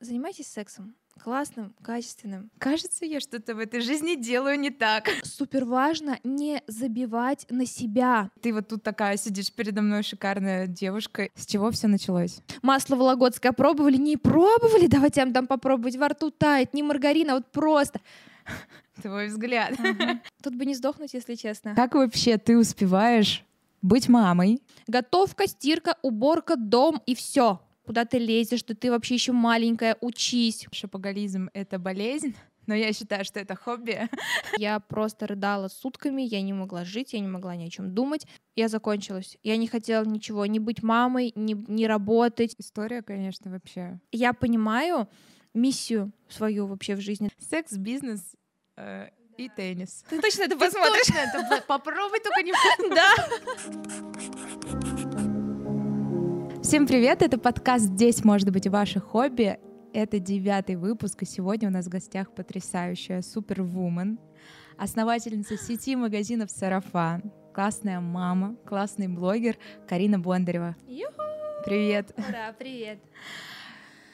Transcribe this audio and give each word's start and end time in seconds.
занимайтесь 0.00 0.46
сексом. 0.48 0.94
Классным, 1.22 1.74
качественным. 1.82 2.50
Кажется, 2.58 3.04
я 3.04 3.20
что-то 3.20 3.54
в 3.54 3.58
этой 3.58 3.80
жизни 3.80 4.14
делаю 4.14 4.58
не 4.58 4.70
так. 4.70 5.10
Супер 5.22 5.66
важно 5.66 6.18
не 6.24 6.62
забивать 6.66 7.46
на 7.50 7.66
себя. 7.66 8.30
Ты 8.40 8.54
вот 8.54 8.68
тут 8.68 8.82
такая 8.82 9.18
сидишь 9.18 9.52
передо 9.52 9.82
мной, 9.82 10.02
шикарная 10.02 10.66
девушка. 10.66 11.28
С 11.34 11.44
чего 11.44 11.70
все 11.72 11.88
началось? 11.88 12.40
Масло 12.62 12.96
вологодское 12.96 13.52
пробовали? 13.52 13.98
Не 13.98 14.16
пробовали? 14.16 14.86
Давайте 14.86 15.20
я 15.20 15.26
вам 15.26 15.34
там 15.34 15.46
попробовать. 15.46 15.96
Во 15.96 16.08
рту 16.08 16.30
тает, 16.30 16.72
не 16.72 16.82
маргарина, 16.82 17.34
вот 17.34 17.52
просто. 17.52 18.00
Твой 19.02 19.26
взгляд. 19.26 19.74
Тут 20.42 20.54
бы 20.54 20.64
не 20.64 20.74
сдохнуть, 20.74 21.12
если 21.12 21.34
честно. 21.34 21.74
Как 21.74 21.94
вообще 21.94 22.38
ты 22.38 22.56
успеваешь 22.56 23.44
быть 23.82 24.08
мамой? 24.08 24.62
Готовка, 24.86 25.46
стирка, 25.46 25.98
уборка, 26.00 26.56
дом 26.56 27.02
и 27.04 27.14
все 27.14 27.60
куда 27.90 28.04
ты 28.04 28.18
лезешь, 28.18 28.60
что 28.60 28.76
ты 28.76 28.88
вообще 28.88 29.14
еще 29.14 29.32
маленькая, 29.32 29.96
учись. 30.00 30.64
Шопоголизм— 30.70 31.50
это 31.54 31.76
болезнь, 31.80 32.36
но 32.66 32.74
я 32.76 32.92
считаю, 32.92 33.24
что 33.24 33.40
это 33.40 33.56
хобби. 33.56 34.08
Я 34.58 34.78
просто 34.78 35.26
рыдала 35.26 35.66
сутками, 35.66 36.22
я 36.22 36.40
не 36.40 36.52
могла 36.52 36.84
жить, 36.84 37.14
я 37.14 37.18
не 37.18 37.26
могла 37.26 37.56
ни 37.56 37.66
о 37.66 37.68
чем 37.68 37.92
думать. 37.92 38.28
Я 38.54 38.68
закончилась. 38.68 39.38
Я 39.42 39.56
не 39.56 39.66
хотела 39.66 40.04
ничего, 40.04 40.46
не 40.46 40.60
быть 40.60 40.84
мамой, 40.84 41.32
не, 41.34 41.54
не 41.66 41.88
работать. 41.88 42.54
История, 42.58 43.02
конечно, 43.02 43.50
вообще. 43.50 43.98
Я 44.12 44.34
понимаю 44.34 45.08
миссию 45.52 46.12
свою 46.28 46.68
вообще 46.68 46.94
в 46.94 47.00
жизни. 47.00 47.28
Секс, 47.38 47.76
бизнес 47.76 48.36
э, 48.76 49.08
и 49.36 49.48
теннис. 49.48 50.04
Ты 50.08 50.20
точно 50.20 50.42
это 50.44 50.56
посмотришь? 50.56 51.06
Точно 51.06 51.18
это 51.18 51.64
попробуй, 51.66 52.20
только 52.20 52.42
не 52.44 52.52
Да. 52.94 53.14
Всем 56.62 56.86
привет, 56.86 57.22
это 57.22 57.38
подкаст 57.38 57.86
«Здесь 57.86 58.22
может 58.22 58.50
быть 58.50 58.66
ваше 58.66 59.00
хобби». 59.00 59.58
Это 59.94 60.18
девятый 60.18 60.76
выпуск, 60.76 61.22
и 61.22 61.24
сегодня 61.24 61.68
у 61.68 61.72
нас 61.72 61.86
в 61.86 61.88
гостях 61.88 62.34
потрясающая 62.34 63.22
супервумен, 63.22 64.18
основательница 64.76 65.56
сети 65.56 65.96
магазинов 65.96 66.50
«Сарафан», 66.50 67.32
классная 67.54 68.00
мама, 68.00 68.56
классный 68.66 69.08
блогер 69.08 69.56
Карина 69.88 70.18
Бондарева. 70.18 70.76
Ю-ху! 70.86 71.22
Привет! 71.64 72.12
Да, 72.16 72.54
привет! 72.58 72.98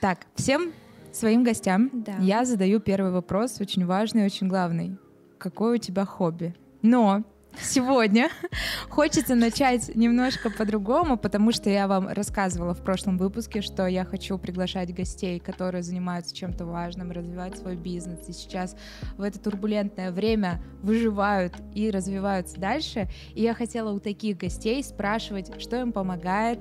Так, 0.01 0.27
всем 0.37 0.73
своим 1.13 1.43
гостям 1.43 1.91
да. 1.93 2.15
я 2.21 2.45
задаю 2.45 2.79
первый 2.79 3.11
вопрос, 3.11 3.61
очень 3.61 3.85
важный 3.85 4.23
и 4.23 4.27
очень 4.27 4.47
главный. 4.47 4.97
Какое 5.39 5.75
у 5.75 5.79
тебя 5.79 6.05
хобби? 6.05 6.55
Но 6.81 7.25
сегодня 7.61 8.31
хочется 8.89 9.35
начать 9.35 9.95
немножко 9.95 10.51
по-другому, 10.51 11.17
потому 11.17 11.53
что 11.53 11.71
я 11.71 11.87
вам 11.89 12.09
рассказывала 12.09 12.75
в 12.75 12.83
прошлом 12.83 13.19
выпуске, 13.19 13.61
что 13.61 13.87
я 13.87 14.05
хочу 14.05 14.39
приглашать 14.39 14.95
гостей, 14.95 15.39
которые 15.39 15.83
занимаются 15.83 16.35
чем-то 16.35 16.65
важным, 16.65 17.11
развивать 17.11 17.59
свой 17.59 17.77
бизнес, 17.77 18.29
и 18.29 18.33
сейчас 18.33 18.77
в 19.17 19.23
это 19.23 19.39
турбулентное 19.39 20.13
время 20.13 20.63
выживают 20.83 21.55
и 21.75 21.91
развиваются 21.91 22.61
дальше. 22.61 23.09
И 23.35 23.43
я 23.43 23.55
хотела 23.55 23.93
у 23.93 24.01
таких 24.01 24.39
гостей 24.39 24.83
спрашивать, 24.83 25.61
что 25.61 25.81
им 25.81 25.93
помогает, 25.93 26.61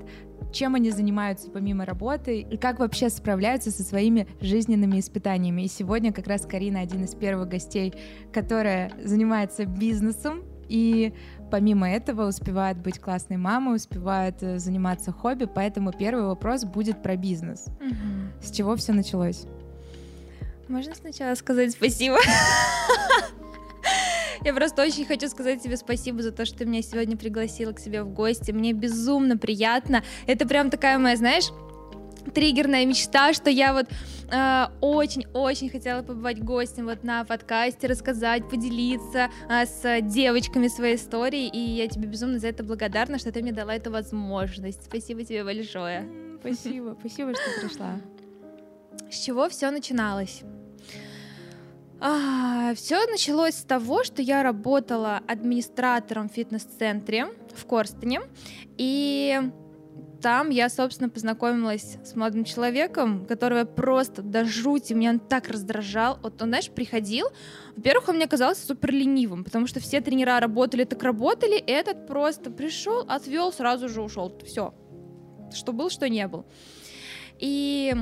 чем 0.52 0.76
они 0.76 0.92
занимаются 0.92 1.50
помимо 1.50 1.86
работы 1.86 2.42
и 2.42 2.58
как 2.58 2.80
вообще 2.80 3.10
справляются 3.10 3.72
со 3.72 3.84
своими 3.84 4.28
жизненными 4.42 5.00
испытаниями. 5.00 5.64
И 5.64 5.68
сегодня 5.68 6.14
как 6.14 6.28
раз 6.28 6.46
Карина 6.46 6.80
один 6.80 7.04
из 7.04 7.16
первых 7.16 7.50
гостей, 7.50 7.94
которая 8.32 8.92
занимается 9.04 9.66
бизнесом, 9.66 10.44
и 10.68 11.14
помимо 11.52 11.90
этого 11.90 12.28
успевает 12.28 12.78
быть 12.78 13.00
классной 13.00 13.38
мамой, 13.38 13.76
успевает 13.76 14.42
э, 14.42 14.60
заниматься 14.60 15.12
хобби, 15.12 15.46
поэтому 15.46 15.92
первый 15.92 16.26
вопрос 16.26 16.64
будет 16.64 17.02
про 17.02 17.16
бизнес. 17.16 17.66
Угу. 17.80 18.44
С 18.44 18.52
чего 18.52 18.76
все 18.76 18.94
началось? 18.94 19.46
Можно 20.68 20.96
сначала 20.96 21.36
сказать 21.36 21.72
спасибо? 21.72 22.18
Я 24.44 24.54
просто 24.54 24.84
очень 24.84 25.06
хочу 25.06 25.28
сказать 25.28 25.62
тебе 25.64 25.76
спасибо 25.76 26.22
за 26.22 26.32
то, 26.32 26.46
что 26.46 26.60
ты 26.60 26.66
меня 26.66 26.82
сегодня 26.82 27.18
пригласила 27.18 27.72
к 27.72 27.80
себе 27.80 28.04
в 28.04 28.10
гости. 28.10 28.52
Мне 28.52 28.74
безумно 28.74 29.38
приятно. 29.38 30.04
Это 30.28 30.48
прям 30.48 30.70
такая 30.70 31.00
моя, 31.00 31.16
знаешь, 31.16 31.46
триггерная 32.34 32.86
мечта, 32.86 33.34
что 33.34 33.50
я 33.50 33.74
вот 33.74 33.88
очень-очень 34.82 35.68
э, 35.68 35.72
хотела 35.72 36.02
побывать 36.02 36.44
гостем 36.44 36.86
вот 36.86 37.04
на 37.04 37.24
подкасте, 37.24 37.88
рассказать, 37.88 38.50
поделиться 38.50 39.30
э, 39.50 39.66
с 39.66 40.02
девочками 40.02 40.68
своей 40.68 40.96
историей, 40.96 41.50
и 41.50 41.60
я 41.60 41.88
тебе 41.88 42.08
безумно 42.08 42.40
за 42.40 42.48
это 42.48 42.64
благодарна, 42.64 43.20
что 43.20 43.32
ты 43.32 43.42
мне 43.42 43.52
дала 43.52 43.76
эту 43.76 43.92
возможность. 43.92 44.86
Спасибо 44.86 45.24
тебе 45.24 45.44
большое. 45.44 46.08
Спасибо, 46.40 46.96
спасибо, 47.00 47.34
что 47.34 47.62
пришла. 47.62 48.00
С 49.10 49.20
чего 49.20 49.50
все 49.50 49.72
начиналось? 49.72 50.42
А, 52.00 52.74
все 52.76 53.06
началось 53.08 53.56
с 53.56 53.64
того, 53.64 54.04
что 54.04 54.22
я 54.22 54.44
работала 54.44 55.22
администратором 55.28 56.30
в 56.30 56.34
фитнес-центре 56.34 57.28
в 57.56 57.66
Корстене, 57.66 58.22
и 58.78 59.40
там 60.26 60.50
я, 60.50 60.70
собственно, 60.70 61.08
познакомилась 61.08 62.00
с 62.04 62.16
молодым 62.16 62.46
человеком, 62.46 63.28
которого 63.28 63.64
просто 63.64 64.24
до 64.24 64.44
жути, 64.44 64.94
меня 64.94 65.12
он 65.12 65.20
так 65.20 65.50
раздражал. 65.50 66.18
Вот 66.24 66.42
он, 66.42 66.48
знаешь, 66.48 66.72
приходил, 66.72 67.28
во-первых, 67.76 68.10
он 68.10 68.16
мне 68.16 68.28
казался 68.28 68.66
супер 68.66 68.92
ленивым, 68.92 69.44
потому 69.44 69.68
что 69.68 69.80
все 69.80 70.02
тренера 70.02 70.40
работали 70.40 70.84
так 70.84 71.04
работали, 71.04 71.60
этот 71.60 72.08
просто 72.08 72.50
пришел, 72.50 73.06
отвел, 73.08 73.54
сразу 73.54 73.88
же 73.88 74.02
ушел. 74.02 74.36
Все. 74.44 74.74
Что 75.54 75.74
был, 75.74 75.92
что 75.92 76.10
не 76.10 76.28
был. 76.28 76.48
И 77.38 77.96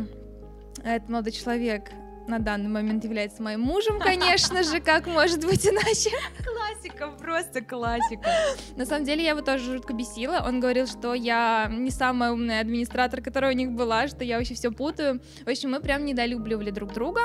этот 0.81 1.09
молодой 1.09 1.33
человек 1.33 1.91
на 2.27 2.39
данный 2.39 2.69
момент 2.69 3.03
является 3.03 3.41
моим 3.41 3.61
мужем, 3.61 3.99
конечно 4.03 4.63
же, 4.63 4.79
как 4.79 5.07
может 5.07 5.45
быть 5.45 5.65
иначе. 5.65 6.11
Классика, 6.43 7.11
просто 7.19 7.61
классика. 7.61 8.29
На 8.75 8.85
самом 8.85 9.05
деле 9.05 9.23
я 9.23 9.31
его 9.31 9.41
тоже 9.41 9.73
жутко 9.73 9.93
бесила. 9.93 10.43
Он 10.45 10.59
говорил, 10.59 10.87
что 10.87 11.13
я 11.13 11.69
не 11.71 11.91
самая 11.91 12.31
умная 12.31 12.61
администратор, 12.61 13.21
которая 13.21 13.53
у 13.53 13.55
них 13.55 13.71
была, 13.71 14.07
что 14.07 14.23
я 14.23 14.37
вообще 14.37 14.53
все 14.53 14.71
путаю. 14.71 15.21
В 15.45 15.49
общем, 15.49 15.71
мы 15.71 15.79
прям 15.79 16.05
недолюбливали 16.05 16.71
друг 16.71 16.93
друга. 16.93 17.21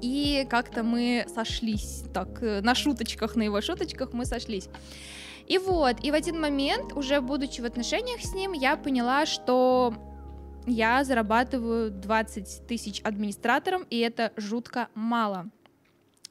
И 0.00 0.46
как-то 0.48 0.82
мы 0.82 1.26
сошлись, 1.34 2.04
так, 2.14 2.42
э, 2.42 2.60
на 2.60 2.74
шуточках, 2.74 3.34
на 3.34 3.42
его 3.42 3.60
шуточках 3.60 4.12
мы 4.12 4.26
сошлись. 4.26 4.68
И 5.48 5.58
вот, 5.58 5.96
и 6.04 6.10
в 6.10 6.14
один 6.14 6.40
момент, 6.40 6.92
уже 6.92 7.20
будучи 7.20 7.60
в 7.60 7.64
отношениях 7.64 8.20
с 8.20 8.34
ним, 8.34 8.52
я 8.52 8.76
поняла, 8.76 9.24
что 9.26 9.94
я 10.68 11.02
зарабатываю 11.04 11.90
20 11.90 12.66
тысяч 12.66 13.00
администратором, 13.02 13.86
и 13.90 13.98
это 13.98 14.32
жутко 14.36 14.88
мало, 14.94 15.50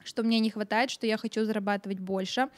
что 0.04 0.22
мне 0.22 0.40
не 0.40 0.50
хватает, 0.50 0.90
что 0.90 1.06
я 1.06 1.16
хочу 1.16 1.44
зарабатывать 1.44 1.98
больше. 1.98 2.48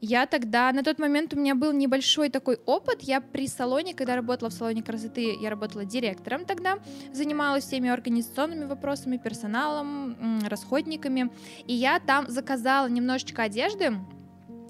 Я 0.00 0.26
тогда, 0.26 0.70
на 0.72 0.82
тот 0.82 0.98
момент 0.98 1.32
у 1.32 1.38
меня 1.38 1.54
был 1.54 1.72
небольшой 1.72 2.28
такой 2.28 2.58
опыт, 2.66 3.00
я 3.00 3.22
при 3.22 3.48
салоне, 3.48 3.94
когда 3.94 4.16
работала 4.16 4.50
в 4.50 4.52
салоне 4.52 4.82
красоты, 4.82 5.34
я 5.40 5.48
работала 5.48 5.86
директором 5.86 6.44
тогда, 6.44 6.78
занималась 7.12 7.64
всеми 7.64 7.88
организационными 7.88 8.66
вопросами, 8.66 9.16
персоналом, 9.16 10.40
расходниками, 10.46 11.30
и 11.66 11.72
я 11.72 12.00
там 12.00 12.28
заказала 12.28 12.86
немножечко 12.86 13.44
одежды, 13.44 13.98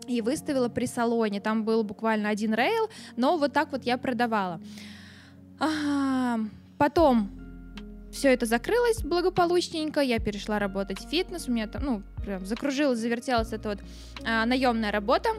и 0.06 0.21
выставила 0.21 0.69
при 0.69 0.86
салоне. 0.86 1.41
Там 1.41 1.65
был 1.65 1.82
буквально 1.82 2.28
один 2.28 2.54
рейл, 2.54 2.88
но 3.16 3.38
вот 3.38 3.53
так 3.53 3.72
вот 3.72 3.84
я 3.84 3.97
продавала. 3.97 4.60
А, 5.59 6.38
потом 6.78 7.31
все 8.12 8.32
это 8.32 8.47
закрылось 8.47 9.03
благополучненько, 9.03 10.00
я 10.00 10.19
перешла 10.19 10.59
работать 10.59 11.00
в 11.00 11.09
фитнес, 11.09 11.48
у 11.48 11.53
меня 11.53 11.66
там, 11.66 11.84
ну, 11.84 12.03
прям 12.25 12.47
закружилась, 12.47 12.98
завертелась 12.98 13.53
эта 13.53 13.70
вот 13.70 13.78
а, 14.25 14.47
наемная 14.47 14.92
работа. 14.92 15.31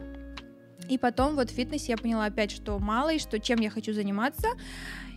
И 0.89 0.97
потом 0.97 1.35
вот 1.35 1.49
в 1.49 1.53
фитнесе 1.53 1.93
я 1.93 1.97
поняла 1.97 2.25
опять, 2.25 2.51
что 2.51 2.77
мало 2.77 3.13
и 3.13 3.19
что 3.19 3.39
чем 3.39 3.59
я 3.59 3.69
хочу 3.69 3.93
заниматься. 3.93 4.49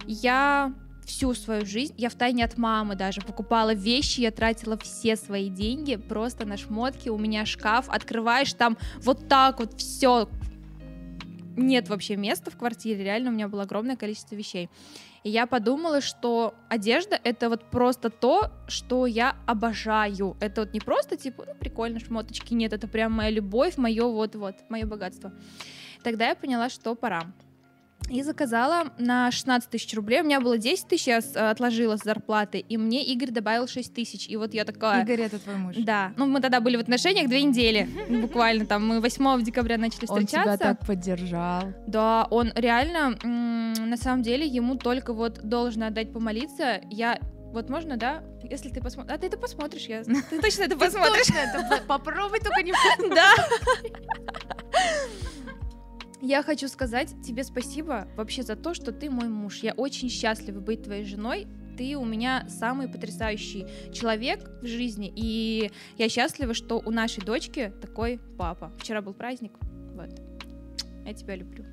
Я 0.07 0.73
всю 1.05 1.35
свою 1.35 1.67
жизнь, 1.67 1.95
я 1.97 2.11
в 2.11 2.15
тайне 2.15 2.45
от 2.45 2.59
мамы 2.59 2.95
даже 2.95 3.23
покупала 3.23 3.75
вещи, 3.75 4.21
я 4.21 4.31
тратила 4.31 4.77
все 4.79 5.17
свои 5.17 5.49
деньги 5.49 5.97
просто 5.97 6.45
на 6.45 6.57
шмотки, 6.57 7.09
у 7.09 7.19
меня 7.19 7.47
шкаф, 7.47 7.89
открываешь 7.89 8.53
там 8.53 8.77
вот 9.03 9.27
так 9.27 9.59
вот 9.59 9.79
все, 9.81 10.29
нет 11.59 11.89
вообще 11.89 12.17
места 12.17 12.51
в 12.51 12.57
квартире, 12.57 13.05
реально 13.05 13.31
у 13.31 13.33
меня 13.33 13.49
было 13.49 13.63
огромное 13.63 13.97
количество 13.97 14.35
вещей. 14.35 14.71
И 15.25 15.31
я 15.31 15.47
подумала, 15.47 16.01
что 16.01 16.55
одежда 16.69 17.19
это 17.23 17.49
вот 17.49 17.65
просто 17.71 18.09
то, 18.09 18.51
что 18.69 19.07
я 19.07 19.37
обожаю. 19.47 20.37
Это 20.41 20.63
вот 20.63 20.73
не 20.73 20.81
просто 20.81 21.17
типа, 21.17 21.45
ну 21.47 21.55
прикольно, 21.55 21.99
шмоточки, 21.99 22.55
нет, 22.55 22.73
это 22.73 22.87
прям 22.89 23.13
моя 23.13 23.31
любовь, 23.31 23.77
мое 23.77 24.07
вот-вот, 24.07 24.55
мое 24.69 24.87
богатство. 24.87 25.33
Тогда 26.03 26.29
я 26.29 26.37
поняла, 26.37 26.69
что 26.69 26.95
пора 26.95 27.33
и 28.11 28.23
заказала 28.23 28.93
на 28.99 29.31
16 29.31 29.71
тысяч 29.71 29.95
рублей. 29.95 30.21
У 30.21 30.25
меня 30.25 30.41
было 30.41 30.59
10 30.59 30.89
тысяч, 30.89 31.07
я 31.07 31.19
отложила 31.51 31.97
с 31.97 32.03
зарплаты, 32.03 32.59
и 32.59 32.77
мне 32.77 33.05
Игорь 33.05 33.31
добавил 33.31 33.69
6 33.69 33.95
тысяч. 33.95 34.29
И 34.29 34.37
вот 34.37 34.55
я 34.55 34.65
такая... 34.65 35.03
Игорь— 35.05 35.21
это 35.23 35.39
твой 35.39 35.57
муж? 35.57 35.77
Да. 35.79 36.13
Ну, 36.17 36.27
мы 36.27 36.41
тогда 36.41 36.61
были 36.61 36.77
в 36.77 36.81
отношениях 36.81 37.29
две 37.29 37.43
недели, 37.43 37.89
буквально 38.21 38.67
там. 38.67 38.87
Мы 38.87 39.01
8 39.01 39.43
декабря 39.43 39.79
начали 39.79 40.07
встречаться. 40.07 40.39
Он 40.39 40.43
тебя 40.45 40.57
так 40.57 40.87
поддержал. 40.87 41.63
Да, 41.87 42.27
он 42.31 42.53
реально, 42.55 43.17
на 43.23 43.97
самом 43.97 44.23
деле, 44.23 44.47
ему 44.47 44.77
только 44.77 45.13
вот 45.13 45.41
должен 45.43 45.83
отдать 45.83 46.13
помолиться. 46.13 46.81
Я 46.91 47.19
Вот 47.53 47.71
можно, 47.71 47.97
да? 47.97 48.23
Если 48.43 48.69
ты 48.69 48.81
посмотришь. 48.81 49.15
А 49.15 49.19
ты 49.19 49.27
это 49.27 49.39
посмотришь, 49.39 49.87
я. 49.87 50.03
Ты 50.05 50.41
точно 50.41 50.65
это 50.65 50.77
посмотришь. 50.85 51.27
Точно, 51.27 51.39
это 51.39 51.83
попробуй 51.87 52.41
только 52.41 52.63
не 52.63 52.73
Да. 53.15 53.33
Я 56.21 56.43
хочу 56.43 56.67
сказать 56.67 57.15
тебе 57.25 57.45
спасибо 57.45 58.09
вообще 58.17 58.43
за 58.43 58.57
то, 58.57 58.75
что 58.75 58.91
ты 58.91 59.09
мой 59.09 59.29
муж. 59.29 59.59
Я 59.59 59.73
очень 59.75 60.09
счастлива 60.09 60.59
быть 60.59 60.83
твоей 60.83 61.05
женой. 61.05 61.47
Ты 61.77 61.97
у 61.97 62.05
меня 62.05 62.45
самый 62.49 62.89
потрясающий 62.89 63.67
человек 63.93 64.51
в 64.61 64.67
жизни, 64.67 65.13
и 65.15 65.71
я 65.97 66.09
счастлива, 66.09 66.55
что 66.55 66.83
у 66.85 66.91
нашей 66.91 67.25
дочки 67.25 67.73
такой 67.81 68.19
папа. 68.37 68.73
Вчера 68.81 69.01
был 69.01 69.15
праздник, 69.15 69.53
вот. 69.95 70.11
Я 71.07 71.15
тебя 71.15 71.37
люблю. 71.37 71.65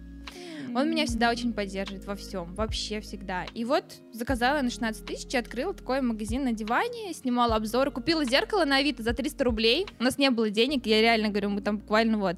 Он 0.75 0.89
меня 0.92 1.07
всегда 1.07 1.31
очень 1.31 1.51
поддерживает 1.51 2.06
во 2.06 2.15
всем, 2.15 2.53
вообще 2.53 3.00
всегда. 3.00 3.45
И 3.56 3.65
вот 3.65 3.83
заказала 4.12 4.62
на 4.62 4.69
16 4.69 5.06
тысяч, 5.06 5.33
открыла 5.33 5.74
такой 5.74 6.01
магазин 6.01 6.44
на 6.44 6.53
диване, 6.53 7.13
снимала 7.13 7.56
обзоры, 7.56 7.89
купила 7.89 8.24
зеркало 8.25 8.63
на 8.65 8.77
Авито 8.77 9.01
за 9.01 9.13
300 9.13 9.44
рублей. 9.44 9.88
У 10.00 10.03
нас 10.03 10.19
не 10.19 10.30
было 10.30 10.51
денег, 10.51 10.86
я 10.86 11.01
реально 11.01 11.30
говорю, 11.30 11.50
мы 11.50 11.62
там 11.62 11.80
буквально 11.80 12.19
вот 12.19 12.36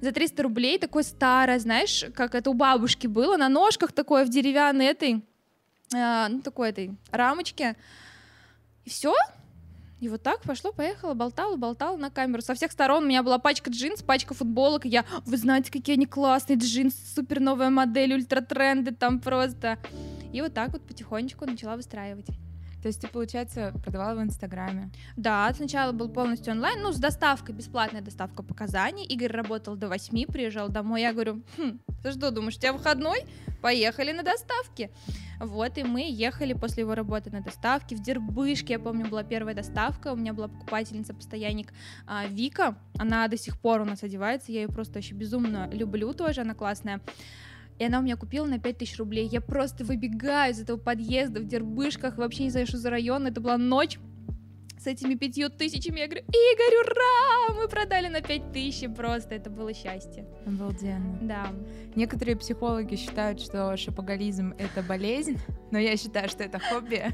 за 0.00 0.12
300 0.12 0.42
рублей, 0.42 0.78
такое 0.78 1.02
старое, 1.02 1.58
знаешь, 1.58 2.04
как 2.14 2.34
это 2.34 2.50
у 2.50 2.54
бабушки 2.54 3.06
было, 3.06 3.36
на 3.36 3.48
ножках 3.48 3.92
такое 3.92 4.24
в 4.24 4.28
деревянной 4.28 4.86
этой, 4.86 5.24
э, 5.94 6.28
ну, 6.28 6.40
такой 6.42 6.70
этой 6.70 6.96
рамочке. 7.10 7.76
И 8.84 8.90
все, 8.90 9.14
и 9.98 10.08
вот 10.08 10.22
так 10.22 10.42
пошло, 10.42 10.72
поехала, 10.72 11.14
болтала, 11.14 11.56
болтала 11.56 11.96
на 11.96 12.10
камеру. 12.10 12.42
Со 12.42 12.54
всех 12.54 12.70
сторон 12.70 13.04
у 13.04 13.06
меня 13.06 13.22
была 13.22 13.38
пачка 13.38 13.70
джинс, 13.70 14.02
пачка 14.02 14.34
футболок. 14.34 14.84
И 14.84 14.90
я, 14.90 15.06
вы 15.24 15.38
знаете, 15.38 15.72
какие 15.72 15.96
они 15.96 16.04
классные 16.04 16.58
джинсы, 16.58 16.98
супер 17.14 17.40
новая 17.40 17.70
модель, 17.70 18.14
ультра-тренды 18.14 18.94
там 18.94 19.20
просто. 19.20 19.78
И 20.34 20.42
вот 20.42 20.52
так 20.52 20.70
вот 20.72 20.82
потихонечку 20.82 21.46
начала 21.46 21.76
выстраивать. 21.76 22.26
То 22.82 22.88
есть 22.88 23.00
ты, 23.00 23.08
получается, 23.08 23.72
продавала 23.82 24.20
в 24.20 24.22
Инстаграме? 24.22 24.90
Да, 25.16 25.52
сначала 25.54 25.92
был 25.92 26.08
полностью 26.08 26.52
онлайн, 26.52 26.80
ну, 26.82 26.92
с 26.92 26.98
доставкой, 26.98 27.54
бесплатная 27.54 28.02
доставка 28.02 28.42
показаний. 28.42 29.04
Игорь 29.04 29.32
работал 29.32 29.76
до 29.76 29.88
8, 29.88 30.26
приезжал 30.26 30.68
домой. 30.68 31.02
Я 31.02 31.12
говорю, 31.12 31.42
хм, 31.56 31.80
ты 32.02 32.12
что, 32.12 32.30
думаешь, 32.30 32.56
у 32.56 32.60
тебя 32.60 32.72
выходной? 32.72 33.24
Поехали 33.62 34.12
на 34.12 34.22
доставке. 34.22 34.90
Вот, 35.40 35.76
и 35.78 35.82
мы 35.82 36.06
ехали 36.08 36.52
после 36.52 36.82
его 36.82 36.94
работы 36.94 37.30
на 37.30 37.40
доставке. 37.40 37.96
В 37.96 38.02
Дербышке, 38.02 38.74
я 38.74 38.78
помню, 38.78 39.06
была 39.08 39.22
первая 39.22 39.54
доставка. 39.54 40.12
У 40.12 40.16
меня 40.16 40.32
была 40.32 40.48
покупательница, 40.48 41.14
постоянник 41.14 41.72
а, 42.06 42.26
Вика. 42.26 42.76
Она 42.98 43.26
до 43.28 43.36
сих 43.36 43.58
пор 43.58 43.80
у 43.80 43.84
нас 43.84 44.02
одевается. 44.02 44.52
Я 44.52 44.62
ее 44.62 44.68
просто 44.68 44.94
вообще 44.94 45.14
безумно 45.14 45.68
люблю 45.72 46.12
тоже, 46.12 46.42
она 46.42 46.54
классная. 46.54 47.00
И 47.78 47.84
она 47.84 47.98
у 47.98 48.02
меня 48.02 48.16
купила 48.16 48.46
на 48.46 48.58
5000 48.58 48.98
рублей. 48.98 49.28
Я 49.28 49.40
просто 49.40 49.84
выбегаю 49.84 50.52
из 50.52 50.60
этого 50.60 50.78
подъезда 50.78 51.40
в 51.40 51.46
Дербышках, 51.46 52.16
вообще 52.16 52.44
не 52.44 52.50
знаю, 52.50 52.66
что 52.66 52.78
за 52.78 52.90
район. 52.90 53.26
Это 53.26 53.40
была 53.40 53.58
ночь 53.58 53.98
с 54.78 54.86
этими 54.86 55.14
пятью 55.14 55.50
тысячами. 55.50 55.98
Я 55.98 56.06
говорю, 56.06 56.24
Игорь, 56.28 56.76
ура! 56.84 57.60
Мы 57.60 57.68
продали 57.68 58.08
на 58.08 58.20
пять 58.20 58.52
тысяч. 58.52 58.88
Просто 58.94 59.34
это 59.34 59.50
было 59.50 59.74
счастье. 59.74 60.26
Обалденно. 60.46 61.18
Да. 61.22 61.46
Некоторые 61.96 62.36
психологи 62.36 62.94
считают, 62.94 63.40
что 63.40 63.76
шопоголизм— 63.76 64.54
это 64.58 64.82
болезнь, 64.82 65.38
но 65.70 65.78
я 65.78 65.96
считаю, 65.96 66.28
что 66.28 66.44
это 66.44 66.60
хобби. 66.60 67.04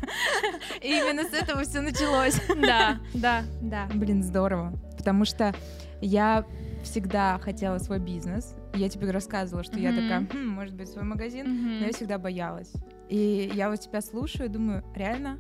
И 0.83 0.89
именно 0.89 1.25
с 1.25 1.33
этого 1.33 1.63
все 1.63 1.81
началось. 1.81 2.39
Да, 2.61 3.01
да, 3.15 3.43
да. 3.63 3.89
Блин, 3.95 4.23
здорово. 4.23 4.79
Потому 4.99 5.25
что 5.25 5.55
я 6.01 6.45
всегда 6.83 7.39
хотела 7.39 7.79
свой 7.79 8.01
бизнес. 8.01 8.55
Я 8.75 8.89
тебе 8.89 9.11
рассказывала, 9.11 9.65
что 9.65 9.77
mm-hmm. 9.77 9.83
я 9.83 9.91
такая, 9.91 10.29
хм, 10.33 10.49
может 10.49 10.75
быть, 10.75 10.89
свой 10.89 11.05
магазин, 11.05 11.47
mm-hmm. 11.47 11.81
но 11.81 11.87
я 11.87 11.93
всегда 11.93 12.19
боялась. 12.19 12.73
И 13.09 13.51
я 13.55 13.69
вот 13.69 13.81
тебя 13.81 14.01
слушаю 14.01 14.47
и 14.49 14.53
думаю, 14.53 14.85
реально, 14.95 15.39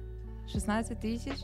16 0.53 1.01
тысяч, 1.01 1.39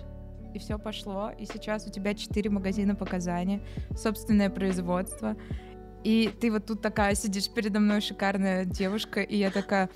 и 0.55 0.59
все 0.59 0.79
пошло. 0.79 1.31
И 1.39 1.47
сейчас 1.47 1.87
у 1.87 1.91
тебя 1.91 2.15
4 2.15 2.51
магазина 2.51 2.95
по 2.95 3.07
Казани, 3.07 3.61
собственное 3.97 4.51
производство. 4.51 5.37
И 6.05 6.31
ты 6.41 6.51
вот 6.51 6.67
тут 6.67 6.81
такая 6.83 7.15
сидишь 7.15 7.51
передо 7.51 7.81
мной, 7.81 8.01
шикарная 8.01 8.65
девушка, 8.65 9.21
и 9.21 9.37
я 9.37 9.51
такая, 9.51 9.91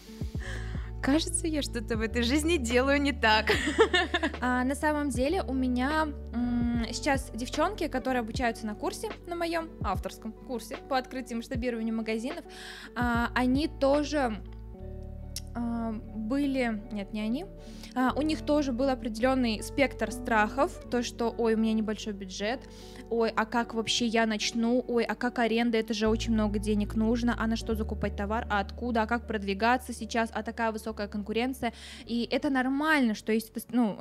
кажется, 1.02 1.46
я 1.46 1.62
что-то 1.62 1.96
в 1.96 2.00
этой 2.00 2.22
жизни 2.22 2.56
делаю 2.56 3.00
не 3.00 3.12
так. 3.12 3.52
А, 4.40 4.64
на 4.64 4.74
самом 4.74 5.10
деле 5.10 5.42
у 5.42 5.54
меня 5.54 6.08
м- 6.32 6.61
сейчас 6.92 7.30
девчонки, 7.34 7.88
которые 7.88 8.20
обучаются 8.20 8.66
на 8.66 8.74
курсе, 8.74 9.10
на 9.26 9.36
моем 9.36 9.70
авторском 9.82 10.32
курсе 10.32 10.76
по 10.88 10.98
открытию 10.98 11.32
и 11.32 11.34
масштабированию 11.36 11.94
магазинов, 11.94 12.44
а, 12.94 13.30
они 13.34 13.68
тоже 13.68 14.42
а, 15.54 15.92
были, 15.92 16.82
нет, 16.92 17.12
не 17.12 17.20
они, 17.20 17.44
а, 17.94 18.12
у 18.16 18.22
них 18.22 18.40
тоже 18.42 18.72
был 18.72 18.88
определенный 18.88 19.62
спектр 19.62 20.10
страхов, 20.10 20.72
то, 20.90 21.02
что, 21.02 21.34
ой, 21.36 21.54
у 21.54 21.58
меня 21.58 21.74
небольшой 21.74 22.14
бюджет, 22.14 22.60
ой, 23.10 23.30
а 23.36 23.44
как 23.44 23.74
вообще 23.74 24.06
я 24.06 24.24
начну, 24.24 24.82
ой, 24.88 25.04
а 25.04 25.14
как 25.14 25.38
аренда, 25.38 25.76
это 25.76 25.92
же 25.92 26.08
очень 26.08 26.32
много 26.32 26.58
денег 26.58 26.94
нужно, 26.94 27.36
а 27.38 27.46
на 27.46 27.56
что 27.56 27.74
закупать 27.74 28.16
товар, 28.16 28.46
а 28.50 28.60
откуда, 28.60 29.02
а 29.02 29.06
как 29.06 29.26
продвигаться 29.26 29.92
сейчас, 29.92 30.30
а 30.32 30.42
такая 30.42 30.72
высокая 30.72 31.06
конкуренция, 31.06 31.74
и 32.06 32.26
это 32.30 32.48
нормально, 32.48 33.14
что 33.14 33.32
есть, 33.32 33.52
ну, 33.70 33.98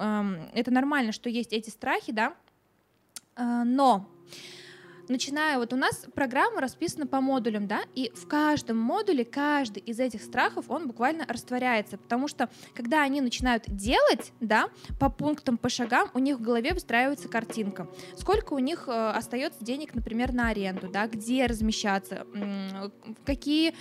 это 0.54 0.72
нормально, 0.72 1.12
что 1.12 1.30
есть 1.30 1.52
эти 1.52 1.70
страхи, 1.70 2.14
да, 2.14 2.34
но 3.66 4.08
начиная, 5.12 5.58
вот 5.58 5.74
у 5.74 5.76
нас 5.76 6.06
программа 6.16 6.62
расписана 6.62 7.06
по 7.06 7.22
модулям, 7.22 7.68
да, 7.68 7.82
и 7.94 8.12
в 8.16 8.28
каждом 8.28 8.78
модуле 8.78 9.24
каждый 9.26 9.84
из 9.84 10.00
этих 10.00 10.24
страхов, 10.24 10.66
он 10.70 10.88
буквально 10.88 11.26
растворяется, 11.28 11.98
потому 11.98 12.28
что 12.28 12.50
когда 12.74 13.02
они 13.02 13.22
начинают 13.22 13.66
делать, 13.68 14.32
да, 14.40 14.70
по 15.00 15.10
пунктам, 15.10 15.58
по 15.58 15.70
шагам, 15.70 16.10
у 16.14 16.20
них 16.20 16.38
в 16.38 16.42
голове 16.42 16.74
выстраивается 16.74 17.28
картинка. 17.28 17.88
Сколько 18.16 18.54
у 18.54 18.60
них 18.60 18.86
э, 18.88 19.12
остается 19.12 19.64
денег, 19.64 19.94
например, 19.94 20.34
на 20.34 20.50
аренду, 20.50 20.90
да, 20.90 21.08
где 21.08 21.46
размещаться, 21.46 22.26
э, 22.34 22.90
какие 23.26 23.74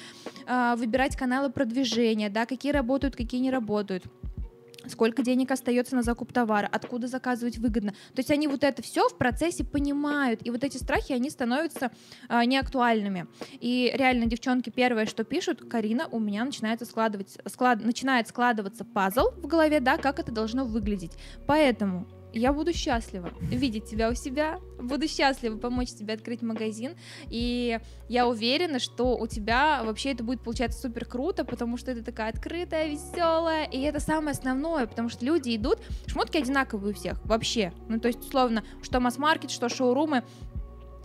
э, 0.47 0.75
выбирать 0.77 1.17
каналы 1.17 1.51
продвижения, 1.51 2.29
да, 2.29 2.47
какие 2.47 2.73
работают, 2.73 3.17
какие 3.17 3.41
не 3.41 3.51
работают 3.51 4.05
сколько 4.88 5.23
денег 5.23 5.50
остается 5.50 5.97
на 5.97 6.03
закуп 6.03 6.32
товара, 6.32 6.69
откуда 6.71 7.06
заказывать 7.06 7.59
выгодно. 7.59 7.93
То 7.93 8.19
есть 8.19 8.31
они 8.31 8.49
вот 8.49 8.65
это 8.65 8.82
все 8.82 9.09
в 9.09 9.17
процессе 9.17 9.65
понимают, 9.65 10.41
и 10.44 10.50
вот 10.50 10.65
эти 10.65 10.77
страхи, 10.77 11.12
они 11.12 11.31
становятся 11.31 11.91
а, 12.29 12.44
неактуальными. 12.44 13.27
И 13.61 13.93
реально 13.94 14.27
девчонки 14.27 14.71
первое, 14.71 15.06
что 15.06 15.25
пишут, 15.25 15.69
Карина, 15.69 16.09
у 16.11 16.19
меня 16.19 16.44
начинается 16.44 16.85
складывать, 16.85 17.38
склад, 17.47 17.85
начинает 17.85 18.29
складываться 18.29 18.85
пазл 18.85 19.31
в 19.37 19.47
голове, 19.47 19.81
да, 19.81 19.97
как 19.97 20.19
это 20.19 20.32
должно 20.32 20.65
выглядеть. 20.65 21.12
Поэтому 21.47 22.06
я 22.32 22.53
буду 22.53 22.73
счастлива 22.73 23.31
видеть 23.41 23.87
тебя 23.87 24.10
у 24.10 24.15
себя, 24.15 24.60
буду 24.81 25.08
счастлива 25.08 25.56
помочь 25.56 25.91
тебе 25.91 26.15
открыть 26.15 26.43
магазин, 26.43 26.96
и 27.29 27.79
я 28.08 28.27
уверена, 28.29 28.79
что 28.79 29.17
у 29.17 29.27
тебя 29.27 29.82
вообще 29.84 30.13
это 30.13 30.25
будет 30.25 30.43
получаться 30.43 30.81
супер 30.81 31.05
круто, 31.05 31.44
потому 31.44 31.77
что 31.77 31.91
это 31.91 32.05
такая 32.05 32.31
открытая, 32.31 32.89
веселая, 32.89 33.65
и 33.65 33.81
это 33.81 34.01
самое 34.01 34.32
основное, 34.32 34.87
потому 34.87 35.08
что 35.08 35.25
люди 35.25 35.56
идут, 35.56 35.79
шмотки 36.06 36.39
одинаковые 36.39 36.93
у 36.93 36.96
всех, 36.96 37.25
вообще, 37.25 37.72
ну 37.89 38.01
то 38.01 38.08
есть 38.08 38.20
условно, 38.20 38.65
что 38.82 39.01
масс-маркет, 39.01 39.51
что 39.51 39.69
шоурумы, 39.69 40.25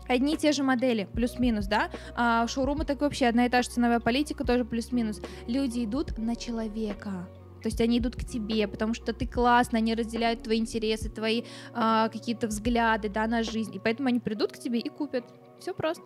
одни 0.08 0.36
и 0.36 0.38
те 0.38 0.52
же 0.52 0.64
модели, 0.64 1.08
плюс-минус, 1.14 1.68
да, 1.68 1.90
а 2.16 2.48
шоурумы 2.48 2.86
так 2.86 3.02
вообще 3.02 3.28
одна 3.28 3.46
и 3.46 3.50
та 3.50 3.62
же 3.62 3.70
ценовая 3.70 4.00
политика, 4.00 4.44
тоже 4.44 4.66
плюс-минус. 4.66 5.22
Люди 5.48 5.84
идут 5.84 6.18
на 6.18 6.36
человека, 6.36 7.28
то 7.66 7.70
есть 7.70 7.82
они 7.82 7.98
идут 7.98 8.16
к 8.16 8.24
тебе, 8.24 8.68
потому 8.68 8.94
что 8.94 9.12
ты 9.12 9.26
классно, 9.26 9.80
они 9.80 9.96
разделяют 9.96 10.44
твои 10.44 10.60
интересы, 10.60 11.10
твои 11.10 11.46
а, 11.74 12.10
какие-то 12.10 12.46
взгляды, 12.46 13.10
да, 13.10 13.26
на 13.26 13.42
жизнь, 13.42 13.74
и 13.74 13.80
поэтому 13.80 14.08
они 14.10 14.20
придут 14.20 14.52
к 14.52 14.60
тебе 14.60 14.78
и 14.78 14.88
купят. 14.88 15.24
Все 15.60 15.74
просто. 15.74 16.04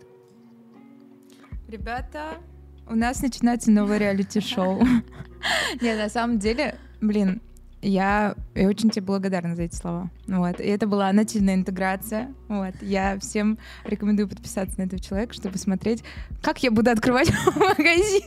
Ребята, 1.68 2.38
у 2.88 2.96
нас 2.96 3.22
начинается 3.22 3.72
новое 3.72 3.98
реалити-шоу. 3.98 4.82
Не, 5.82 5.98
на 5.98 6.08
самом 6.08 6.40
деле, 6.40 6.80
блин, 7.02 7.42
я, 7.82 8.36
я 8.56 8.70
очень 8.70 8.90
тебе 8.90 9.06
благодарна 9.06 9.58
за 9.58 9.64
эти 9.64 9.76
слова. 9.76 10.10
Вот. 10.28 10.62
И 10.62 10.64
это 10.64 10.88
была 10.88 11.12
нативная 11.12 11.56
интеграция. 11.56 12.34
Вот. 12.48 12.76
Я 12.80 13.20
всем 13.20 13.58
рекомендую 13.84 14.30
подписаться 14.30 14.80
на 14.80 14.84
этого 14.84 15.02
человека, 15.02 15.34
чтобы 15.34 15.58
смотреть, 15.58 16.06
как 16.42 16.64
я 16.64 16.72
буду 16.72 16.90
открывать 16.90 17.30
магазин. 17.58 18.24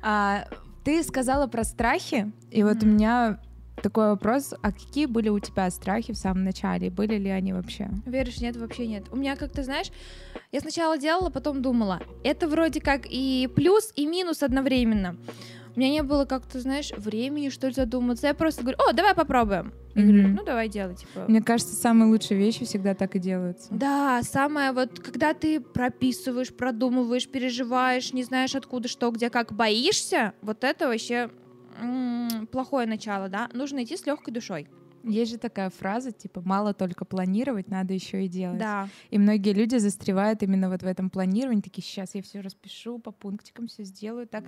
А, 0.00 0.46
ты 0.88 1.02
сказала 1.02 1.46
про 1.48 1.64
страхи, 1.64 2.32
и 2.50 2.62
вот 2.62 2.82
у 2.82 2.86
меня 2.86 3.40
такой 3.82 4.08
вопрос, 4.08 4.54
а 4.62 4.72
какие 4.72 5.04
были 5.04 5.28
у 5.28 5.38
тебя 5.38 5.68
страхи 5.68 6.14
в 6.14 6.16
самом 6.16 6.44
начале? 6.44 6.88
Были 6.88 7.16
ли 7.16 7.28
они 7.28 7.52
вообще? 7.52 7.90
Веришь, 8.06 8.40
нет, 8.40 8.56
вообще 8.56 8.86
нет. 8.86 9.04
У 9.10 9.16
меня 9.16 9.36
как-то, 9.36 9.62
знаешь, 9.62 9.88
я 10.50 10.60
сначала 10.60 10.96
делала, 10.96 11.28
потом 11.28 11.60
думала, 11.60 12.00
это 12.24 12.48
вроде 12.48 12.80
как 12.80 13.02
и 13.04 13.50
плюс, 13.54 13.92
и 13.96 14.06
минус 14.06 14.42
одновременно. 14.42 15.18
У 15.76 15.78
меня 15.78 15.90
не 15.90 16.02
было 16.02 16.24
как-то, 16.24 16.58
знаешь, 16.58 16.90
времени, 16.96 17.50
что 17.50 17.66
ли, 17.66 17.74
задуматься. 17.74 18.26
Я 18.26 18.32
просто 18.32 18.62
говорю, 18.62 18.78
о, 18.78 18.94
давай 18.94 19.14
попробуем. 19.14 19.74
Я 19.98 20.04
mm-hmm. 20.04 20.12
говорю, 20.12 20.28
ну 20.28 20.44
давай 20.44 20.68
делай, 20.68 20.94
типа. 20.94 21.24
Мне 21.26 21.42
кажется, 21.42 21.74
самые 21.74 22.08
лучшие 22.08 22.38
вещи 22.38 22.64
всегда 22.64 22.94
так 22.94 23.16
и 23.16 23.18
делаются. 23.18 23.68
Да, 23.72 24.22
самое 24.22 24.72
вот, 24.72 25.00
когда 25.00 25.34
ты 25.34 25.60
прописываешь, 25.60 26.54
продумываешь, 26.54 27.28
переживаешь, 27.28 28.12
не 28.12 28.22
знаешь 28.22 28.54
откуда, 28.54 28.88
что, 28.88 29.10
где, 29.10 29.28
как, 29.28 29.52
боишься, 29.52 30.34
вот 30.40 30.62
это 30.62 30.86
вообще 30.86 31.30
м, 31.80 32.46
плохое 32.52 32.86
начало, 32.86 33.28
да, 33.28 33.48
нужно 33.52 33.82
идти 33.82 33.96
с 33.96 34.06
легкой 34.06 34.32
душой. 34.32 34.68
Есть 35.04 35.32
же 35.32 35.38
такая 35.38 35.70
фраза, 35.70 36.12
типа, 36.12 36.42
мало 36.44 36.74
только 36.74 37.04
планировать, 37.04 37.68
надо 37.68 37.94
еще 37.94 38.24
и 38.24 38.28
делать. 38.28 38.58
Да. 38.58 38.88
И 39.10 39.18
многие 39.18 39.52
люди 39.52 39.76
застревают 39.76 40.42
именно 40.42 40.68
вот 40.70 40.82
в 40.82 40.86
этом 40.86 41.10
планировании, 41.10 41.62
такие, 41.62 41.82
сейчас 41.82 42.14
я 42.14 42.22
все 42.22 42.40
распишу, 42.40 42.98
по 42.98 43.10
пунктикам 43.10 43.68
все 43.68 43.84
сделаю, 43.84 44.26
так 44.26 44.44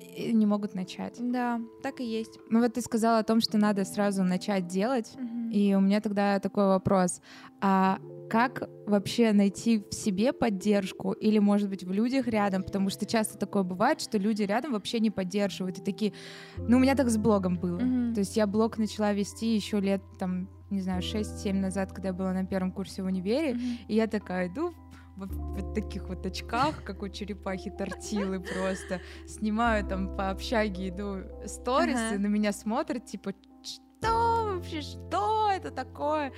и 0.00 0.32
не 0.32 0.46
могут 0.46 0.74
начать. 0.74 1.16
Да, 1.20 1.60
так 1.82 2.00
и 2.00 2.04
есть. 2.04 2.38
Ну 2.50 2.60
вот 2.60 2.74
ты 2.74 2.80
сказала 2.80 3.18
о 3.18 3.24
том, 3.24 3.40
что 3.40 3.58
надо 3.58 3.84
сразу 3.84 4.22
начать 4.22 4.66
делать, 4.66 5.12
Мгм. 5.16 5.50
и 5.50 5.74
у 5.74 5.80
меня 5.80 6.00
тогда 6.00 6.38
такой 6.40 6.66
вопрос. 6.66 7.20
А 7.60 7.98
как 8.30 8.68
вообще 8.86 9.32
найти 9.32 9.84
в 9.90 9.94
себе 9.94 10.32
поддержку 10.32 11.12
или, 11.12 11.38
может 11.38 11.68
быть, 11.68 11.84
в 11.84 11.92
людях 11.92 12.26
рядом? 12.26 12.62
Потому 12.62 12.90
что 12.90 13.06
часто 13.06 13.38
такое 13.38 13.62
бывает, 13.62 14.00
что 14.00 14.18
люди 14.18 14.42
рядом 14.42 14.72
вообще 14.72 14.98
не 15.00 15.10
поддерживают. 15.10 15.78
И 15.78 15.82
такие... 15.82 16.12
Ну, 16.56 16.78
у 16.78 16.80
меня 16.80 16.94
так 16.94 17.08
с 17.10 17.16
блогом 17.16 17.56
было. 17.58 17.78
Мгм. 17.78 18.14
То 18.14 18.20
есть 18.20 18.36
я 18.36 18.46
блог 18.46 18.78
начала 18.78 19.12
вести 19.12 19.54
еще 19.54 19.78
лет, 19.80 20.02
там, 20.18 20.48
не 20.70 20.80
знаю, 20.80 21.02
6-7 21.02 21.52
назад, 21.60 21.92
когда 21.92 22.08
я 22.08 22.14
была 22.14 22.32
на 22.32 22.44
первом 22.46 22.72
курсе 22.72 23.02
в 23.02 23.06
универе. 23.06 23.54
Мгм. 23.54 23.62
И 23.88 23.94
я 23.94 24.06
такая 24.06 24.48
иду 24.48 24.70
в 24.70 24.83
вот 25.16 25.74
таких 25.74 26.08
вот 26.08 26.24
очках, 26.26 26.82
как 26.84 27.02
у 27.02 27.08
черепахи 27.08 27.70
тортилы 27.70 28.40
просто. 28.40 29.00
Снимаю 29.26 29.86
там 29.86 30.16
по 30.16 30.30
общаге, 30.30 30.88
иду 30.88 31.18
сторис, 31.46 31.96
Ага. 31.98 32.14
и 32.14 32.18
на 32.18 32.26
меня 32.26 32.52
смотрят, 32.52 33.04
типа, 33.06 33.32
что 33.62 34.52
вообще, 34.54 34.82
что 34.82 35.50
это 35.50 35.70
такое? 35.70 36.32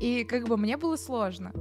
И 0.00 0.24
как 0.24 0.46
бы 0.48 0.56
мне 0.56 0.76
было 0.76 0.96
сложно. 0.96 1.52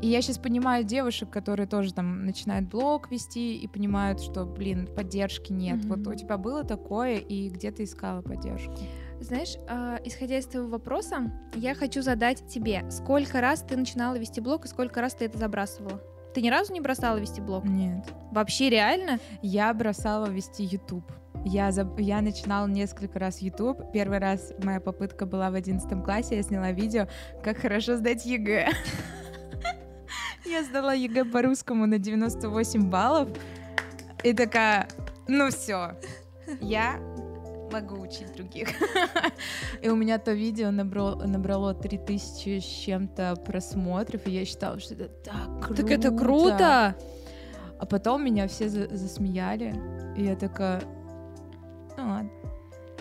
И 0.00 0.06
я 0.06 0.22
сейчас 0.22 0.38
понимаю 0.38 0.84
девушек, 0.84 1.30
которые 1.30 1.66
тоже 1.66 1.92
там 1.92 2.24
начинают 2.24 2.68
блог 2.68 3.10
вести 3.10 3.56
и 3.58 3.66
понимают, 3.66 4.20
что, 4.20 4.44
блин, 4.44 4.86
поддержки 4.94 5.52
нет. 5.52 5.84
Мгм. 5.84 5.88
Вот 6.04 6.06
у 6.06 6.14
тебя 6.14 6.36
было 6.38 6.62
такое, 6.62 7.16
и 7.16 7.48
где 7.48 7.70
ты 7.72 7.84
искала 7.84 8.22
поддержку? 8.22 8.74
Знаешь, 9.20 9.56
а, 9.68 9.98
исходя 10.04 10.38
из 10.38 10.46
твоего 10.46 10.68
вопроса, 10.68 11.32
я 11.56 11.74
хочу 11.74 12.02
задать 12.02 12.46
тебе, 12.46 12.88
сколько 12.88 13.40
раз 13.40 13.62
ты 13.62 13.76
начинала 13.76 14.16
вести 14.16 14.40
блог 14.40 14.64
и 14.64 14.68
сколько 14.68 15.00
раз 15.00 15.14
ты 15.14 15.24
это 15.24 15.38
забрасывала? 15.38 16.00
Ты 16.34 16.42
ни 16.42 16.50
разу 16.50 16.72
не 16.72 16.80
бросала 16.80 17.16
вести 17.18 17.40
блог? 17.40 17.64
Нет. 17.64 18.04
Вообще 18.32 18.70
реально? 18.70 19.18
Я 19.42 19.72
бросала 19.74 20.26
вести 20.26 20.64
YouTube. 20.64 21.10
Я, 21.44 21.68
заб- 21.70 22.00
я 22.00 22.20
начинала 22.20 22.66
несколько 22.66 23.18
раз 23.18 23.38
YouTube. 23.40 23.92
Первый 23.92 24.18
раз 24.18 24.52
моя 24.62 24.80
попытка 24.80 25.24
была 25.26 25.50
в 25.50 25.54
11 25.54 26.04
классе. 26.04 26.36
Я 26.36 26.42
сняла 26.42 26.72
видео, 26.72 27.06
как 27.42 27.58
хорошо 27.58 27.96
сдать 27.96 28.26
ЕГЭ. 28.26 28.68
Я 30.46 30.62
сдала 30.64 30.94
ЕГЭ 30.94 31.24
по-русскому 31.26 31.86
на 31.86 31.98
98 31.98 32.88
баллов. 32.88 33.28
И 34.24 34.32
такая, 34.32 34.88
ну 35.28 35.50
все, 35.50 35.92
я 36.60 36.98
могу 37.70 38.00
учить 38.00 38.32
других. 38.34 38.68
И 39.82 39.88
у 39.88 39.96
меня 39.96 40.18
то 40.18 40.32
видео 40.32 40.70
набрало, 40.70 41.24
набрало 41.24 41.74
3000 41.74 42.60
с 42.60 42.64
чем-то 42.64 43.36
просмотров, 43.44 44.26
и 44.26 44.30
я 44.30 44.44
считала, 44.44 44.78
что 44.78 44.94
это 44.94 45.08
так 45.08 45.62
круто. 45.62 45.82
Так 45.82 45.90
это 45.90 46.10
круто! 46.10 46.96
А 47.78 47.86
потом 47.86 48.24
меня 48.24 48.48
все 48.48 48.68
за- 48.68 48.94
засмеяли, 48.94 49.74
и 50.16 50.24
я 50.24 50.34
такая, 50.36 50.82
ну 51.96 52.08
ладно. 52.08 52.30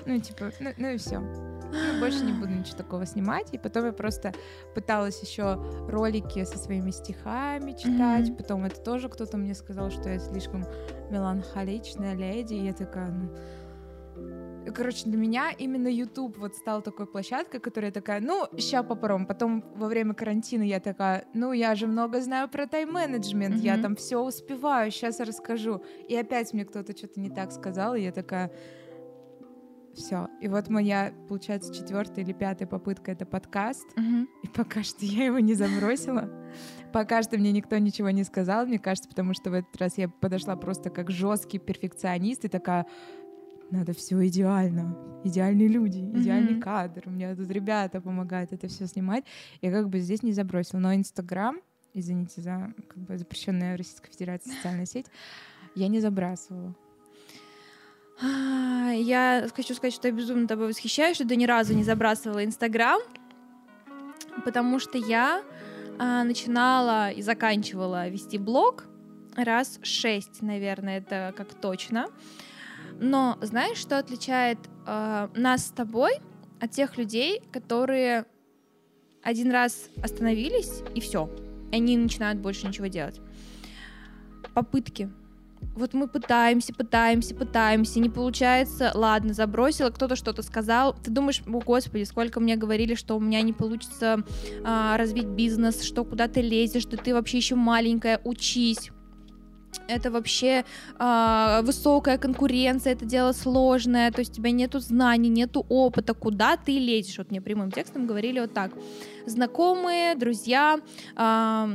Ну, 0.06 0.20
типа, 0.20 0.52
ну, 0.62 0.70
ну 0.78 0.88
и 0.90 0.98
все. 0.98 1.20
Ну, 1.20 2.00
больше 2.00 2.24
не 2.24 2.32
буду 2.32 2.50
ничего 2.50 2.78
такого 2.78 3.06
снимать. 3.06 3.50
И 3.52 3.58
потом 3.58 3.86
я 3.86 3.92
просто 3.92 4.34
пыталась 4.74 5.22
еще 5.22 5.56
ролики 5.90 6.46
со 6.46 6.58
своими 6.58 6.92
стихами 6.92 7.74
читать. 7.74 8.30
Мгм. 8.30 8.38
Потом 8.38 8.64
это 8.64 8.80
тоже 8.80 9.10
кто-то 9.10 9.36
мне 9.38 9.54
сказал, 9.54 9.92
что 9.92 10.10
я 10.10 10.20
слишком 10.20 10.66
меланхоличная 11.10 12.14
леди. 12.14 12.54
И 12.54 12.66
я 12.66 12.74
такая, 12.74 13.10
ну... 13.12 13.36
И, 14.68 14.70
Короче, 14.70 15.06
для 15.06 15.18
меня 15.18 15.52
именно 15.58 15.88
YouTube 15.88 16.38
вот 16.38 16.56
стал 16.56 16.82
такой 16.82 17.08
площадкой, 17.08 17.60
которая 17.60 17.92
такая, 17.92 18.20
ну, 18.20 18.48
ща 18.58 18.84
попробуем. 18.84 19.26
Потом 19.26 19.64
во 19.76 19.88
время 19.88 20.14
карантина 20.14 20.64
я 20.64 20.80
такая, 20.82 21.26
ну, 21.34 21.54
я 21.54 21.74
же 21.76 21.88
много 21.88 22.20
знаю 22.22 22.50
про 22.50 22.68
тайм-менеджмент, 22.68 23.56
я 23.58 23.74
Мгм. 23.76 23.82
там 23.84 23.96
все 23.96 24.18
успеваю, 24.22 24.92
сейчас 24.92 25.22
расскажу. 25.22 25.82
И 26.10 26.16
опять 26.16 26.54
мне 26.54 26.66
кто-то 26.66 26.96
что-то 26.96 27.20
не 27.22 27.30
так 27.30 27.52
сказал, 27.54 27.96
и 27.96 28.02
я 28.02 28.12
такая, 28.12 28.52
все. 29.96 30.28
И 30.42 30.48
вот 30.50 30.70
моя, 30.70 31.14
получается, 31.28 31.74
четвертая 31.74 32.24
или 32.24 32.34
пятая 32.34 32.68
попытка 32.68 33.12
это 33.14 33.26
подкаст. 33.26 33.88
Мгм. 33.96 34.28
И 34.44 34.48
пока 34.50 34.84
что 34.84 35.06
я 35.06 35.26
его 35.26 35.40
не 35.40 35.54
забросила. 35.54 36.30
Пока 36.94 37.24
что 37.24 37.38
мне 37.38 37.52
никто 37.52 37.78
ничего 37.78 38.10
не 38.10 38.24
сказал, 38.24 38.66
мне 38.66 38.80
кажется, 38.80 39.10
потому 39.10 39.34
что 39.34 39.50
в 39.50 39.54
этот 39.54 39.76
раз 39.78 39.98
я 39.98 40.10
подошла 40.10 40.56
просто 40.56 40.90
как 40.90 41.10
жесткий 41.10 41.58
перфекционист 41.58 42.46
и 42.46 42.48
такая, 42.48 42.86
надо 43.72 43.94
все 43.94 44.26
идеально, 44.28 44.96
идеальные 45.24 45.68
люди, 45.68 46.00
идеальный 46.00 46.54
Мгм. 46.54 46.62
кадр. 46.62 47.04
У 47.06 47.10
меня 47.10 47.36
тут 47.36 47.50
ребята 47.52 48.00
помогают 48.02 48.54
это 48.54 48.68
все 48.68 48.88
снимать. 48.88 49.24
Я 49.62 49.72
как 49.72 49.90
бы 49.90 50.00
здесь 50.00 50.24
не 50.24 50.32
забросила. 50.34 50.80
Но 50.80 50.94
Инстаграм, 50.96 51.58
извините 51.94 52.42
за 52.42 52.74
как 52.88 52.98
бы 52.98 53.18
запрещенная 53.18 53.76
Российской 53.78 54.12
Федерации 54.12 54.52
социальная 54.52 54.86
сеть, 54.86 55.08
я 55.76 55.88
не 55.90 56.00
забрасывала. 56.00 56.74
А, 58.22 58.92
Я 58.92 59.48
хочу 59.56 59.74
сказать, 59.76 59.94
что 59.94 60.08
я 60.08 60.14
безумно 60.14 60.48
тобой 60.48 60.68
восхищаюсь, 60.68 61.16
что 61.18 61.28
ты 61.28 61.36
ни 61.36 61.46
разу 61.46 61.74
не 61.76 61.84
забрасывала 61.84 62.44
Инстаграм, 62.44 63.00
потому 64.46 64.80
что 64.80 64.98
я 64.98 65.44
а, 66.00 66.24
начинала 66.24 67.12
и 67.12 67.22
заканчивала 67.22 68.08
вести 68.10 68.38
блог 68.38 68.86
раз 69.36 69.80
шесть, 69.84 70.42
наверное, 70.42 70.98
это 71.00 71.34
как 71.38 71.54
точно. 71.54 72.08
Но 73.00 73.38
знаешь, 73.42 73.78
что 73.78 74.00
отличает 74.00 74.58
а, 74.86 75.30
нас 75.36 75.68
с 75.68 75.70
тобой 75.70 76.14
от 76.60 76.72
тех 76.72 76.98
людей, 76.98 77.42
которые 77.52 78.26
один 79.24 79.52
раз 79.52 79.90
остановились 80.02 80.82
и 80.96 81.02
все, 81.02 81.30
они 81.72 81.98
начинают 81.98 82.40
больше 82.40 82.68
ничего 82.68 82.88
делать? 82.88 83.20
Попытки 84.54 85.10
вот 85.76 85.94
мы 85.94 86.08
пытаемся, 86.08 86.74
пытаемся, 86.74 87.36
пытаемся, 87.36 88.00
не 88.00 88.10
получается, 88.10 88.92
ладно, 88.94 89.34
забросила, 89.34 89.90
кто-то 89.90 90.16
что-то 90.16 90.42
сказал, 90.42 90.96
ты 90.96 91.12
думаешь, 91.12 91.42
о 91.46 91.60
господи, 91.60 92.04
сколько 92.04 92.40
мне 92.40 92.56
говорили, 92.56 92.96
что 92.96 93.16
у 93.16 93.20
меня 93.20 93.42
не 93.42 93.54
получится 93.54 94.24
а, 94.64 94.98
развить 94.98 95.28
бизнес, 95.28 95.84
что 95.84 96.04
куда 96.04 96.28
ты 96.28 96.42
лезешь, 96.42 96.84
что 96.84 96.98
ты 96.98 97.14
вообще 97.14 97.38
еще 97.38 97.56
маленькая, 97.56 98.20
учись. 98.24 98.92
Это 99.88 100.12
вообще 100.12 100.66
а, 101.00 101.62
высокая 101.64 102.18
конкуренция, 102.18 102.94
это 102.94 103.06
дело 103.06 103.32
сложное, 103.32 104.12
то 104.12 104.20
есть 104.20 104.32
у 104.32 104.36
тебя 104.36 104.52
нету 104.52 104.80
знаний, 104.80 105.30
нету 105.30 105.66
опыта, 105.70 106.14
куда 106.14 106.58
ты 106.58 106.78
лезешь? 106.78 107.18
Вот 107.18 107.32
мне 107.32 107.42
прямым 107.42 107.72
текстом 107.72 108.06
говорили 108.06 108.40
вот 108.40 108.54
так. 108.54 108.72
Знакомые, 109.26 110.16
друзья, 110.16 110.80
а, 111.16 111.70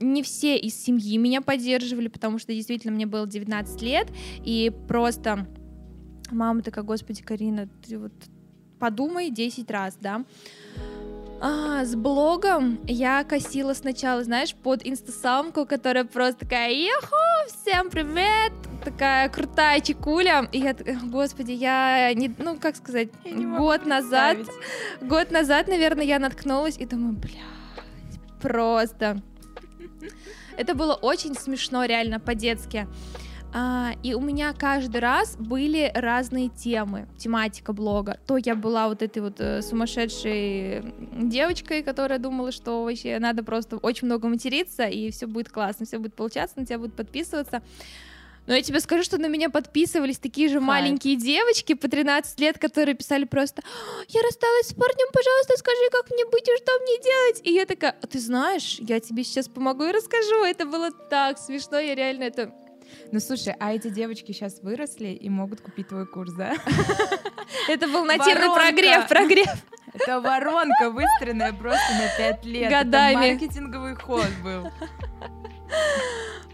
не 0.00 0.22
все 0.22 0.56
из 0.56 0.74
семьи 0.82 1.16
меня 1.18 1.40
поддерживали, 1.40 2.08
потому 2.08 2.38
что 2.38 2.52
действительно 2.52 2.92
мне 2.94 3.06
было 3.06 3.26
19 3.26 3.82
лет, 3.82 4.08
и 4.44 4.72
просто 4.86 5.46
мама 6.30 6.62
такая, 6.62 6.84
господи, 6.84 7.22
Карина, 7.22 7.68
ты 7.86 7.98
вот 7.98 8.12
подумай 8.78 9.30
10 9.30 9.70
раз, 9.70 9.96
да. 10.00 10.24
А, 11.40 11.84
с 11.84 11.94
блогом 11.94 12.80
я 12.84 13.22
косила 13.22 13.72
сначала, 13.72 14.24
знаешь, 14.24 14.54
под 14.54 14.84
инстасамку, 14.84 15.66
которая 15.66 16.04
просто 16.04 16.40
такая, 16.40 16.72
еху, 16.72 17.14
всем 17.46 17.90
привет, 17.90 18.52
такая 18.84 19.28
крутая 19.28 19.80
чекуля. 19.80 20.48
И 20.50 20.58
я 20.58 20.74
такая, 20.74 20.98
господи, 21.00 21.52
я 21.52 22.12
не, 22.14 22.34
ну, 22.38 22.56
как 22.56 22.74
сказать, 22.74 23.10
год 23.24 23.86
назад, 23.86 24.38
год 25.00 25.30
назад, 25.30 25.68
наверное, 25.68 26.04
я 26.04 26.18
наткнулась 26.18 26.76
и 26.76 26.86
думаю, 26.86 27.12
блядь, 27.12 27.40
просто. 28.42 29.22
Это 30.56 30.74
было 30.74 30.94
очень 30.94 31.36
смешно, 31.36 31.84
реально, 31.84 32.18
по-детски. 32.18 32.88
А, 33.52 33.92
и 34.02 34.14
у 34.14 34.20
меня 34.20 34.52
каждый 34.52 35.00
раз 35.00 35.36
были 35.36 35.90
разные 35.94 36.48
темы, 36.48 37.08
тематика 37.16 37.72
блога. 37.72 38.18
То 38.26 38.36
я 38.36 38.54
была 38.54 38.88
вот 38.88 39.02
этой 39.02 39.22
вот 39.22 39.40
э, 39.40 39.62
сумасшедшей 39.62 40.82
девочкой, 41.12 41.82
которая 41.82 42.18
думала, 42.18 42.52
что 42.52 42.84
вообще 42.84 43.18
надо 43.18 43.42
просто 43.42 43.76
очень 43.78 44.06
много 44.06 44.28
материться, 44.28 44.84
и 44.84 45.10
все 45.10 45.26
будет 45.26 45.48
классно, 45.48 45.86
все 45.86 45.98
будет 45.98 46.14
получаться, 46.14 46.58
на 46.58 46.66
тебя 46.66 46.78
будут 46.78 46.94
подписываться. 46.94 47.62
Но 48.48 48.54
я 48.54 48.62
тебе 48.62 48.80
скажу, 48.80 49.02
что 49.02 49.18
на 49.18 49.26
меня 49.26 49.50
подписывались 49.50 50.18
такие 50.18 50.48
же 50.48 50.54
Хайп. 50.54 50.66
маленькие 50.66 51.16
девочки 51.16 51.74
по 51.74 51.86
13 51.86 52.40
лет, 52.40 52.58
которые 52.58 52.94
писали 52.94 53.24
просто 53.24 53.62
«А, 53.62 54.04
«Я 54.08 54.22
рассталась 54.22 54.68
с 54.68 54.72
парнем, 54.72 55.12
пожалуйста, 55.12 55.58
скажи, 55.58 55.90
как 55.92 56.10
мне 56.10 56.24
быть 56.24 56.48
и 56.48 56.56
что 56.56 56.72
мне 56.80 56.98
делать?» 56.98 57.40
И 57.44 57.52
я 57.52 57.66
такая 57.66 57.94
«А 58.00 58.06
ты 58.06 58.18
знаешь, 58.18 58.78
я 58.80 59.00
тебе 59.00 59.22
сейчас 59.22 59.48
помогу 59.48 59.84
и 59.84 59.92
расскажу». 59.92 60.44
Это 60.44 60.64
было 60.64 60.90
так 60.90 61.38
смешно, 61.38 61.78
я 61.78 61.94
реально 61.94 62.24
это... 62.24 62.54
Ну 63.12 63.20
слушай, 63.20 63.54
а 63.58 63.72
эти 63.72 63.88
девочки 63.88 64.32
сейчас 64.32 64.60
выросли 64.62 65.08
и 65.08 65.28
могут 65.28 65.60
купить 65.60 65.88
твой 65.88 66.06
курс, 66.06 66.32
да? 66.32 66.54
Это 67.68 67.88
был 67.88 68.04
нативный 68.04 68.54
прогрев, 68.54 69.08
прогрев. 69.08 69.48
Это 69.94 70.20
воронка, 70.20 70.90
выстроенная 70.90 71.52
просто 71.52 71.92
на 71.94 72.08
пять 72.16 72.44
лет. 72.44 72.70
Годами. 72.70 73.24
Это 73.24 73.32
маркетинговый 73.32 73.94
ход 73.96 74.28
был. 74.44 74.70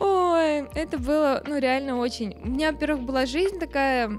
Ой, 0.00 0.68
это 0.74 0.98
было, 0.98 1.42
ну, 1.46 1.58
реально 1.58 1.96
очень... 1.98 2.36
У 2.42 2.48
меня, 2.48 2.72
во-первых, 2.72 3.02
была 3.02 3.26
жизнь 3.26 3.58
такая 3.58 4.10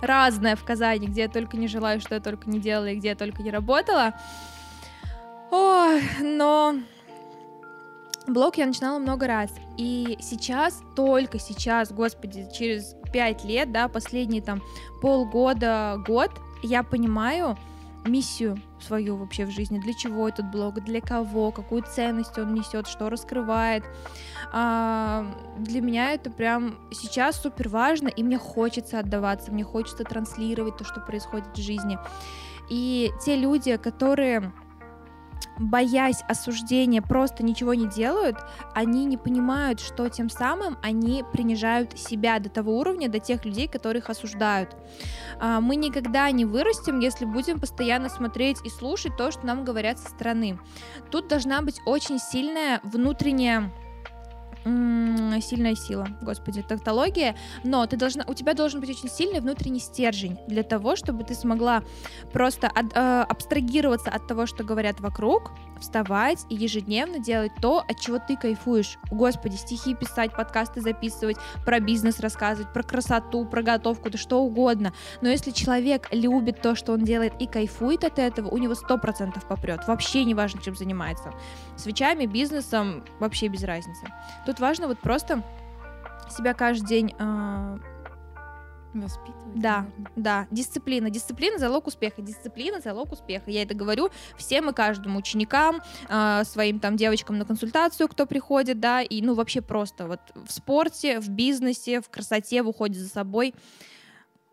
разное 0.00 0.56
в 0.56 0.64
Казани, 0.64 1.06
где 1.06 1.22
я 1.22 1.28
только 1.28 1.56
не 1.56 1.66
желаю, 1.66 2.00
что 2.00 2.14
я 2.14 2.20
только 2.20 2.48
не 2.48 2.60
делала 2.60 2.86
и 2.86 2.96
где 2.96 3.08
я 3.08 3.16
только 3.16 3.42
не 3.42 3.50
работала. 3.50 4.14
Ой, 5.50 6.02
но 6.20 6.76
блог 8.26 8.56
я 8.56 8.66
начинала 8.66 8.98
много 8.98 9.26
раз. 9.26 9.50
И 9.76 10.16
сейчас, 10.20 10.82
только 10.96 11.38
сейчас, 11.38 11.92
господи, 11.92 12.48
через 12.56 12.94
пять 13.12 13.44
лет, 13.44 13.72
да, 13.72 13.88
последние 13.88 14.42
там 14.42 14.62
полгода, 15.00 15.96
год, 16.06 16.30
я 16.62 16.82
понимаю 16.82 17.56
миссию 18.06 18.60
свою 18.80 19.16
вообще 19.16 19.46
в 19.46 19.50
жизни, 19.50 19.78
для 19.78 19.94
чего 19.94 20.28
этот 20.28 20.50
блог, 20.50 20.82
для 20.84 21.00
кого, 21.00 21.50
какую 21.50 21.82
ценность 21.82 22.38
он 22.38 22.54
несет, 22.54 22.86
что 22.86 23.08
раскрывает. 23.08 23.82
А, 24.52 25.26
для 25.58 25.80
меня 25.80 26.12
это 26.12 26.30
прям 26.30 26.76
сейчас 26.92 27.40
супер 27.40 27.68
важно, 27.68 28.08
и 28.08 28.22
мне 28.22 28.38
хочется 28.38 28.98
отдаваться, 28.98 29.52
мне 29.52 29.64
хочется 29.64 30.04
транслировать 30.04 30.76
то, 30.76 30.84
что 30.84 31.00
происходит 31.00 31.56
в 31.56 31.60
жизни. 31.60 31.98
И 32.68 33.10
те 33.24 33.36
люди, 33.36 33.76
которые 33.76 34.52
боясь 35.58 36.22
осуждения, 36.28 37.02
просто 37.02 37.42
ничего 37.42 37.74
не 37.74 37.88
делают, 37.88 38.36
они 38.74 39.04
не 39.04 39.16
понимают, 39.16 39.80
что 39.80 40.08
тем 40.08 40.28
самым 40.28 40.76
они 40.82 41.24
принижают 41.32 41.98
себя 41.98 42.38
до 42.38 42.48
того 42.48 42.78
уровня, 42.78 43.08
до 43.08 43.20
тех 43.20 43.44
людей, 43.44 43.68
которых 43.68 44.10
осуждают. 44.10 44.76
А, 45.38 45.60
мы 45.60 45.76
никогда 45.76 46.30
не 46.30 46.44
вырастем, 46.44 46.98
если 47.00 47.24
будем 47.24 47.60
постоянно 47.60 48.08
смотреть 48.08 48.58
и 48.64 48.68
слушать 48.68 49.16
то, 49.16 49.30
что 49.30 49.46
нам 49.46 49.64
говорят 49.64 49.98
со 49.98 50.10
стороны. 50.10 50.58
Тут 51.10 51.28
должна 51.28 51.62
быть 51.62 51.80
очень 51.86 52.18
сильная 52.18 52.80
внутренняя 52.82 53.72
сильная 54.64 55.74
сила, 55.74 56.08
господи, 56.22 56.62
тавтология, 56.62 57.36
но 57.64 57.86
ты 57.86 57.96
должна, 57.96 58.24
у 58.26 58.34
тебя 58.34 58.54
должен 58.54 58.80
быть 58.80 58.90
очень 58.90 59.08
сильный 59.08 59.40
внутренний 59.40 59.80
стержень 59.80 60.38
для 60.48 60.62
того, 60.62 60.96
чтобы 60.96 61.24
ты 61.24 61.34
смогла 61.34 61.82
просто 62.32 62.68
от, 62.68 62.86
э, 62.94 63.22
абстрагироваться 63.22 64.10
от 64.10 64.26
того, 64.26 64.46
что 64.46 64.64
говорят 64.64 65.00
вокруг, 65.00 65.52
вставать 65.80 66.46
и 66.48 66.54
ежедневно 66.54 67.18
делать 67.18 67.52
то, 67.60 67.84
от 67.86 68.00
чего 68.00 68.18
ты 68.18 68.36
кайфуешь. 68.36 68.98
Господи, 69.10 69.56
стихи 69.56 69.94
писать, 69.94 70.32
подкасты 70.32 70.80
записывать, 70.80 71.36
про 71.64 71.80
бизнес 71.80 72.20
рассказывать, 72.20 72.72
про 72.72 72.82
красоту, 72.82 73.44
про 73.44 73.62
готовку, 73.62 74.10
да 74.10 74.18
что 74.18 74.40
угодно. 74.40 74.92
Но 75.20 75.28
если 75.28 75.50
человек 75.50 76.08
любит 76.10 76.62
то, 76.62 76.74
что 76.74 76.92
он 76.92 77.04
делает 77.04 77.34
и 77.40 77.46
кайфует 77.46 78.04
от 78.04 78.18
этого, 78.18 78.48
у 78.48 78.58
него 78.58 78.74
сто 78.74 78.98
процентов 78.98 79.46
попрет. 79.46 79.86
Вообще 79.86 80.24
не 80.24 80.34
важно, 80.34 80.62
чем 80.62 80.74
занимается. 80.74 81.32
Свечами, 81.76 82.26
бизнесом, 82.26 83.04
вообще 83.20 83.48
без 83.48 83.62
разницы. 83.64 84.06
Тут 84.46 84.53
важно 84.60 84.88
вот 84.88 84.98
просто 84.98 85.42
себя 86.30 86.54
каждый 86.54 86.86
день 86.86 87.14
э, 87.18 87.78
Воспитывать. 88.94 89.60
да, 89.60 89.82
наверное. 89.82 90.12
да, 90.16 90.46
дисциплина. 90.50 91.10
Дисциплина 91.10 91.58
залог 91.58 91.86
успеха. 91.86 92.22
Дисциплина 92.22 92.80
залог 92.80 93.12
успеха. 93.12 93.50
Я 93.50 93.62
это 93.62 93.74
говорю 93.74 94.10
всем 94.36 94.70
и 94.70 94.72
каждому 94.72 95.18
ученикам, 95.18 95.82
э, 96.08 96.44
своим 96.44 96.78
там 96.80 96.96
девочкам 96.96 97.38
на 97.38 97.44
консультацию, 97.44 98.08
кто 98.08 98.26
приходит, 98.26 98.80
да, 98.80 99.02
и 99.02 99.20
ну 99.20 99.34
вообще 99.34 99.60
просто 99.60 100.06
вот 100.06 100.20
в 100.34 100.50
спорте, 100.52 101.20
в 101.20 101.28
бизнесе, 101.28 102.00
в 102.00 102.08
красоте, 102.08 102.62
в 102.62 102.68
уходе 102.68 102.98
за 102.98 103.08
собой. 103.08 103.54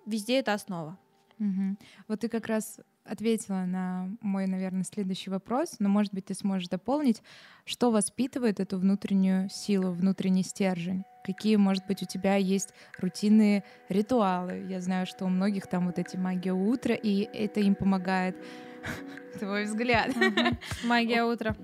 Везде 0.05 0.39
это 0.39 0.53
основа. 0.53 0.97
Мгм. 1.37 1.77
Вот 2.07 2.19
ты 2.21 2.27
как 2.27 2.47
раз 2.47 2.79
ответила 3.03 3.65
на 3.65 4.09
мой, 4.21 4.47
наверное, 4.47 4.83
следующий 4.83 5.29
вопрос, 5.29 5.75
но, 5.79 5.89
может 5.89 6.13
быть, 6.13 6.25
ты 6.25 6.33
сможешь 6.33 6.67
дополнить, 6.67 7.21
что 7.65 7.91
воспитывает 7.91 8.59
эту 8.59 8.77
внутреннюю 8.77 9.49
силу, 9.49 9.91
внутренний 9.91 10.43
стержень? 10.43 11.03
Какие, 11.23 11.55
может 11.55 11.85
быть, 11.85 12.01
у 12.01 12.05
тебя 12.05 12.35
есть 12.35 12.73
рутинные 12.97 13.63
ритуалы? 13.89 14.65
Я 14.67 14.81
знаю, 14.81 15.05
что 15.05 15.25
у 15.25 15.29
многих 15.29 15.67
там 15.67 15.85
вот 15.85 15.99
эти 15.99 16.17
магия 16.17 16.53
утра, 16.53 16.95
и 16.95 17.21
это 17.21 17.59
им 17.59 17.75
помогает. 17.75 18.35
Твой 19.39 19.65
взгляд. 19.65 20.11
Магия 20.83 21.23
утра. 21.23 21.55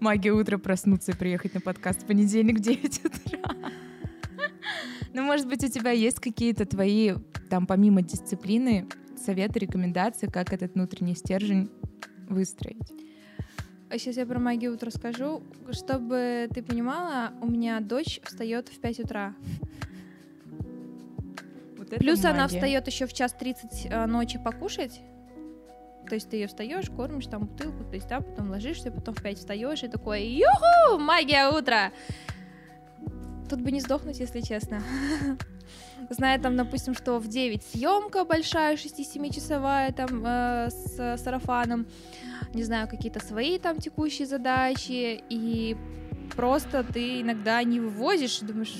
Магия 0.00 0.32
утра 0.32 0.58
проснуться 0.58 1.12
и 1.12 1.16
приехать 1.16 1.54
на 1.54 1.60
подкаст 1.60 2.02
в 2.02 2.06
понедельник 2.06 2.58
в 2.58 2.60
9 2.60 3.04
утра. 3.04 3.40
Ну, 5.12 5.24
может 5.24 5.48
быть, 5.48 5.64
у 5.64 5.68
тебя 5.68 5.90
есть 5.90 6.20
какие-то 6.20 6.66
твои, 6.66 7.14
там, 7.48 7.66
помимо 7.66 8.00
дисциплины, 8.00 8.86
советы, 9.20 9.58
рекомендации, 9.58 10.26
как 10.26 10.52
этот 10.52 10.74
внутренний 10.74 11.14
стержень 11.14 11.70
выстроить? 12.28 12.92
А 13.90 13.98
сейчас 13.98 14.16
я 14.16 14.26
про 14.26 14.38
магию 14.38 14.74
утра 14.74 14.90
скажу. 14.90 15.42
Чтобы 15.72 16.48
ты 16.54 16.62
понимала, 16.62 17.32
у 17.42 17.48
меня 17.48 17.80
дочь 17.80 18.20
встает 18.22 18.68
в 18.68 18.80
5 18.80 19.00
утра. 19.00 19.34
Вот 21.76 21.88
Плюс 21.90 22.24
она 22.24 22.42
магия. 22.42 22.54
встает 22.54 22.86
еще 22.86 23.06
в 23.06 23.12
час 23.12 23.32
30 23.32 23.86
э, 23.90 24.06
ночи 24.06 24.38
покушать. 24.38 25.00
То 26.08 26.14
есть 26.14 26.30
ты 26.30 26.36
ее 26.36 26.46
встаешь, 26.46 26.88
кормишь 26.88 27.26
там 27.26 27.46
бутылку, 27.46 27.84
то 27.84 27.94
есть 27.94 28.08
да, 28.08 28.20
потом 28.20 28.50
ложишься, 28.50 28.90
потом 28.90 29.14
в 29.14 29.22
5 29.22 29.38
встаешь 29.38 29.82
и 29.82 29.88
такой, 29.88 30.24
юху, 30.24 30.98
магия 30.98 31.48
утра. 31.48 31.92
Тут 33.48 33.60
бы 33.60 33.72
не 33.72 33.80
сдохнуть, 33.80 34.20
если 34.20 34.40
честно. 34.40 34.82
Зная 36.08 36.38
там, 36.38 36.56
допустим, 36.56 36.94
что 36.94 37.18
в 37.18 37.28
9 37.28 37.62
съемка 37.62 38.24
большая, 38.24 38.76
6-7 38.76 39.34
часовая 39.34 39.92
там 39.92 40.24
э, 40.24 40.70
с 40.70 41.16
сарафаном, 41.22 41.86
не 42.54 42.62
знаю, 42.64 42.88
какие-то 42.88 43.20
свои 43.20 43.58
там 43.58 43.78
текущие 43.78 44.26
задачи, 44.26 45.22
и 45.28 45.76
просто 46.34 46.82
ты 46.84 47.20
иногда 47.20 47.62
не 47.62 47.80
вывозишь, 47.80 48.40
и 48.42 48.46
думаешь, 48.46 48.74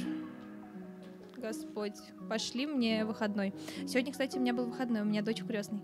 Господь, 1.37 1.97
пошли 2.29 2.67
мне 2.67 3.05
выходной. 3.05 3.55
Сегодня, 3.87 4.13
кстати, 4.13 4.37
у 4.37 4.41
меня 4.41 4.53
был 4.53 4.67
выходной, 4.67 5.03
у 5.03 5.05
меня 5.05 5.23
дочь 5.23 5.43
крестный. 5.43 5.81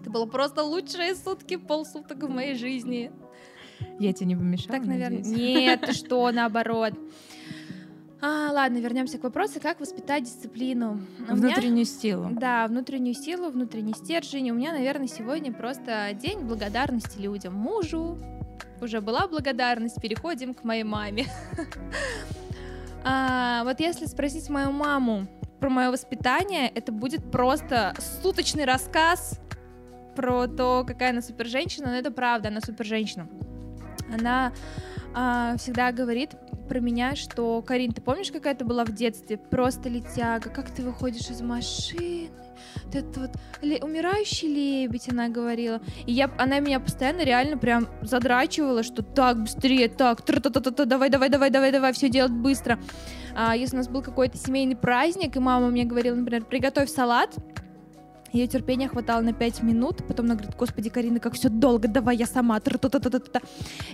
Это 0.00 0.10
было 0.10 0.26
просто 0.26 0.62
лучшие 0.62 1.14
сутки, 1.14 1.56
полсуток 1.56 2.22
в 2.22 2.28
моей 2.28 2.54
жизни. 2.54 3.10
Я 3.98 4.12
тебе 4.12 4.26
не 4.26 4.36
помешала, 4.36 4.78
Так, 4.78 4.86
наверное. 4.86 5.18
надеюсь? 5.18 5.36
Нет, 5.36 5.94
что, 5.94 6.30
наоборот. 6.30 6.92
А, 8.26 8.50
ладно, 8.52 8.78
вернемся 8.78 9.18
к 9.18 9.22
вопросу, 9.24 9.60
как 9.60 9.80
воспитать 9.80 10.24
дисциплину. 10.24 10.98
У 11.28 11.36
меня- 11.36 11.48
Внутреннюю 11.48 11.84
силу. 11.84 12.30
Да, 12.32 12.66
внутреннюю 12.68 13.14
силу, 13.14 13.50
внутренний 13.50 13.92
стержень. 13.92 14.50
У 14.50 14.54
меня, 14.54 14.72
наверное, 14.72 15.08
сегодня 15.08 15.52
просто 15.52 16.08
день 16.14 16.40
благодарности 16.40 17.18
людям. 17.18 17.52
Мужу 17.52 18.16
уже 18.80 19.02
была 19.02 19.28
благодарность, 19.28 20.00
переходим 20.00 20.54
к 20.54 20.64
моей 20.64 20.84
маме. 20.84 21.26
А, 23.06 23.62
Вот 23.64 23.80
если 23.80 24.06
спросить 24.06 24.48
мою 24.48 24.72
маму 24.72 25.26
про 25.60 25.68
мое 25.68 25.90
воспитание, 25.90 26.70
это 26.70 26.90
будет 26.90 27.30
просто 27.30 27.92
суточный 28.22 28.64
рассказ 28.64 29.38
про 30.16 30.46
то, 30.46 30.84
какая 30.86 31.10
она 31.10 31.20
супер 31.20 31.44
женщина, 31.46 31.88
но 31.88 31.96
это 31.96 32.10
правда, 32.10 32.48
она 32.48 32.62
супер 32.62 32.86
женщина. 32.86 33.28
Она 34.10 34.54
а, 35.14 35.56
всегда 35.58 35.92
говорит 35.92 36.30
про 36.66 36.80
меня, 36.80 37.14
что 37.14 37.62
Карин, 37.62 37.92
ты 37.92 38.00
помнишь, 38.00 38.30
какая 38.32 38.54
ты 38.54 38.64
была 38.64 38.84
в 38.84 38.92
детстве? 38.92 39.36
Просто 39.36 39.88
летяга, 39.88 40.50
как 40.50 40.70
ты 40.70 40.82
выходишь 40.82 41.30
из 41.30 41.40
машины? 41.40 42.30
Ты 42.90 42.98
это 42.98 43.20
вот 43.20 43.30
ле- 43.62 43.82
умирающий 43.82 44.48
лебедь, 44.48 45.08
она 45.08 45.28
говорила. 45.28 45.80
И 46.06 46.12
я, 46.12 46.30
она 46.38 46.60
меня 46.60 46.80
постоянно 46.80 47.22
реально 47.22 47.58
прям 47.58 47.88
задрачивала, 48.02 48.82
что 48.82 49.02
так, 49.02 49.42
быстрее, 49.42 49.88
так, 49.88 50.22
тра-та-та-та, 50.22 50.84
давай, 50.84 51.10
давай, 51.10 51.28
давай, 51.28 51.50
давай, 51.50 51.72
давай, 51.72 51.92
все 51.92 52.08
делать 52.08 52.32
быстро. 52.32 52.78
А, 53.34 53.56
если 53.56 53.76
у 53.76 53.78
нас 53.78 53.88
был 53.88 54.02
какой-то 54.02 54.38
семейный 54.38 54.76
праздник, 54.76 55.36
и 55.36 55.40
мама 55.40 55.68
мне 55.68 55.84
говорила, 55.84 56.14
например, 56.14 56.44
приготовь 56.44 56.88
салат, 56.90 57.34
ее 58.34 58.48
терпения 58.48 58.88
хватало 58.88 59.20
на 59.20 59.32
5 59.32 59.62
минут, 59.62 60.04
потом 60.08 60.26
она 60.26 60.34
говорит, 60.34 60.56
господи, 60.56 60.90
Карина, 60.90 61.20
как 61.20 61.34
все 61.34 61.48
долго, 61.48 61.86
давай 61.86 62.16
я 62.16 62.26
сама. 62.26 62.58
тра-та-та-та-та-та». 62.58 63.40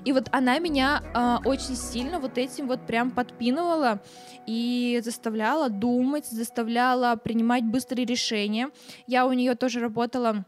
И 0.06 0.12
вот 0.12 0.28
она 0.32 0.58
меня 0.58 1.02
а, 1.14 1.40
очень 1.44 1.76
сильно 1.76 2.18
вот 2.18 2.38
этим 2.38 2.66
вот 2.66 2.86
прям 2.86 3.10
подпинывала 3.10 4.02
и 4.46 5.00
заставляла 5.04 5.68
думать, 5.68 6.26
заставляла 6.26 7.16
принимать 7.16 7.64
быстрые 7.64 8.06
решения. 8.06 8.70
Я 9.06 9.26
у 9.26 9.32
нее 9.34 9.54
тоже 9.56 9.78
работала 9.78 10.46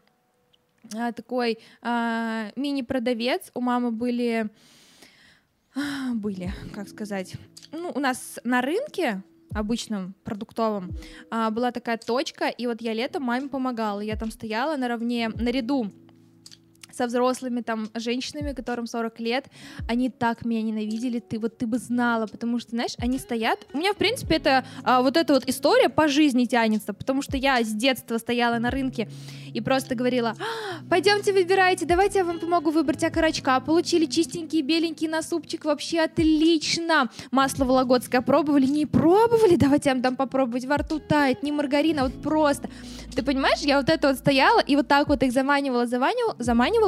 а, 0.95 1.11
такой 1.11 1.59
а, 1.83 2.47
мини-продавец. 2.55 3.51
У 3.53 3.61
мамы 3.61 3.91
были 3.91 4.49
были, 6.13 6.51
как 6.73 6.87
сказать, 6.87 7.35
ну, 7.71 7.91
у 7.93 7.99
нас 7.99 8.39
на 8.43 8.61
рынке 8.61 9.23
обычном 9.55 10.15
продуктовом 10.23 10.91
а, 11.29 11.49
была 11.49 11.71
такая 11.71 11.97
точка, 11.97 12.47
и 12.47 12.67
вот 12.67 12.81
я 12.81 12.93
летом 12.93 13.23
маме 13.23 13.49
помогала, 13.49 13.99
я 13.99 14.15
там 14.15 14.31
стояла 14.31 14.77
наравне, 14.77 15.29
наряду 15.29 15.91
со 16.93 17.07
взрослыми 17.07 17.61
там 17.61 17.89
женщинами, 17.95 18.53
которым 18.53 18.87
40 18.87 19.19
лет, 19.19 19.47
они 19.87 20.09
так 20.09 20.45
меня 20.45 20.61
ненавидели, 20.61 21.19
ты 21.19 21.39
вот 21.39 21.57
ты 21.57 21.67
бы 21.67 21.77
знала, 21.77 22.27
потому 22.27 22.59
что, 22.59 22.71
знаешь, 22.71 22.93
они 22.97 23.17
стоят. 23.17 23.65
У 23.73 23.77
меня, 23.77 23.93
в 23.93 23.97
принципе, 23.97 24.35
это 24.35 24.65
а, 24.83 25.01
вот 25.01 25.17
эта 25.17 25.33
вот 25.33 25.47
история 25.47 25.89
по 25.89 26.07
жизни 26.07 26.45
тянется, 26.45 26.93
потому 26.93 27.21
что 27.21 27.37
я 27.37 27.61
с 27.63 27.73
детства 27.73 28.17
стояла 28.17 28.59
на 28.59 28.71
рынке 28.71 29.09
и 29.53 29.61
просто 29.61 29.95
говорила, 29.95 30.35
«А, 30.39 30.83
пойдемте 30.89 31.33
выбирайте, 31.33 31.85
давайте 31.85 32.19
я 32.19 32.25
вам 32.25 32.39
помогу 32.39 32.71
выбрать 32.71 33.03
окорочка. 33.03 33.59
Получили 33.59 34.05
чистенький, 34.05 34.61
беленький 34.61 35.07
на 35.07 35.21
супчик, 35.21 35.65
вообще 35.65 36.01
отлично. 36.01 37.09
Масло 37.31 37.65
вологодское 37.65 38.21
пробовали, 38.21 38.65
не 38.65 38.85
пробовали, 38.85 39.55
давайте 39.55 39.89
я 39.89 39.95
вам 39.95 40.01
дам 40.01 40.15
попробовать, 40.15 40.65
во 40.65 40.77
рту 40.77 40.99
тает, 40.99 41.43
не 41.43 41.51
маргарина, 41.51 42.03
вот 42.03 42.21
просто. 42.21 42.69
Ты 43.15 43.23
понимаешь, 43.23 43.59
я 43.59 43.77
вот 43.77 43.89
это 43.89 44.09
вот 44.09 44.17
стояла 44.17 44.59
и 44.59 44.75
вот 44.75 44.87
так 44.87 45.07
вот 45.07 45.21
их 45.23 45.31
заманивала, 45.31 45.85
заманивала, 45.85 46.35
заманивала, 46.39 46.82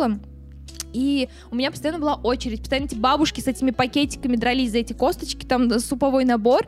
и 0.95 1.27
у 1.51 1.55
меня 1.55 1.71
постоянно 1.71 1.99
была 1.99 2.15
очередь. 2.15 2.62
Постоянно 2.62 2.86
эти 2.86 2.95
бабушки 2.95 3.41
с 3.41 3.47
этими 3.47 3.71
пакетиками 3.71 4.38
дрались 4.38 4.71
за 4.71 4.77
эти 4.77 4.93
косточки, 4.93 5.45
там 5.45 5.79
суповой 5.79 6.23
набор. 6.23 6.65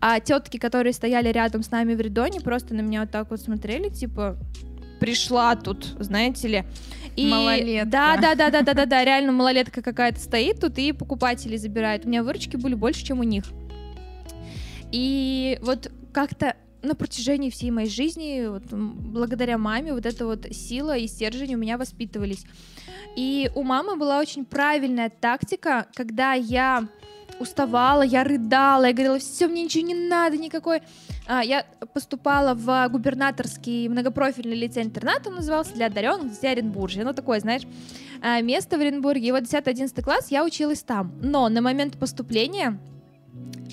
А 0.00 0.18
тетки, 0.18 0.56
которые 0.56 0.92
стояли 0.92 1.28
рядом 1.28 1.62
с 1.62 1.70
нами 1.70 1.94
в 1.94 2.00
рядоне, 2.00 2.40
просто 2.40 2.74
на 2.74 2.80
меня 2.80 3.02
вот 3.02 3.12
так 3.12 3.30
вот 3.30 3.40
смотрели, 3.40 3.88
типа, 3.88 4.36
пришла 4.98 5.54
тут, 5.54 5.84
знаете 6.00 6.48
ли. 6.48 6.64
И... 7.16 7.28
Малолетка. 7.28 7.90
Да, 7.90 8.16
да, 8.16 8.34
да, 8.34 8.50
да, 8.50 8.62
да, 8.62 8.74
да, 8.74 8.86
да, 8.86 9.04
реально 9.04 9.32
малолетка 9.32 9.82
какая-то 9.82 10.20
стоит 10.20 10.60
тут 10.60 10.78
и 10.78 10.92
покупатели 10.92 11.56
забирают. 11.56 12.04
У 12.04 12.08
меня 12.08 12.24
выручки 12.24 12.56
были 12.56 12.74
больше, 12.74 13.04
чем 13.04 13.20
у 13.20 13.24
них. 13.24 13.44
И 14.90 15.58
вот 15.62 15.92
как-то 16.12 16.56
на 16.82 16.94
протяжении 16.94 17.50
всей 17.50 17.70
моей 17.70 17.88
жизни, 17.88 18.46
вот, 18.46 18.64
благодаря 18.72 19.58
маме, 19.58 19.92
вот 19.92 20.06
эта 20.06 20.26
вот 20.26 20.46
сила 20.52 20.96
и 20.96 21.06
стержень 21.06 21.54
у 21.54 21.58
меня 21.58 21.78
воспитывались. 21.78 22.44
И 23.16 23.50
у 23.54 23.62
мамы 23.62 23.96
была 23.96 24.18
очень 24.18 24.44
правильная 24.44 25.10
тактика, 25.10 25.86
когда 25.94 26.32
я 26.34 26.88
уставала, 27.38 28.02
я 28.02 28.22
рыдала, 28.22 28.84
я 28.84 28.92
говорила, 28.92 29.18
все, 29.18 29.48
мне 29.48 29.64
ничего 29.64 29.86
не 29.86 29.94
надо, 29.94 30.36
никакой. 30.36 30.82
А, 31.26 31.42
я 31.42 31.64
поступала 31.94 32.54
в 32.54 32.88
губернаторский 32.88 33.88
многопрофильный 33.88 34.56
лицей-интернат, 34.56 35.26
он 35.26 35.36
назывался 35.36 35.72
для 35.74 35.86
одаренных, 35.86 36.32
здесь 36.32 36.50
Оренбуржье, 36.50 37.04
ну 37.04 37.12
такое, 37.12 37.40
знаешь, 37.40 37.62
а, 38.20 38.40
место 38.42 38.76
в 38.76 38.80
Оренбурге. 38.80 39.28
И 39.28 39.32
вот 39.32 39.44
10-11 39.44 40.02
класс 40.02 40.30
я 40.30 40.44
училась 40.44 40.82
там. 40.82 41.12
Но 41.22 41.48
на 41.48 41.62
момент 41.62 41.98
поступления 41.98 42.78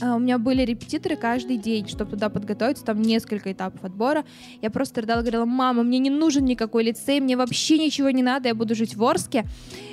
у 0.01 0.19
меня 0.19 0.37
были 0.37 0.61
репетиторы 0.61 1.15
каждый 1.15 1.57
день, 1.57 1.87
чтобы 1.87 2.11
туда 2.11 2.29
подготовиться, 2.29 2.85
там 2.85 3.01
несколько 3.01 3.51
этапов 3.51 3.83
отбора. 3.83 4.25
Я 4.61 4.69
просто 4.69 5.01
рыдала, 5.01 5.21
говорила, 5.21 5.45
мама, 5.45 5.83
мне 5.83 5.97
не 5.99 6.09
нужен 6.09 6.45
никакой 6.45 6.83
лицей, 6.83 7.19
мне 7.19 7.35
вообще 7.35 7.77
ничего 7.77 8.09
не 8.11 8.21
надо, 8.21 8.49
я 8.49 8.55
буду 8.55 8.75
жить 8.75 8.95
в 8.95 9.03
Орске. 9.03 9.45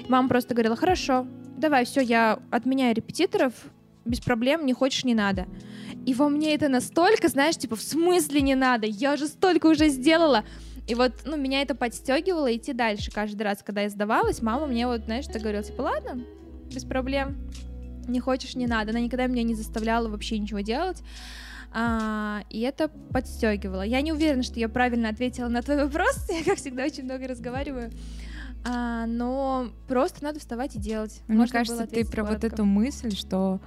Мама 0.09 0.29
просто 0.29 0.55
говорила, 0.55 0.77
хорошо, 0.77 1.27
давай, 1.57 1.87
все, 1.87 2.01
я 2.01 2.39
отменяю 2.51 2.95
репетиторов, 2.95 3.55
без 4.05 4.21
проблем, 4.21 4.67
не 4.67 4.75
хочешь, 4.75 5.05
не 5.05 5.15
надо. 5.15 5.47
И 6.05 6.13
во 6.13 6.29
мне 6.29 6.55
это 6.55 6.69
настолько, 6.69 7.29
знаешь, 7.29 7.57
типа, 7.57 7.77
в 7.77 7.83
смысле 7.83 8.43
не 8.43 8.55
надо, 8.55 8.87
я 8.87 9.17
же 9.17 9.27
столько 9.27 9.69
уже 9.69 9.89
сделала. 9.89 10.45
И 10.87 10.95
вот, 10.95 11.13
ну, 11.25 11.39
меня 11.39 11.63
это 11.63 11.75
подстегивало 11.75 12.55
идти 12.55 12.75
дальше. 12.75 13.11
Каждый 13.11 13.43
раз, 13.43 13.63
когда 13.63 13.81
я 13.81 13.89
сдавалась, 13.89 14.43
мама 14.43 14.67
мне 14.67 14.87
вот, 14.87 15.05
знаешь, 15.07 15.25
что 15.25 15.39
говорила, 15.39 15.65
типа, 15.65 15.81
ладно, 15.81 16.21
без 16.71 16.85
проблем, 16.85 17.39
не 18.09 18.21
хочешь, 18.21 18.55
не 18.55 18.67
надо. 18.67 18.91
Она 18.91 19.01
никогда 19.01 19.27
меня 19.27 19.43
не 19.43 19.55
заставляла 19.55 20.09
вообще 20.09 20.39
ничего 20.39 20.61
делать. 20.61 21.03
А, 21.77 22.43
и 22.51 22.61
это 22.61 22.89
подстегивало. 23.13 23.83
Я 23.83 24.01
не 24.01 24.13
уверена, 24.13 24.45
что 24.45 24.61
я 24.61 24.69
правильно 24.69 25.09
ответила 25.09 25.49
на 25.49 25.61
твой 25.61 25.85
вопрос. 25.85 26.29
Я, 26.31 26.45
как 26.45 26.59
всегда, 26.59 26.85
очень 26.85 27.03
много 27.03 27.27
разговариваю. 27.27 27.91
А, 28.65 29.07
но 29.07 29.71
просто 29.89 30.23
надо 30.23 30.39
вставать 30.39 30.77
и 30.77 30.79
делать. 30.79 31.21
Мне 31.27 31.39
Можно 31.39 31.53
кажется, 31.53 31.87
ты 31.87 32.05
про 32.05 32.23
коротко. 32.23 32.33
вот 32.33 32.45
эту 32.45 32.65
мысль, 32.65 33.15
что 33.15 33.61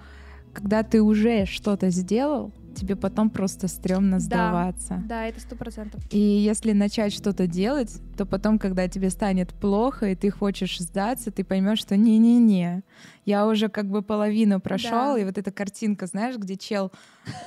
когда 0.54 0.84
ты 0.84 1.02
уже 1.02 1.46
что-то 1.46 1.90
сделал, 1.90 2.54
тебе 2.78 2.96
потом 2.96 3.30
просто 3.30 3.68
стрёмно 3.68 4.20
сдаваться. 4.20 4.96
Да, 5.02 5.08
да 5.08 5.26
это 5.26 5.40
сто 5.40 5.56
процентов. 5.56 6.02
И 6.12 6.20
если 6.20 6.72
начать 6.74 7.14
что-то 7.14 7.48
делать, 7.48 8.02
то 8.18 8.26
потом, 8.26 8.60
когда 8.60 8.88
тебе 8.88 9.10
станет 9.10 9.54
плохо, 9.54 10.08
и 10.08 10.16
ты 10.16 10.30
хочешь 10.30 10.80
сдаться, 10.80 11.32
ты 11.32 11.44
поймешь, 11.44 11.80
что 11.80 11.98
не-не-не, 11.98 12.84
я 13.26 13.48
уже 13.48 13.70
как 13.70 13.88
бы 13.90 14.02
половину 14.02 14.60
прошел, 14.60 15.16
да. 15.16 15.20
и 15.20 15.26
вот 15.26 15.38
эта 15.38 15.52
картинка, 15.52 16.06
знаешь, 16.06 16.38
где 16.38 16.56
чел 16.56 16.92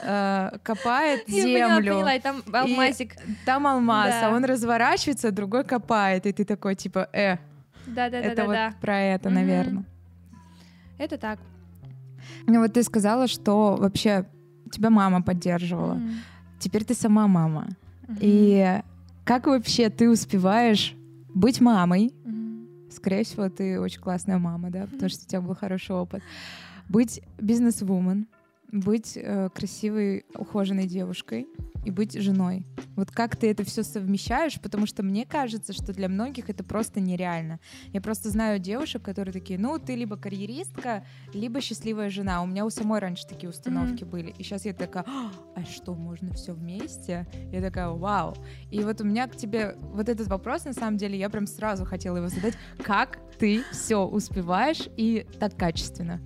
э, 0.02 0.50
копает 0.62 1.28
землю. 1.28 1.50
Я 1.58 1.76
поняла, 1.76 1.94
поняла, 1.94 2.14
и 2.14 2.20
там 2.20 2.42
алмазик. 2.52 3.14
И 3.14 3.34
там 3.46 3.66
алмаз, 3.66 4.14
а 4.22 4.30
он 4.30 4.44
разворачивается, 4.44 5.30
другой 5.30 5.64
копает, 5.64 6.26
и 6.26 6.32
ты 6.32 6.44
такой 6.44 6.74
типа, 6.74 7.08
э, 7.12 7.36
да, 7.86 8.10
да, 8.10 8.18
это 8.18 8.36
да, 8.36 8.44
вот 8.44 8.52
да. 8.52 8.74
про 8.80 9.00
это, 9.00 9.30
наверное. 9.30 9.84
Это 10.98 11.16
так. 11.16 11.38
Ну 12.46 12.60
вот 12.60 12.74
ты 12.74 12.82
сказала, 12.82 13.26
что 13.26 13.76
вообще 13.76 14.26
тебя 14.70 14.90
мама 14.90 15.22
поддерживала. 15.22 15.94
Mm-hmm. 15.94 16.14
Теперь 16.58 16.84
ты 16.84 16.94
сама 16.94 17.26
мама. 17.26 17.68
Mm-hmm. 18.06 18.18
И 18.20 18.82
как 19.24 19.46
вообще 19.46 19.90
ты 19.90 20.10
успеваешь 20.10 20.94
быть 21.34 21.60
мамой? 21.60 22.12
Mm-hmm. 22.24 22.92
Скорее 22.92 23.24
всего, 23.24 23.48
ты 23.48 23.80
очень 23.80 24.00
классная 24.00 24.38
мама, 24.38 24.70
да, 24.70 24.86
потому 24.86 25.08
что 25.08 25.24
у 25.24 25.28
тебя 25.28 25.40
был 25.40 25.54
хороший 25.54 25.94
опыт. 25.94 26.22
Быть 26.88 27.22
бизнес-вумен, 27.38 28.26
быть 28.72 29.16
э, 29.16 29.48
красивой, 29.54 30.24
ухоженной 30.34 30.86
девушкой 30.86 31.48
и 31.84 31.90
быть 31.90 32.20
женой. 32.20 32.66
Вот 32.94 33.10
как 33.10 33.36
ты 33.36 33.50
это 33.50 33.64
все 33.64 33.82
совмещаешь, 33.82 34.60
потому 34.60 34.86
что 34.86 35.02
мне 35.02 35.24
кажется, 35.24 35.72
что 35.72 35.92
для 35.92 36.08
многих 36.08 36.50
это 36.50 36.62
просто 36.62 37.00
нереально. 37.00 37.58
Я 37.92 38.00
просто 38.00 38.30
знаю 38.30 38.58
девушек, 38.58 39.02
которые 39.02 39.32
такие, 39.32 39.58
ну, 39.58 39.78
ты 39.78 39.94
либо 39.94 40.16
карьеристка, 40.16 41.04
либо 41.32 41.60
счастливая 41.60 42.10
жена. 42.10 42.42
У 42.42 42.46
меня 42.46 42.64
у 42.64 42.70
самой 42.70 43.00
раньше 43.00 43.26
такие 43.26 43.48
установки 43.48 44.04
mm-hmm. 44.04 44.10
были. 44.10 44.34
И 44.38 44.42
сейчас 44.42 44.64
я 44.64 44.74
такая, 44.74 45.04
а 45.06 45.64
что, 45.64 45.94
можно 45.94 46.32
все 46.34 46.52
вместе? 46.52 47.26
Я 47.52 47.62
такая, 47.62 47.88
вау. 47.88 48.36
И 48.70 48.80
вот 48.80 49.00
у 49.00 49.04
меня 49.04 49.26
к 49.26 49.36
тебе 49.36 49.76
вот 49.80 50.08
этот 50.08 50.28
вопрос, 50.28 50.64
на 50.64 50.74
самом 50.74 50.96
деле, 50.96 51.18
я 51.18 51.30
прям 51.30 51.46
сразу 51.46 51.84
хотела 51.84 52.18
его 52.18 52.28
задать. 52.28 52.54
Как 52.82 53.18
ты 53.38 53.62
все 53.72 54.06
успеваешь 54.06 54.88
и 54.96 55.26
так 55.38 55.56
качественно? 55.56 56.20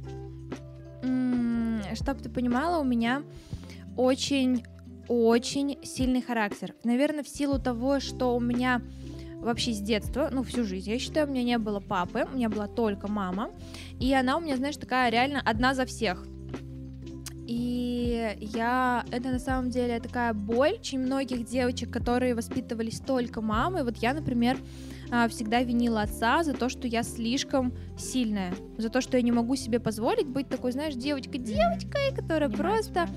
Чтобы 1.94 2.20
ты 2.20 2.28
понимала, 2.28 2.80
у 2.80 2.84
меня 2.84 3.22
очень 3.96 4.64
очень 5.08 5.78
сильный 5.82 6.22
характер. 6.22 6.74
Наверное, 6.82 7.22
в 7.22 7.28
силу 7.28 7.58
того, 7.58 8.00
что 8.00 8.34
у 8.34 8.40
меня 8.40 8.80
вообще 9.40 9.72
с 9.72 9.80
детства, 9.80 10.30
ну, 10.32 10.42
всю 10.42 10.64
жизнь, 10.64 10.90
я 10.90 10.98
считаю, 10.98 11.26
у 11.26 11.30
меня 11.30 11.42
не 11.42 11.58
было 11.58 11.80
папы, 11.80 12.26
у 12.32 12.36
меня 12.36 12.48
была 12.48 12.66
только 12.66 13.08
мама, 13.08 13.50
и 14.00 14.12
она 14.14 14.38
у 14.38 14.40
меня, 14.40 14.56
знаешь, 14.56 14.76
такая 14.76 15.10
реально 15.10 15.42
одна 15.44 15.74
за 15.74 15.84
всех. 15.84 16.26
И 17.46 18.36
я, 18.40 19.04
это 19.10 19.28
на 19.28 19.38
самом 19.38 19.68
деле 19.68 20.00
такая 20.00 20.32
боль 20.32 20.78
очень 20.78 20.98
многих 20.98 21.44
девочек, 21.44 21.90
которые 21.90 22.34
воспитывались 22.34 23.00
только 23.00 23.42
мамой. 23.42 23.84
Вот 23.84 23.98
я, 23.98 24.14
например, 24.14 24.56
всегда 25.28 25.62
винила 25.62 26.02
отца 26.02 26.42
за 26.42 26.54
то, 26.54 26.68
что 26.68 26.86
я 26.86 27.02
слишком 27.02 27.74
сильная, 27.96 28.54
за 28.78 28.88
то, 28.88 29.00
что 29.00 29.16
я 29.16 29.22
не 29.22 29.32
могу 29.32 29.56
себе 29.56 29.80
позволить 29.80 30.26
быть 30.26 30.48
такой, 30.48 30.72
знаешь, 30.72 30.94
девочкой-девочкой, 30.94 32.14
которая 32.14 32.50
просто... 32.50 33.08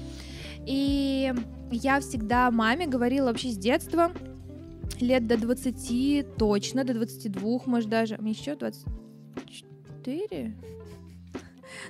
И 0.66 1.34
я 1.72 2.02
всегда 2.02 2.52
маме 2.52 2.88
говорила 2.88 3.28
вообще 3.28 3.50
с 3.50 3.58
детства, 3.58 4.12
лет 5.00 5.26
до 5.26 5.38
20 5.38 6.36
точно, 6.36 6.84
до 6.84 6.94
22, 6.94 7.62
может 7.66 7.90
даже, 7.90 8.18
мне 8.18 8.32
еще 8.32 8.56
24? 8.56 10.56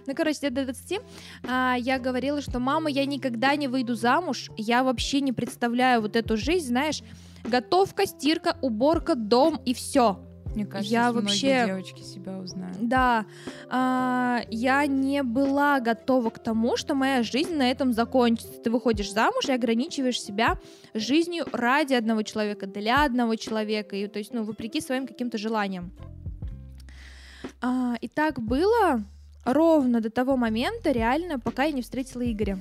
Ну, 0.06 0.16
короче, 0.16 0.40
лет 0.44 0.54
до 0.54 0.66
20 0.66 1.00
а, 1.48 1.76
я 1.80 1.98
говорила, 1.98 2.42
что 2.42 2.60
мама, 2.60 2.90
я 2.90 3.06
никогда 3.06 3.56
не 3.56 3.68
выйду 3.68 3.96
замуж, 3.96 4.50
я 4.58 4.84
вообще 4.84 5.22
не 5.22 5.34
представляю 5.34 6.02
вот 6.02 6.16
эту 6.16 6.38
жизнь, 6.38 6.68
знаешь, 6.68 7.02
готовка, 7.44 8.06
стирка, 8.06 8.58
уборка, 8.62 9.16
дом 9.16 9.62
и 9.66 9.74
все. 9.74 10.20
Мне 10.58 10.66
кажется, 10.66 10.92
я 10.92 11.12
вообще 11.12 11.66
девочки 11.68 12.02
себя 12.02 12.40
узнают. 12.40 12.78
Да, 12.82 13.26
а, 13.70 14.42
я 14.50 14.88
не 14.88 15.22
была 15.22 15.80
готова 15.80 16.32
к 16.32 16.40
тому, 16.40 16.78
что 16.78 16.96
моя 16.96 17.22
жизнь 17.22 17.56
на 17.56 17.70
этом 17.70 17.94
закончится. 17.94 18.60
Ты 18.62 18.72
выходишь 18.72 19.12
замуж 19.12 19.46
и 19.50 19.52
ограничиваешь 19.52 20.20
себя 20.20 20.58
жизнью 20.96 21.46
ради 21.52 21.94
одного 21.94 22.24
человека, 22.24 22.66
для 22.66 23.06
одного 23.06 23.36
человека, 23.36 23.96
и 23.96 24.08
то 24.08 24.18
есть, 24.18 24.34
ну, 24.34 24.44
вопреки 24.44 24.82
своим 24.82 25.06
каким-то 25.06 25.38
желаниям. 25.38 25.92
А, 27.62 27.96
и 28.02 28.08
так 28.08 28.42
было 28.42 29.04
ровно 29.46 30.02
до 30.02 30.10
того 30.10 30.38
момента, 30.38 30.92
реально, 30.92 31.40
пока 31.40 31.66
я 31.66 31.72
не 31.72 31.82
встретила 31.82 32.30
Игоря. 32.30 32.60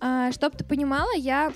А, 0.00 0.32
чтоб 0.32 0.56
ты 0.56 0.64
понимала, 0.64 1.14
я 1.16 1.52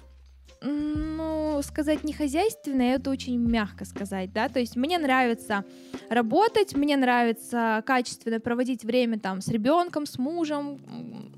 ну, 0.67 1.61
сказать 1.63 2.05
не 2.05 2.13
хозяйственное, 2.13 2.97
это 2.97 3.11
очень 3.11 3.39
мягко 3.39 3.85
сказать, 3.85 4.33
да, 4.33 4.49
то 4.49 4.59
есть 4.59 4.77
мне 4.77 4.99
нравится 4.99 5.65
работать, 6.11 6.75
мне 6.75 6.97
нравится 6.97 7.83
качественно 7.87 8.41
проводить 8.41 8.85
время 8.85 9.19
там 9.19 9.41
с 9.41 9.49
ребенком, 9.49 10.07
с 10.07 10.19
мужем, 10.19 10.81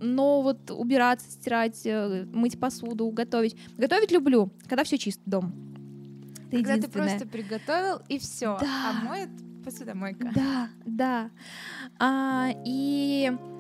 но 0.01 0.43
вот 0.43 0.71
убираться, 0.71 1.31
стирать, 1.31 1.81
э, 1.85 2.25
мыть 2.33 2.59
посуду, 2.59 3.09
готовить. 3.11 3.57
Готовить 3.77 4.11
люблю, 4.11 4.51
когда 4.69 4.85
все 4.85 4.99
чисто 4.99 5.23
дом. 5.27 5.53
Это 6.51 6.65
когда 6.65 6.77
ты 6.87 6.89
просто 6.89 7.27
приготовил 7.27 8.01
и 8.09 8.19
все, 8.19 8.59
да. 8.61 8.91
а 8.91 9.05
моет 9.05 9.29
Посудомойка. 9.65 10.31
Да, 10.35 10.69
да. 10.87 11.31
А, 11.99 12.49
и 12.65 13.31
а, 13.31 13.58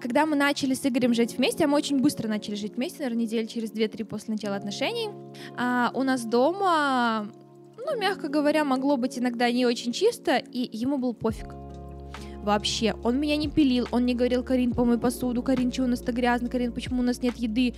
когда 0.00 0.26
мы 0.26 0.36
начали 0.36 0.74
с 0.74 0.86
Игорем 0.86 1.14
жить 1.14 1.36
вместе, 1.36 1.64
а 1.64 1.68
мы 1.68 1.76
очень 1.76 2.00
быстро 2.00 2.28
начали 2.28 2.54
жить 2.54 2.76
вместе, 2.76 2.98
наверное, 3.00 3.24
недели 3.24 3.46
через 3.46 3.72
2-3 3.72 4.04
после 4.04 4.34
начала 4.34 4.56
отношений, 4.56 5.10
а, 5.56 5.90
у 5.94 6.02
нас 6.02 6.24
дома, 6.24 7.28
ну, 7.76 7.98
мягко 7.98 8.28
говоря, 8.28 8.64
могло 8.64 8.96
быть 8.96 9.18
иногда 9.18 9.50
не 9.50 9.66
очень 9.66 9.92
чисто, 9.92 10.36
и 10.36 10.68
ему 10.76 10.98
был 10.98 11.14
пофиг. 11.14 11.54
Вообще, 12.42 12.94
он 13.02 13.18
меня 13.18 13.36
не 13.36 13.48
пилил, 13.48 13.88
он 13.90 14.06
не 14.06 14.14
говорил, 14.14 14.44
Карин, 14.44 14.72
помой 14.72 14.98
посуду, 14.98 15.42
Карин, 15.42 15.72
что 15.72 15.82
у 15.82 15.88
нас-то 15.88 16.12
грязно, 16.12 16.48
Карин, 16.48 16.72
почему 16.72 17.00
у 17.00 17.04
нас 17.04 17.20
нет 17.20 17.36
еды. 17.38 17.74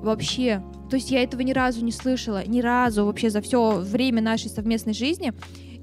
Вообще. 0.00 0.62
То 0.90 0.96
есть 0.96 1.10
я 1.10 1.24
этого 1.24 1.40
ни 1.40 1.52
разу 1.52 1.84
не 1.84 1.90
слышала, 1.90 2.46
ни 2.46 2.60
разу 2.60 3.04
вообще 3.04 3.30
за 3.30 3.40
все 3.40 3.78
время 3.78 4.22
нашей 4.22 4.48
совместной 4.48 4.92
жизни. 4.92 5.32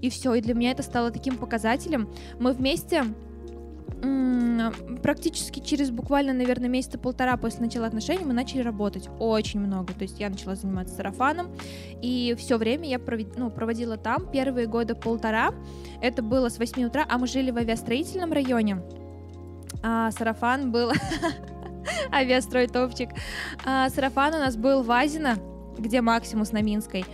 И 0.01 0.09
все, 0.09 0.35
и 0.35 0.41
для 0.41 0.53
меня 0.53 0.71
это 0.71 0.83
стало 0.83 1.11
таким 1.11 1.35
показателем. 1.35 2.09
Мы 2.39 2.53
вместе 2.53 3.03
практически 5.01 5.59
через 5.59 5.91
буквально, 5.91 6.33
наверное, 6.33 6.69
месяца 6.69 6.97
полтора 6.97 7.37
после 7.37 7.61
начала 7.61 7.87
отношений 7.87 8.23
мы 8.23 8.33
начали 8.33 8.61
работать 8.61 9.09
очень 9.19 9.59
много. 9.59 9.93
То 9.93 10.03
есть 10.03 10.19
я 10.19 10.29
начала 10.29 10.55
заниматься 10.55 10.95
сарафаном, 10.95 11.51
и 12.01 12.35
все 12.37 12.57
время 12.57 12.87
я 12.87 12.99
провед... 12.99 13.37
ну, 13.37 13.49
проводила 13.49 13.97
там 13.97 14.29
первые 14.31 14.67
года 14.67 14.95
полтора. 14.95 15.53
Это 16.01 16.21
было 16.21 16.49
с 16.49 16.57
8 16.57 16.83
утра, 16.85 17.05
а 17.09 17.17
мы 17.17 17.27
жили 17.27 17.51
в 17.51 17.57
авиастроительном 17.57 18.31
районе. 18.33 18.81
А 19.83 20.11
сарафан 20.11 20.71
был... 20.71 20.91
Авиастрой 22.11 22.67
топчик. 22.67 23.09
А, 23.65 23.89
сарафан 23.89 24.35
у 24.35 24.37
нас 24.37 24.55
был 24.55 24.83
в 24.83 24.91
Азино, 24.91 25.37
где 25.77 26.01
Максимус 26.01 26.51
на 26.51 26.61
Минской. 26.61 27.05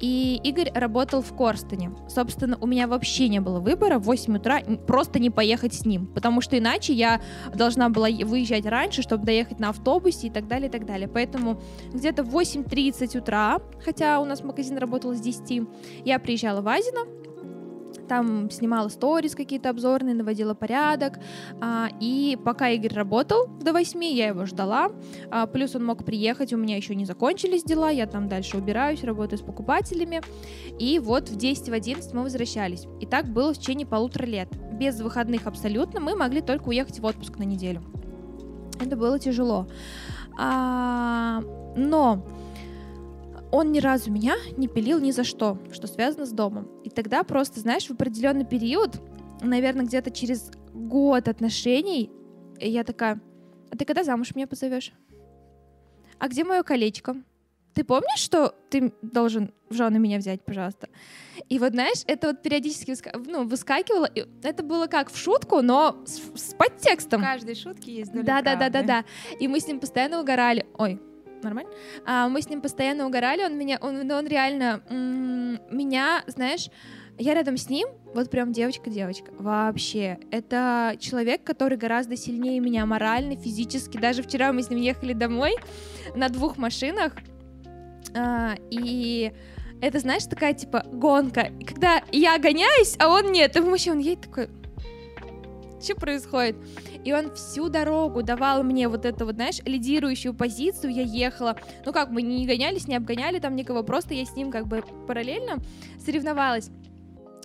И 0.00 0.40
Игорь 0.44 0.70
работал 0.74 1.22
в 1.22 1.34
Корстоне. 1.34 1.92
Собственно, 2.08 2.58
у 2.60 2.66
меня 2.66 2.86
вообще 2.86 3.28
не 3.28 3.40
было 3.40 3.60
выбора 3.60 3.98
в 3.98 4.02
8 4.04 4.36
утра 4.36 4.60
просто 4.86 5.18
не 5.18 5.30
поехать 5.30 5.74
с 5.74 5.86
ним, 5.86 6.06
потому 6.06 6.40
что 6.40 6.58
иначе 6.58 6.92
я 6.92 7.20
должна 7.54 7.88
была 7.88 8.08
выезжать 8.08 8.66
раньше, 8.66 9.02
чтобы 9.02 9.24
доехать 9.24 9.58
на 9.58 9.70
автобусе 9.70 10.28
и 10.28 10.30
так 10.30 10.48
далее, 10.48 10.68
и 10.68 10.70
так 10.72 10.86
далее. 10.86 11.08
Поэтому 11.08 11.60
где-то 11.92 12.24
в 12.24 12.36
8.30 12.36 13.18
утра, 13.18 13.60
хотя 13.82 14.20
у 14.20 14.24
нас 14.24 14.42
магазин 14.42 14.78
работал 14.78 15.14
с 15.14 15.20
10, 15.20 15.66
я 16.04 16.18
приезжала 16.18 16.60
в 16.60 16.68
Азино, 16.68 17.00
там 18.06 18.50
снимала 18.50 18.88
сторис 18.88 19.34
какие-то 19.34 19.70
обзорные, 19.70 20.14
наводила 20.14 20.54
порядок, 20.54 21.18
а, 21.60 21.88
и 22.00 22.38
пока 22.44 22.70
Игорь 22.70 22.94
работал 22.94 23.46
до 23.60 23.72
8, 23.72 24.04
я 24.04 24.28
его 24.28 24.46
ждала, 24.46 24.90
а, 25.30 25.46
плюс 25.46 25.74
он 25.74 25.84
мог 25.84 26.04
приехать, 26.04 26.52
у 26.52 26.56
меня 26.56 26.76
еще 26.76 26.94
не 26.94 27.04
закончились 27.04 27.64
дела, 27.64 27.90
я 27.90 28.06
там 28.06 28.28
дальше 28.28 28.56
убираюсь, 28.56 29.04
работаю 29.04 29.38
с 29.38 29.42
покупателями, 29.42 30.22
и 30.78 30.98
вот 30.98 31.28
в 31.28 31.36
10 31.36 31.68
в 31.68 31.72
11 31.72 32.12
мы 32.14 32.22
возвращались. 32.22 32.86
И 33.00 33.06
так 33.06 33.26
было 33.26 33.52
в 33.52 33.58
течение 33.58 33.86
полутора 33.86 34.26
лет. 34.26 34.48
Без 34.72 35.00
выходных 35.00 35.46
абсолютно, 35.46 36.00
мы 36.00 36.16
могли 36.16 36.40
только 36.40 36.68
уехать 36.68 37.00
в 37.00 37.04
отпуск 37.04 37.38
на 37.38 37.44
неделю. 37.44 37.82
Это 38.78 38.96
было 38.96 39.18
тяжело. 39.18 39.66
А, 40.38 41.42
но 41.76 42.22
он 43.52 43.72
ни 43.72 43.78
разу 43.80 44.10
меня 44.10 44.36
не 44.56 44.68
пилил 44.68 44.98
ни 45.00 45.10
за 45.10 45.24
что, 45.24 45.58
что 45.72 45.86
связано 45.86 46.26
с 46.26 46.32
домом. 46.32 46.68
И 46.84 46.90
тогда 46.90 47.22
просто, 47.22 47.60
знаешь, 47.60 47.86
в 47.86 47.92
определенный 47.92 48.44
период, 48.44 49.00
наверное, 49.40 49.84
где-то 49.86 50.10
через 50.10 50.50
год 50.72 51.28
отношений, 51.28 52.10
я 52.58 52.84
такая, 52.84 53.20
а 53.70 53.76
ты 53.76 53.84
когда 53.84 54.04
замуж 54.04 54.34
меня 54.34 54.46
позовешь? 54.46 54.92
А 56.18 56.28
где 56.28 56.44
мое 56.44 56.62
колечко? 56.62 57.16
Ты 57.74 57.84
помнишь, 57.84 58.20
что 58.20 58.54
ты 58.70 58.94
должен 59.02 59.52
в 59.68 59.74
жены 59.74 59.98
меня 59.98 60.16
взять, 60.16 60.42
пожалуйста? 60.42 60.88
И 61.50 61.58
вот, 61.58 61.72
знаешь, 61.72 62.02
это 62.06 62.28
вот 62.28 62.40
периодически 62.40 62.90
выска... 62.90 63.12
ну, 63.26 63.46
выскакивало. 63.46 64.06
И 64.06 64.24
это 64.42 64.62
было 64.62 64.86
как 64.86 65.10
в 65.12 65.18
шутку, 65.18 65.60
но 65.60 66.02
с, 66.06 66.22
с 66.40 66.54
подтекстом. 66.54 67.20
В 67.20 67.24
каждой 67.24 67.54
шутке 67.54 67.96
есть 67.96 68.12
доля 68.12 68.24
Да, 68.24 68.40
правды. 68.42 68.50
да, 68.60 68.70
да, 68.70 68.82
да, 68.82 68.86
да. 69.02 69.04
И 69.38 69.46
мы 69.46 69.60
с 69.60 69.66
ним 69.68 69.78
постоянно 69.78 70.22
угорали. 70.22 70.64
Ой, 70.78 70.98
нормально. 71.42 71.70
А, 72.04 72.28
мы 72.28 72.42
с 72.42 72.48
ним 72.48 72.60
постоянно 72.60 73.06
угорали, 73.06 73.44
он 73.44 73.56
меня, 73.56 73.78
он, 73.80 74.10
он 74.10 74.26
реально 74.26 74.82
меня, 75.70 76.22
знаешь, 76.26 76.68
я 77.18 77.34
рядом 77.34 77.56
с 77.56 77.70
ним, 77.70 77.88
вот 78.14 78.30
прям 78.30 78.52
девочка-девочка, 78.52 79.32
вообще. 79.38 80.18
Это 80.30 80.96
человек, 80.98 81.44
который 81.44 81.78
гораздо 81.78 82.16
сильнее 82.16 82.60
меня 82.60 82.84
морально, 82.84 83.36
физически. 83.36 83.96
Даже 83.96 84.22
вчера 84.22 84.52
мы 84.52 84.62
с 84.62 84.70
ним 84.70 84.80
ехали 84.80 85.14
домой 85.14 85.54
на 86.14 86.28
двух 86.28 86.58
машинах, 86.58 87.14
а, 88.14 88.54
и 88.70 89.32
это, 89.80 89.98
знаешь, 89.98 90.24
такая, 90.24 90.54
типа, 90.54 90.84
гонка. 90.90 91.50
Когда 91.66 92.02
я 92.12 92.38
гоняюсь, 92.38 92.96
а 92.98 93.08
он 93.08 93.32
нет, 93.32 93.56
и 93.56 93.60
вообще 93.60 93.92
он 93.92 93.98
едет 93.98 94.22
такой, 94.22 94.48
что 95.82 95.94
происходит? 95.94 96.56
И 97.06 97.12
он 97.12 97.32
всю 97.36 97.68
дорогу 97.68 98.24
давал 98.24 98.64
мне 98.64 98.88
вот 98.88 99.04
эту 99.04 99.26
вот, 99.26 99.36
знаешь, 99.36 99.60
лидирующую 99.64 100.34
позицию, 100.34 100.92
я 100.92 101.02
ехала, 101.02 101.56
ну 101.84 101.92
как, 101.92 102.10
мы 102.10 102.20
не 102.20 102.44
гонялись, 102.48 102.88
не 102.88 102.96
обгоняли 102.96 103.38
там 103.38 103.54
никого, 103.54 103.84
просто 103.84 104.12
я 104.12 104.24
с 104.24 104.34
ним 104.34 104.50
как 104.50 104.66
бы 104.66 104.82
параллельно 105.06 105.58
соревновалась. 106.04 106.68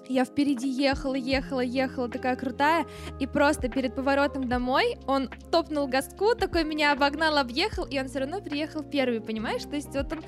Я 0.10 0.26
впереди 0.26 0.68
ехала, 0.68 1.14
ехала, 1.14 1.60
ехала, 1.60 2.10
такая 2.10 2.36
крутая, 2.36 2.88
и 3.20 3.28
просто 3.28 3.70
перед 3.70 3.94
поворотом 3.94 4.50
домой 4.50 4.98
он 5.06 5.30
топнул 5.52 5.88
газку, 5.88 6.34
такой 6.34 6.64
меня 6.64 6.92
обогнал, 6.94 7.38
объехал, 7.38 7.86
и 7.86 8.00
он 8.00 8.08
все 8.08 8.22
равно 8.22 8.42
приехал 8.42 8.82
первый, 8.82 9.22
понимаешь? 9.22 9.62
То 9.62 9.76
есть 9.76 9.94
вот 9.94 10.12
он 10.12 10.24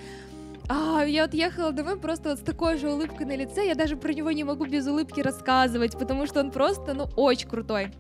а, 0.70 1.04
я 1.04 1.24
вот 1.24 1.34
ехала 1.34 1.72
домой 1.72 2.00
просто 2.00 2.30
вот 2.30 2.40
с 2.40 2.44
такой 2.44 2.78
же 2.78 2.92
улыбкой 2.92 3.26
на 3.26 3.36
лице, 3.36 3.66
я 3.66 3.74
даже 3.74 3.98
про 3.98 4.14
него 4.14 4.30
не 4.30 4.44
могу 4.44 4.68
без 4.68 4.86
улыбки 4.86 5.22
рассказывать, 5.22 5.98
потому 5.98 6.28
что 6.28 6.40
он 6.40 6.52
просто, 6.52 6.94
ну, 6.94 7.06
очень 7.16 7.50
крутой. 7.50 7.92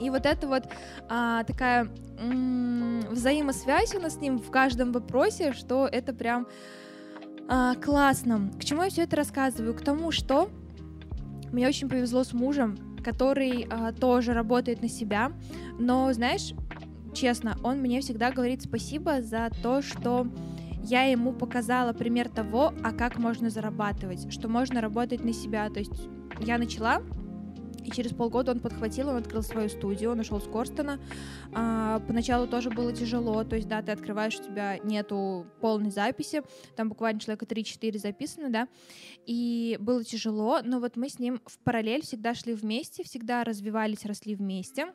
И 0.00 0.10
вот 0.10 0.26
это 0.26 0.46
вот 0.46 0.64
а, 1.08 1.44
такая 1.44 1.88
м- 2.18 3.00
взаимосвязь 3.10 3.94
у 3.94 4.00
нас 4.00 4.14
с 4.14 4.20
ним 4.20 4.38
в 4.38 4.50
каждом 4.50 4.92
вопросе, 4.92 5.52
что 5.52 5.86
это 5.86 6.12
прям 6.12 6.46
а, 7.48 7.74
классно. 7.74 8.50
К 8.58 8.64
чему 8.64 8.82
я 8.82 8.90
все 8.90 9.02
это 9.02 9.16
рассказываю? 9.16 9.74
К 9.74 9.82
тому, 9.82 10.10
что 10.10 10.48
мне 11.52 11.66
очень 11.66 11.88
повезло 11.88 12.24
с 12.24 12.32
мужем, 12.32 12.78
который 13.04 13.66
а, 13.70 13.92
тоже 13.92 14.32
работает 14.32 14.82
на 14.82 14.88
себя, 14.88 15.32
но, 15.78 16.12
знаешь, 16.12 16.52
честно, 17.12 17.56
он 17.62 17.78
мне 17.78 18.00
всегда 18.00 18.30
говорит 18.30 18.62
спасибо 18.62 19.20
за 19.20 19.50
то, 19.62 19.82
что 19.82 20.26
я 20.82 21.02
ему 21.02 21.32
показала 21.32 21.92
пример 21.92 22.28
того, 22.28 22.72
а 22.82 22.92
как 22.92 23.18
можно 23.18 23.50
зарабатывать, 23.50 24.32
что 24.32 24.48
можно 24.48 24.80
работать 24.80 25.24
на 25.24 25.32
себя. 25.32 25.68
То 25.68 25.80
есть 25.80 26.08
я 26.40 26.56
начала 26.56 27.02
и 27.90 27.94
через 27.94 28.12
полгода 28.12 28.52
он 28.52 28.60
подхватил, 28.60 29.08
он 29.08 29.16
открыл 29.16 29.42
свою 29.42 29.68
студию, 29.68 30.12
он 30.12 30.20
ушел 30.20 30.40
с 30.40 30.46
Корстона. 30.46 30.98
А, 31.52 32.00
поначалу 32.00 32.46
тоже 32.46 32.70
было 32.70 32.92
тяжело, 32.92 33.42
то 33.44 33.56
есть, 33.56 33.68
да, 33.68 33.82
ты 33.82 33.92
открываешь, 33.92 34.38
у 34.38 34.44
тебя 34.44 34.78
нету 34.78 35.46
полной 35.60 35.90
записи, 35.90 36.42
там 36.76 36.88
буквально 36.88 37.20
человека 37.20 37.46
3-4 37.46 37.98
записаны, 37.98 38.48
да, 38.48 38.68
и 39.26 39.76
было 39.80 40.04
тяжело, 40.04 40.60
но 40.62 40.80
вот 40.80 40.96
мы 40.96 41.08
с 41.08 41.18
ним 41.18 41.40
в 41.44 41.58
параллель 41.58 42.02
всегда 42.02 42.34
шли 42.34 42.54
вместе, 42.54 43.02
всегда 43.02 43.44
развивались, 43.44 44.04
росли 44.04 44.34
вместе. 44.34 44.86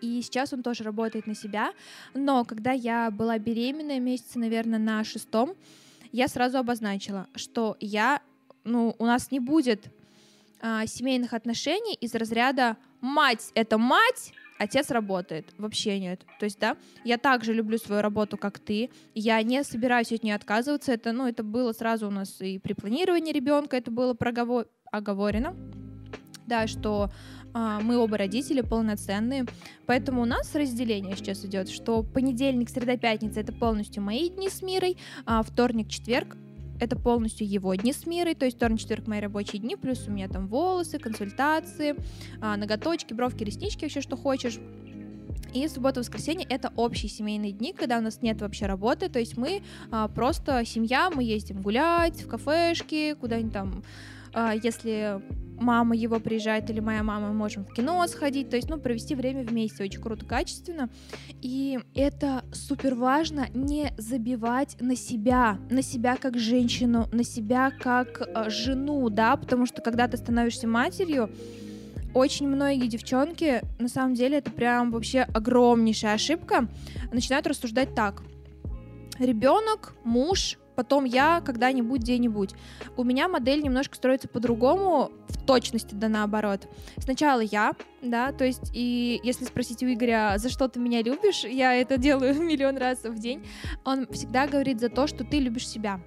И 0.00 0.22
сейчас 0.22 0.54
он 0.54 0.62
тоже 0.62 0.82
работает 0.82 1.26
на 1.26 1.34
себя. 1.34 1.74
Но 2.14 2.46
когда 2.46 2.72
я 2.72 3.10
была 3.10 3.38
беременная, 3.38 4.00
месяца, 4.00 4.38
наверное, 4.38 4.78
на 4.78 5.04
шестом, 5.04 5.54
я 6.10 6.26
сразу 6.26 6.56
обозначила, 6.56 7.26
что 7.34 7.76
я, 7.80 8.22
ну, 8.64 8.96
у 8.98 9.04
нас 9.04 9.30
не 9.30 9.40
будет 9.40 9.90
а, 10.60 10.86
семейных 10.86 11.32
отношений 11.32 11.94
из 11.94 12.14
разряда 12.14 12.76
мать 13.00 13.50
это 13.54 13.78
мать, 13.78 14.32
отец 14.58 14.90
работает. 14.90 15.46
Вообще 15.58 15.98
нет. 15.98 16.24
То 16.38 16.44
есть, 16.44 16.58
да, 16.58 16.76
я 17.04 17.16
также 17.18 17.52
люблю 17.52 17.78
свою 17.78 18.02
работу, 18.02 18.36
как 18.36 18.58
ты. 18.58 18.90
Я 19.14 19.42
не 19.42 19.64
собираюсь 19.64 20.12
от 20.12 20.22
нее 20.22 20.34
отказываться. 20.34 20.92
Это, 20.92 21.12
ну, 21.12 21.26
это 21.26 21.42
было 21.42 21.72
сразу 21.72 22.08
у 22.08 22.10
нас 22.10 22.40
и 22.40 22.58
при 22.58 22.74
планировании 22.74 23.32
ребенка, 23.32 23.76
это 23.76 23.90
было 23.90 24.14
проговор... 24.14 24.66
оговорено. 24.92 25.56
Да, 26.46 26.66
что 26.66 27.10
а, 27.54 27.80
мы 27.80 27.96
оба 27.96 28.18
родители 28.18 28.60
полноценные, 28.60 29.46
поэтому 29.86 30.22
у 30.22 30.24
нас 30.24 30.54
разделение 30.54 31.16
сейчас 31.16 31.44
идет, 31.44 31.68
что 31.68 32.02
понедельник, 32.02 32.68
среда, 32.70 32.96
пятница 32.96 33.40
это 33.40 33.52
полностью 33.52 34.02
мои 34.02 34.28
дни 34.28 34.48
с 34.48 34.62
мирой, 34.62 34.96
а 35.26 35.42
вторник, 35.42 35.88
четверг 35.88 36.36
это 36.80 36.96
полностью 36.96 37.48
его 37.48 37.74
дни 37.74 37.92
с 37.92 38.06
мирой, 38.06 38.34
то 38.34 38.46
есть 38.46 38.56
вторник, 38.56 38.80
четверг 38.80 39.06
мои 39.06 39.20
рабочие 39.20 39.60
дни, 39.60 39.76
плюс 39.76 40.08
у 40.08 40.10
меня 40.10 40.28
там 40.28 40.48
волосы, 40.48 40.98
консультации, 40.98 41.94
а, 42.40 42.56
ноготочки, 42.56 43.12
бровки, 43.12 43.44
реснички, 43.44 43.84
вообще 43.84 44.00
что 44.00 44.16
хочешь. 44.16 44.58
И 45.52 45.66
суббота, 45.68 46.00
воскресенье 46.00 46.46
это 46.48 46.72
общие 46.76 47.10
семейные 47.10 47.52
дни, 47.52 47.72
когда 47.72 47.98
у 47.98 48.00
нас 48.00 48.22
нет 48.22 48.40
вообще 48.40 48.66
работы, 48.66 49.08
то 49.08 49.18
есть 49.18 49.36
мы 49.36 49.62
а, 49.90 50.08
просто 50.08 50.64
семья, 50.64 51.10
мы 51.10 51.22
ездим 51.22 51.60
гулять 51.60 52.22
в 52.22 52.28
кафешки, 52.28 53.14
куда-нибудь 53.14 53.52
там, 53.52 53.82
а, 54.32 54.54
если 54.54 55.20
мама 55.60 55.94
его 55.94 56.18
приезжает 56.18 56.70
или 56.70 56.80
моя 56.80 57.02
мама, 57.02 57.28
мы 57.28 57.34
можем 57.34 57.64
в 57.64 57.72
кино 57.72 58.06
сходить, 58.06 58.50
то 58.50 58.56
есть, 58.56 58.68
ну, 58.68 58.78
провести 58.78 59.14
время 59.14 59.42
вместе 59.42 59.84
очень 59.84 60.00
круто, 60.00 60.24
качественно. 60.24 60.88
И 61.40 61.78
это 61.94 62.44
супер 62.52 62.94
важно 62.94 63.48
не 63.54 63.92
забивать 63.96 64.76
на 64.80 64.96
себя, 64.96 65.58
на 65.70 65.82
себя 65.82 66.16
как 66.16 66.38
женщину, 66.38 67.08
на 67.12 67.24
себя 67.24 67.70
как 67.70 68.22
э, 68.22 68.50
жену, 68.50 69.08
да, 69.10 69.36
потому 69.36 69.66
что 69.66 69.82
когда 69.82 70.08
ты 70.08 70.16
становишься 70.16 70.66
матерью, 70.66 71.30
очень 72.14 72.48
многие 72.48 72.88
девчонки, 72.88 73.62
на 73.78 73.88
самом 73.88 74.14
деле, 74.14 74.38
это 74.38 74.50
прям 74.50 74.90
вообще 74.90 75.20
огромнейшая 75.22 76.14
ошибка, 76.14 76.68
начинают 77.12 77.46
рассуждать 77.46 77.94
так. 77.94 78.22
Ребенок, 79.18 79.94
муж, 80.02 80.58
потом 80.80 81.04
я 81.04 81.42
когда-нибудь 81.44 82.00
где-нибудь. 82.00 82.54
У 82.96 83.04
меня 83.04 83.28
модель 83.28 83.62
немножко 83.62 83.96
строится 83.96 84.28
по-другому, 84.28 85.12
в 85.28 85.44
точности 85.44 85.94
да 85.94 86.08
наоборот. 86.08 86.68
Сначала 86.96 87.40
я, 87.40 87.74
да, 88.00 88.32
то 88.32 88.46
есть 88.46 88.70
и 88.72 89.20
если 89.22 89.44
спросить 89.44 89.82
у 89.82 89.92
Игоря, 89.92 90.36
за 90.38 90.48
что 90.48 90.68
ты 90.68 90.80
меня 90.80 91.02
любишь, 91.02 91.44
я 91.44 91.74
это 91.74 91.98
делаю 91.98 92.34
миллион 92.42 92.78
раз 92.78 93.04
в 93.04 93.18
день, 93.18 93.46
он 93.84 94.06
всегда 94.06 94.46
говорит 94.46 94.80
за 94.80 94.88
то, 94.88 95.06
что 95.06 95.22
ты 95.22 95.38
любишь 95.38 95.68
себя 95.68 96.00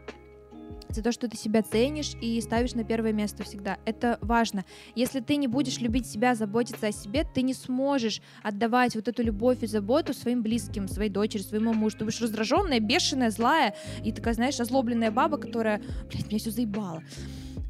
за 0.95 1.01
то, 1.01 1.11
что 1.11 1.27
ты 1.27 1.37
себя 1.37 1.61
ценишь 1.61 2.13
и 2.21 2.39
ставишь 2.41 2.73
на 2.73 2.83
первое 2.83 3.13
место 3.13 3.43
всегда. 3.43 3.77
Это 3.85 4.17
важно. 4.21 4.65
Если 4.95 5.19
ты 5.19 5.35
не 5.35 5.47
будешь 5.47 5.79
любить 5.79 6.05
себя, 6.05 6.35
заботиться 6.35 6.87
о 6.87 6.91
себе, 6.91 7.23
ты 7.23 7.41
не 7.41 7.53
сможешь 7.53 8.21
отдавать 8.43 8.95
вот 8.95 9.07
эту 9.07 9.23
любовь 9.23 9.63
и 9.63 9.67
заботу 9.67 10.13
своим 10.13 10.41
близким, 10.41 10.87
своей 10.87 11.09
дочери, 11.09 11.41
своему 11.41 11.73
мужу. 11.73 11.97
Ты 11.97 12.05
будешь 12.05 12.21
раздраженная, 12.21 12.79
бешеная, 12.79 13.29
злая 13.29 13.75
и 14.03 14.11
такая, 14.11 14.33
знаешь, 14.33 14.59
озлобленная 14.59 15.11
баба, 15.11 15.37
которая, 15.37 15.81
блядь, 16.09 16.27
меня 16.27 16.39
все 16.39 16.51
заебало. 16.51 17.03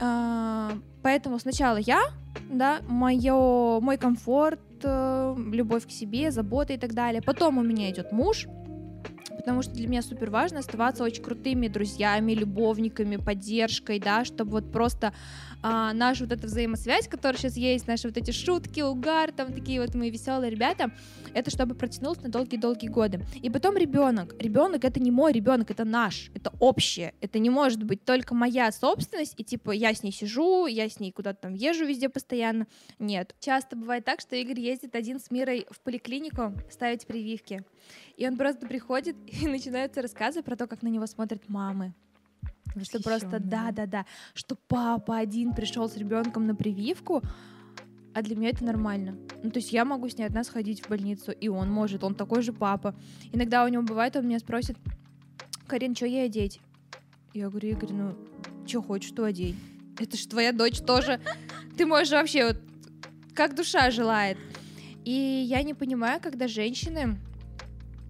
А, 0.01 0.71
поэтому 1.01 1.39
сначала 1.39 1.77
я, 1.77 2.01
да, 2.49 2.79
моё, 2.87 3.79
мой 3.81 3.97
комфорт, 3.97 4.59
э, 4.83 5.35
любовь 5.51 5.87
к 5.87 5.91
себе, 5.91 6.31
забота 6.31 6.73
и 6.73 6.77
так 6.77 6.93
далее. 6.93 7.21
Потом 7.21 7.57
у 7.57 7.63
меня 7.63 7.89
идет 7.89 8.11
муж, 8.11 8.47
потому 9.43 9.61
что 9.61 9.73
для 9.73 9.89
меня 9.89 10.01
супер 10.01 10.29
важно 10.29 10.59
оставаться 10.59 11.03
очень 11.03 11.21
крутыми 11.21 11.67
друзьями, 11.67 12.31
любовниками, 12.31 13.17
поддержкой, 13.17 13.99
да, 13.99 14.23
чтобы 14.23 14.51
вот 14.51 14.71
просто 14.71 15.13
а, 15.61 15.91
наша 15.91 16.23
вот 16.23 16.31
эта 16.31 16.47
взаимосвязь, 16.47 17.09
которая 17.09 17.37
сейчас 17.37 17.57
есть, 17.57 17.85
наши 17.85 18.07
вот 18.07 18.15
эти 18.15 18.31
шутки, 18.31 18.79
угар, 18.79 19.33
там 19.33 19.51
такие 19.51 19.81
вот 19.81 19.95
мы 19.95 20.09
веселые 20.09 20.49
ребята, 20.49 20.91
это 21.33 21.51
чтобы 21.51 21.75
протянулось 21.75 22.21
на 22.21 22.29
долгие-долгие 22.29 22.87
годы. 22.87 23.25
И 23.41 23.49
потом 23.49 23.75
ребенок. 23.75 24.33
Ребенок 24.39 24.85
это 24.85 25.01
не 25.01 25.11
мой 25.11 25.33
ребенок, 25.33 25.71
это 25.71 25.83
наш, 25.83 26.31
это 26.33 26.53
общее. 26.61 27.13
Это 27.19 27.37
не 27.39 27.49
может 27.49 27.83
быть 27.83 28.05
только 28.05 28.33
моя 28.33 28.71
собственность, 28.71 29.33
и 29.35 29.43
типа 29.43 29.71
я 29.71 29.93
с 29.93 30.03
ней 30.03 30.13
сижу, 30.13 30.67
я 30.67 30.87
с 30.87 31.01
ней 31.01 31.11
куда-то 31.11 31.41
там 31.41 31.53
езжу 31.53 31.85
везде 31.85 32.07
постоянно. 32.07 32.65
Нет. 32.97 33.35
Часто 33.41 33.75
бывает 33.75 34.05
так, 34.05 34.21
что 34.21 34.37
Игорь 34.37 34.61
ездит 34.61 34.95
один 34.95 35.19
с 35.19 35.31
Мирой 35.31 35.65
в 35.69 35.81
поликлинику 35.81 36.53
ставить 36.69 37.05
прививки. 37.05 37.65
И 38.17 38.27
он 38.27 38.37
просто 38.37 38.67
приходит, 38.67 39.15
и 39.41 39.47
начинаются 39.47 40.01
рассказы 40.01 40.43
про 40.43 40.55
то, 40.55 40.67
как 40.67 40.81
на 40.81 40.87
него 40.87 41.07
смотрят 41.07 41.49
мамы. 41.49 41.93
Что 42.81 43.01
просто 43.01 43.39
да-да-да, 43.39 44.05
что 44.33 44.55
папа 44.67 45.17
один 45.17 45.53
пришел 45.53 45.87
с 45.87 45.95
ребенком 45.95 46.47
на 46.47 46.55
прививку, 46.55 47.21
а 48.15 48.21
для 48.21 48.35
меня 48.35 48.49
это 48.49 48.63
нормально. 48.63 49.15
Ну, 49.43 49.51
то 49.51 49.59
есть 49.59 49.71
я 49.71 49.85
могу 49.85 50.09
с 50.09 50.17
ней 50.17 50.25
одна 50.25 50.43
сходить 50.43 50.83
в 50.83 50.89
больницу, 50.89 51.31
и 51.31 51.49
он 51.49 51.71
может, 51.71 52.03
он 52.03 52.15
такой 52.15 52.41
же 52.41 52.51
папа. 52.51 52.95
Иногда 53.31 53.63
у 53.63 53.67
него 53.67 53.83
бывает, 53.83 54.15
он 54.15 54.27
меня 54.27 54.39
спросит, 54.39 54.77
Карин, 55.67 55.95
что 55.95 56.05
ей 56.05 56.25
одеть? 56.25 56.61
Я 57.33 57.49
говорю, 57.49 57.69
Игорь, 57.69 57.93
ну, 57.93 58.15
что 58.65 58.81
хочешь, 58.81 59.09
что 59.09 59.23
одень. 59.23 59.57
Это 59.99 60.17
же 60.17 60.27
твоя 60.27 60.51
дочь 60.51 60.79
тоже. 60.79 61.19
Ты 61.77 61.85
можешь 61.85 62.11
вообще 62.11 62.45
вот 62.45 62.57
как 63.33 63.55
душа 63.55 63.89
желает. 63.91 64.37
И 65.05 65.11
я 65.11 65.63
не 65.63 65.73
понимаю, 65.73 66.19
когда 66.21 66.47
женщины 66.47 67.17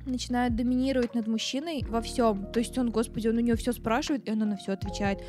начинают 0.05 0.55
доминировать 0.55 1.15
над 1.15 1.27
мужчиной 1.27 1.83
во 1.87 2.01
всем. 2.01 2.45
То 2.51 2.59
есть 2.59 2.77
он, 2.77 2.89
господи, 2.91 3.27
он 3.27 3.37
у 3.37 3.41
нее 3.41 3.55
все 3.55 3.71
спрашивает, 3.71 4.27
и 4.27 4.31
она 4.31 4.45
на 4.45 4.57
все 4.57 4.73
отвечает. 4.73 5.19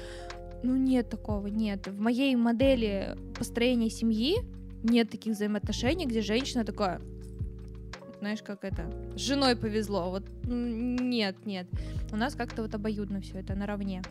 Ну 0.63 0.77
нет 0.77 1.09
такого, 1.11 1.47
нет. 1.47 1.87
В 1.87 2.01
моей 2.01 2.35
модели 2.37 3.17
построения 3.39 3.91
семьи 3.91 4.37
нет 4.83 5.11
таких 5.11 5.35
взаимоотношений, 5.35 6.07
где 6.07 6.23
женщина 6.23 6.65
такая, 6.65 7.01
знаешь, 8.21 8.43
как 8.43 8.65
это, 8.65 8.91
с 9.15 9.21
женой 9.21 9.57
повезло. 9.57 10.11
Вот 10.11 10.25
нет, 10.45 11.37
нет. 11.45 11.67
У 12.11 12.17
нас 12.17 12.35
как-то 12.35 12.63
вот 12.63 12.75
обоюдно 12.75 13.21
все 13.21 13.39
это 13.39 13.55
наравне. 13.55 14.03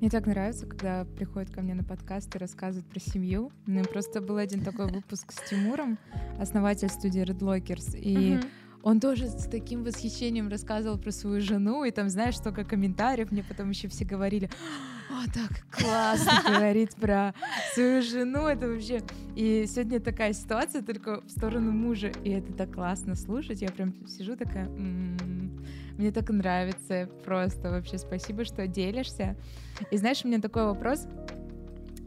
Мне 0.00 0.10
так 0.10 0.26
нравится, 0.26 0.64
когда 0.64 1.04
приходят 1.16 1.50
ко 1.50 1.60
мне 1.60 1.74
на 1.74 1.82
подкаст 1.82 2.32
и 2.36 2.38
рассказывают 2.38 2.88
про 2.88 3.00
семью. 3.00 3.50
У 3.66 3.70
меня 3.70 3.82
просто 3.82 4.20
был 4.20 4.36
один 4.36 4.62
такой 4.62 4.86
выпуск 4.86 5.32
с 5.32 5.50
Тимуром, 5.50 5.98
основатель 6.38 6.88
студии 6.88 7.22
Red 7.22 7.40
Lockers, 7.40 7.98
и 7.98 8.34
uh-huh 8.34 8.48
он 8.88 9.00
тоже 9.00 9.28
с 9.28 9.44
таким 9.44 9.84
восхищением 9.84 10.48
рассказывал 10.48 10.96
про 10.96 11.12
свою 11.12 11.42
жену, 11.42 11.84
и 11.84 11.90
там, 11.90 12.08
знаешь, 12.08 12.38
столько 12.38 12.64
комментариев, 12.64 13.30
мне 13.30 13.44
потом 13.44 13.68
еще 13.68 13.86
все 13.88 14.06
говорили, 14.06 14.48
о, 15.10 15.30
так 15.30 15.66
классно 15.70 16.42
говорить 16.56 16.94
про 16.96 17.34
свою 17.74 18.00
жену, 18.00 18.46
это 18.46 18.66
вообще... 18.66 19.02
И 19.36 19.66
сегодня 19.68 20.00
такая 20.00 20.32
ситуация, 20.32 20.80
только 20.80 21.20
в 21.20 21.30
сторону 21.30 21.70
мужа, 21.70 22.10
и 22.24 22.30
это 22.30 22.50
так 22.54 22.72
классно 22.72 23.14
слушать, 23.14 23.60
я 23.60 23.68
прям 23.68 23.92
сижу 24.06 24.36
такая, 24.36 24.64
м-м-м, 24.64 25.66
мне 25.98 26.10
так 26.10 26.30
нравится, 26.30 27.10
просто 27.26 27.70
вообще 27.70 27.98
спасибо, 27.98 28.46
что 28.46 28.66
делишься. 28.66 29.36
И 29.90 29.98
знаешь, 29.98 30.24
у 30.24 30.28
меня 30.28 30.40
такой 30.40 30.64
вопрос, 30.64 31.06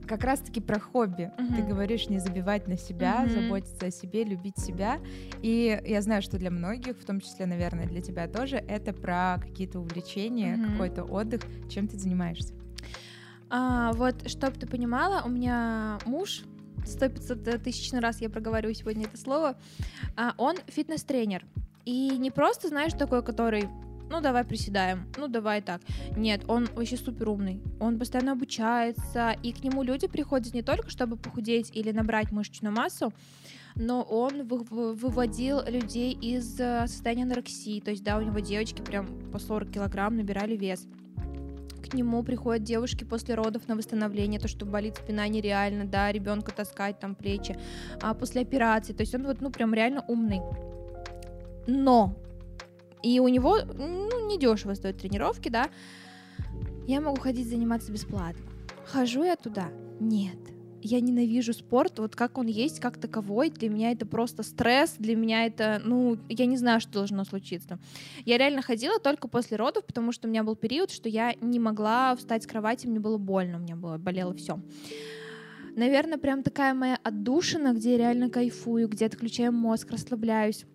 как 0.07 0.23
раз-таки 0.23 0.61
про 0.61 0.79
хобби. 0.79 1.31
Uh-huh. 1.37 1.55
Ты 1.55 1.61
говоришь 1.61 2.09
не 2.09 2.19
забивать 2.19 2.67
на 2.67 2.77
себя, 2.77 3.23
uh-huh. 3.23 3.43
заботиться 3.43 3.85
о 3.85 3.91
себе, 3.91 4.23
любить 4.23 4.57
себя. 4.57 4.99
И 5.41 5.81
я 5.85 6.01
знаю, 6.01 6.21
что 6.21 6.37
для 6.37 6.51
многих, 6.51 6.97
в 6.97 7.05
том 7.05 7.21
числе, 7.21 7.45
наверное, 7.45 7.87
для 7.87 8.01
тебя 8.01 8.27
тоже, 8.27 8.57
это 8.57 8.93
про 8.93 9.37
какие-то 9.41 9.79
увлечения, 9.79 10.55
uh-huh. 10.55 10.71
какой-то 10.71 11.03
отдых. 11.03 11.41
Чем 11.69 11.87
ты 11.87 11.97
занимаешься? 11.97 12.53
А, 13.49 13.91
вот, 13.93 14.29
чтобы 14.29 14.57
ты 14.57 14.67
понимала, 14.67 15.23
у 15.25 15.29
меня 15.29 15.99
муж, 16.05 16.43
сто 16.85 17.09
пятьсот 17.09 17.43
тысячный 17.63 17.99
раз 17.99 18.21
я 18.21 18.29
проговорю 18.29 18.73
сегодня 18.73 19.05
это 19.05 19.17
слово, 19.17 19.57
а, 20.15 20.33
он 20.37 20.55
фитнес-тренер. 20.67 21.45
И 21.83 22.17
не 22.17 22.31
просто, 22.31 22.67
знаешь, 22.67 22.93
такой, 22.93 23.23
который 23.23 23.67
ну 24.11 24.19
давай 24.21 24.43
приседаем, 24.43 25.07
ну 25.17 25.27
давай 25.27 25.61
так. 25.61 25.81
Нет, 26.17 26.43
он 26.47 26.67
вообще 26.75 26.97
супер 26.97 27.29
умный, 27.29 27.61
он 27.79 27.97
постоянно 27.97 28.33
обучается, 28.33 29.35
и 29.41 29.53
к 29.53 29.63
нему 29.63 29.83
люди 29.83 30.07
приходят 30.07 30.53
не 30.53 30.61
только, 30.61 30.89
чтобы 30.89 31.15
похудеть 31.15 31.71
или 31.73 31.91
набрать 31.91 32.31
мышечную 32.31 32.75
массу, 32.75 33.13
но 33.75 34.01
он 34.01 34.43
вы 34.43 34.63
выводил 34.93 35.61
людей 35.65 36.11
из 36.11 36.59
э, 36.59 36.87
состояния 36.87 37.23
анорексии, 37.23 37.79
то 37.79 37.91
есть, 37.91 38.03
да, 38.03 38.17
у 38.17 38.21
него 38.21 38.39
девочки 38.39 38.81
прям 38.81 39.07
по 39.31 39.39
40 39.39 39.71
килограмм 39.71 40.17
набирали 40.17 40.57
вес. 40.57 40.85
К 41.89 41.93
нему 41.93 42.21
приходят 42.23 42.63
девушки 42.63 43.05
после 43.05 43.35
родов 43.35 43.67
на 43.69 43.75
восстановление, 43.75 44.41
то, 44.41 44.49
что 44.49 44.65
болит 44.65 44.97
спина 44.97 45.25
нереально, 45.29 45.85
да, 45.85 46.11
ребенка 46.11 46.53
таскать, 46.53 46.99
там, 46.99 47.15
плечи, 47.15 47.57
а 48.01 48.13
после 48.13 48.41
операции, 48.41 48.91
то 48.91 49.01
есть 49.01 49.15
он 49.15 49.23
вот, 49.23 49.39
ну, 49.39 49.51
прям 49.51 49.73
реально 49.73 50.03
умный. 50.09 50.41
Но 51.65 52.15
и 53.03 53.19
у 53.19 53.27
него, 53.27 53.59
ну, 53.63 54.27
недешево 54.27 54.73
стоят 54.73 54.97
тренировки, 54.97 55.49
да. 55.49 55.69
Я 56.87 57.01
могу 57.01 57.19
ходить 57.19 57.47
заниматься 57.47 57.91
бесплатно. 57.91 58.41
Хожу 58.85 59.23
я 59.23 59.35
туда? 59.35 59.69
Нет. 59.99 60.37
Я 60.83 60.99
ненавижу 60.99 61.53
спорт, 61.53 61.99
вот 61.99 62.15
как 62.15 62.39
он 62.39 62.47
есть, 62.47 62.79
как 62.79 62.97
таковой. 62.97 63.51
Для 63.51 63.69
меня 63.69 63.91
это 63.91 64.07
просто 64.07 64.41
стресс, 64.41 64.95
для 64.97 65.15
меня 65.15 65.45
это, 65.45 65.79
ну, 65.85 66.17
я 66.27 66.47
не 66.47 66.57
знаю, 66.57 66.81
что 66.81 66.93
должно 66.93 67.23
случиться. 67.23 67.77
Я 68.25 68.39
реально 68.39 68.63
ходила 68.63 68.99
только 68.99 69.27
после 69.27 69.57
родов, 69.57 69.85
потому 69.85 70.11
что 70.11 70.27
у 70.27 70.31
меня 70.31 70.43
был 70.43 70.55
период, 70.55 70.89
что 70.89 71.07
я 71.07 71.35
не 71.39 71.59
могла 71.59 72.15
встать 72.15 72.43
с 72.43 72.47
кровати, 72.47 72.87
мне 72.87 72.99
было 72.99 73.17
больно, 73.17 73.57
у 73.57 73.61
меня 73.61 73.75
было, 73.75 73.97
болело 73.99 74.33
все. 74.33 74.59
Наверное, 75.75 76.17
прям 76.17 76.41
такая 76.41 76.73
моя 76.73 76.97
отдушина, 77.03 77.73
где 77.73 77.91
я 77.91 77.97
реально 77.97 78.29
кайфую, 78.29 78.89
где 78.89 79.05
отключаю 79.05 79.53
мозг, 79.53 79.91
расслабляюсь 79.91 80.65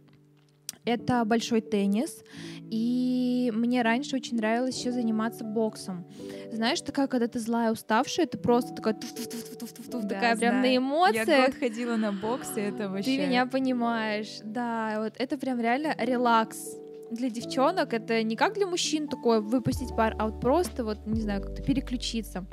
это 0.87 1.25
большой 1.25 1.61
теннис, 1.61 2.25
и 2.71 3.53
мне 3.55 3.83
раньше 3.83 4.17
очень 4.17 4.37
нравилось 4.37 4.79
еще 4.79 4.93
заниматься 4.93 5.45
боксом. 5.45 6.07
Знаешь, 6.51 6.81
такая, 6.81 7.07
когда 7.07 7.27
ты 7.27 7.39
злая, 7.39 7.73
уставшая, 7.73 8.27
ты 8.27 8.39
просто 8.39 8.75
такая 8.75 8.95
туф 8.95 9.13
-туф 9.13 9.29
-туф 9.29 9.59
-туф 9.59 9.75
-туф 9.75 9.91
-туф, 9.91 10.03
да, 10.03 10.09
такая 10.09 10.37
прям 10.37 10.63
на 10.63 10.77
эмоциях. 10.77 11.29
Я 11.29 11.47
год 11.47 11.55
ходила 11.57 11.97
на 11.97 12.13
бокс, 12.13 12.57
и 12.57 12.61
это 12.61 12.89
вообще... 12.89 13.17
Ты 13.17 13.27
меня 13.27 13.47
понимаешь, 13.47 14.39
да, 14.43 15.01
вот 15.01 15.15
это 15.19 15.37
прям 15.37 15.61
реально 15.61 15.95
релакс 15.99 16.77
для 17.11 17.31
девчонок 17.31 17.95
это 17.95 18.23
не 18.23 18.37
как 18.37 18.55
для 18.55 18.67
мужчин 18.67 19.09
такое 19.09 19.41
выпустить 19.41 19.95
пар, 19.95 20.17
а 20.19 20.27
вот 20.27 20.41
просто 20.41 20.85
вот, 20.85 21.07
не 21.07 21.21
знаю, 21.21 21.43
как-то 21.43 21.63
переключиться. 21.63 22.45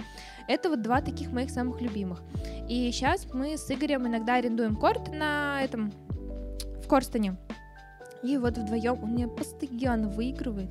Это 0.47 0.69
вот 0.69 0.81
два 0.81 1.01
таких 1.01 1.31
моих 1.31 1.49
самых 1.49 1.81
любимых. 1.81 2.21
И 2.69 2.91
сейчас 2.91 3.25
мы 3.33 3.57
с 3.57 3.69
Игорем 3.71 4.07
иногда 4.07 4.35
арендуем 4.35 4.75
корт 4.75 5.11
на 5.11 5.63
этом, 5.63 5.91
в 6.83 6.87
Корстоне. 6.87 7.37
И 8.23 8.37
вот 8.37 8.57
вдвоем 8.57 9.03
он 9.03 9.15
меня 9.15 9.27
постоянно 9.27 10.07
выигрывает. 10.07 10.69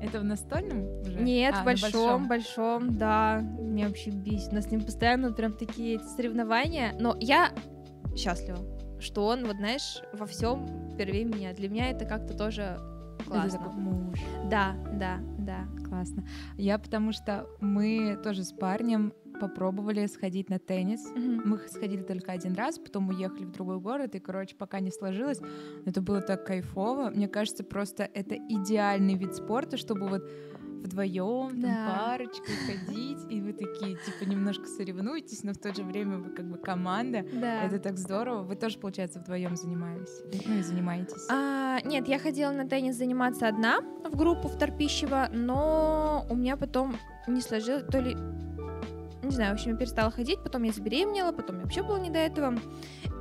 Это 0.00 0.20
в 0.20 0.24
настольном 0.24 0.84
уже? 1.02 1.20
Нет, 1.20 1.54
А, 1.54 1.56
в 1.56 1.58
на 1.60 1.64
большом, 1.64 2.28
большом, 2.28 2.96
да. 2.96 3.40
Меня 3.40 3.88
вообще 3.88 4.10
бесит. 4.10 4.52
У 4.52 4.54
нас 4.54 4.64
с 4.66 4.70
ним 4.70 4.82
постоянно 4.82 5.32
прям 5.32 5.52
такие 5.54 5.98
соревнования. 6.00 6.94
Но 6.98 7.16
я 7.18 7.50
счастлива, 8.16 8.58
что 9.00 9.26
он, 9.26 9.44
вот 9.44 9.56
знаешь, 9.56 10.00
во 10.12 10.26
всем 10.26 10.66
первее 10.96 11.24
меня. 11.24 11.52
Для 11.52 11.68
меня 11.68 11.90
это 11.90 12.04
как-то 12.04 12.36
тоже 12.36 12.78
Это 13.20 13.24
классно. 13.28 13.58
такой 13.58 13.72
муж. 13.74 14.18
Да, 14.48 14.76
да, 14.92 15.18
да. 15.38 15.66
Классно. 15.88 16.24
Я 16.56 16.78
потому 16.78 17.12
что 17.12 17.46
мы 17.60 18.16
тоже 18.22 18.44
с 18.44 18.52
парнем 18.52 19.12
попробовали 19.38 20.06
сходить 20.06 20.50
на 20.50 20.58
теннис. 20.58 21.04
Мгм. 21.14 21.42
Мы 21.44 21.58
сходили 21.68 22.02
только 22.02 22.32
один 22.32 22.54
раз, 22.54 22.78
потом 22.78 23.08
уехали 23.08 23.44
в 23.44 23.50
другой 23.52 23.78
город, 23.80 24.14
и, 24.14 24.18
короче, 24.18 24.56
пока 24.56 24.80
не 24.80 24.90
сложилось, 24.90 25.40
это 25.86 26.00
было 26.02 26.20
так 26.20 26.44
кайфово. 26.46 27.10
Мне 27.10 27.28
кажется, 27.28 27.64
просто 27.64 28.02
это 28.14 28.34
идеальный 28.36 29.14
вид 29.14 29.34
спорта, 29.34 29.76
чтобы 29.76 30.08
вот 30.08 30.22
вдвоем, 30.80 31.60
Да. 31.60 31.68
там, 31.68 31.98
парочкой 32.10 32.54
ходить, 32.86 33.18
и 33.30 33.40
вы 33.40 33.52
такие, 33.52 33.96
типа, 33.96 34.28
немножко 34.30 34.66
соревнуетесь, 34.66 35.42
но 35.42 35.52
в 35.52 35.58
то 35.58 35.74
же 35.74 35.82
время 35.82 36.18
вы 36.18 36.30
как 36.30 36.46
бы 36.48 36.56
команда. 36.56 37.24
Да. 37.32 37.64
Это 37.64 37.78
так 37.80 37.98
здорово. 37.98 38.42
Вы 38.42 38.54
тоже, 38.54 38.78
получается, 38.78 39.18
вдвоем 39.18 39.56
занимались. 39.56 40.22
Ну 40.46 40.54
и 40.58 40.62
занимаетесь. 40.62 41.26
А, 41.30 41.80
нет, 41.84 42.06
я 42.08 42.18
ходила 42.20 42.52
на 42.52 42.68
теннис 42.68 42.96
заниматься 42.96 43.48
одна 43.48 43.80
в 44.08 44.16
группу 44.16 44.46
в 44.48 44.56
Торпищево, 44.56 45.28
но 45.32 46.24
у 46.30 46.36
меня 46.36 46.56
потом 46.56 46.94
не 47.26 47.40
сложилось, 47.40 47.84
то 47.90 47.98
ли, 48.00 48.16
не 49.28 49.34
знаю, 49.34 49.52
в 49.52 49.54
общем, 49.54 49.72
я 49.72 49.76
перестала 49.76 50.10
ходить, 50.10 50.42
потом 50.42 50.62
я 50.64 50.72
забеременела, 50.72 51.32
потом 51.32 51.56
мне 51.56 51.64
вообще 51.64 51.82
было 51.82 51.98
не 51.98 52.10
до 52.10 52.18
этого. 52.18 52.54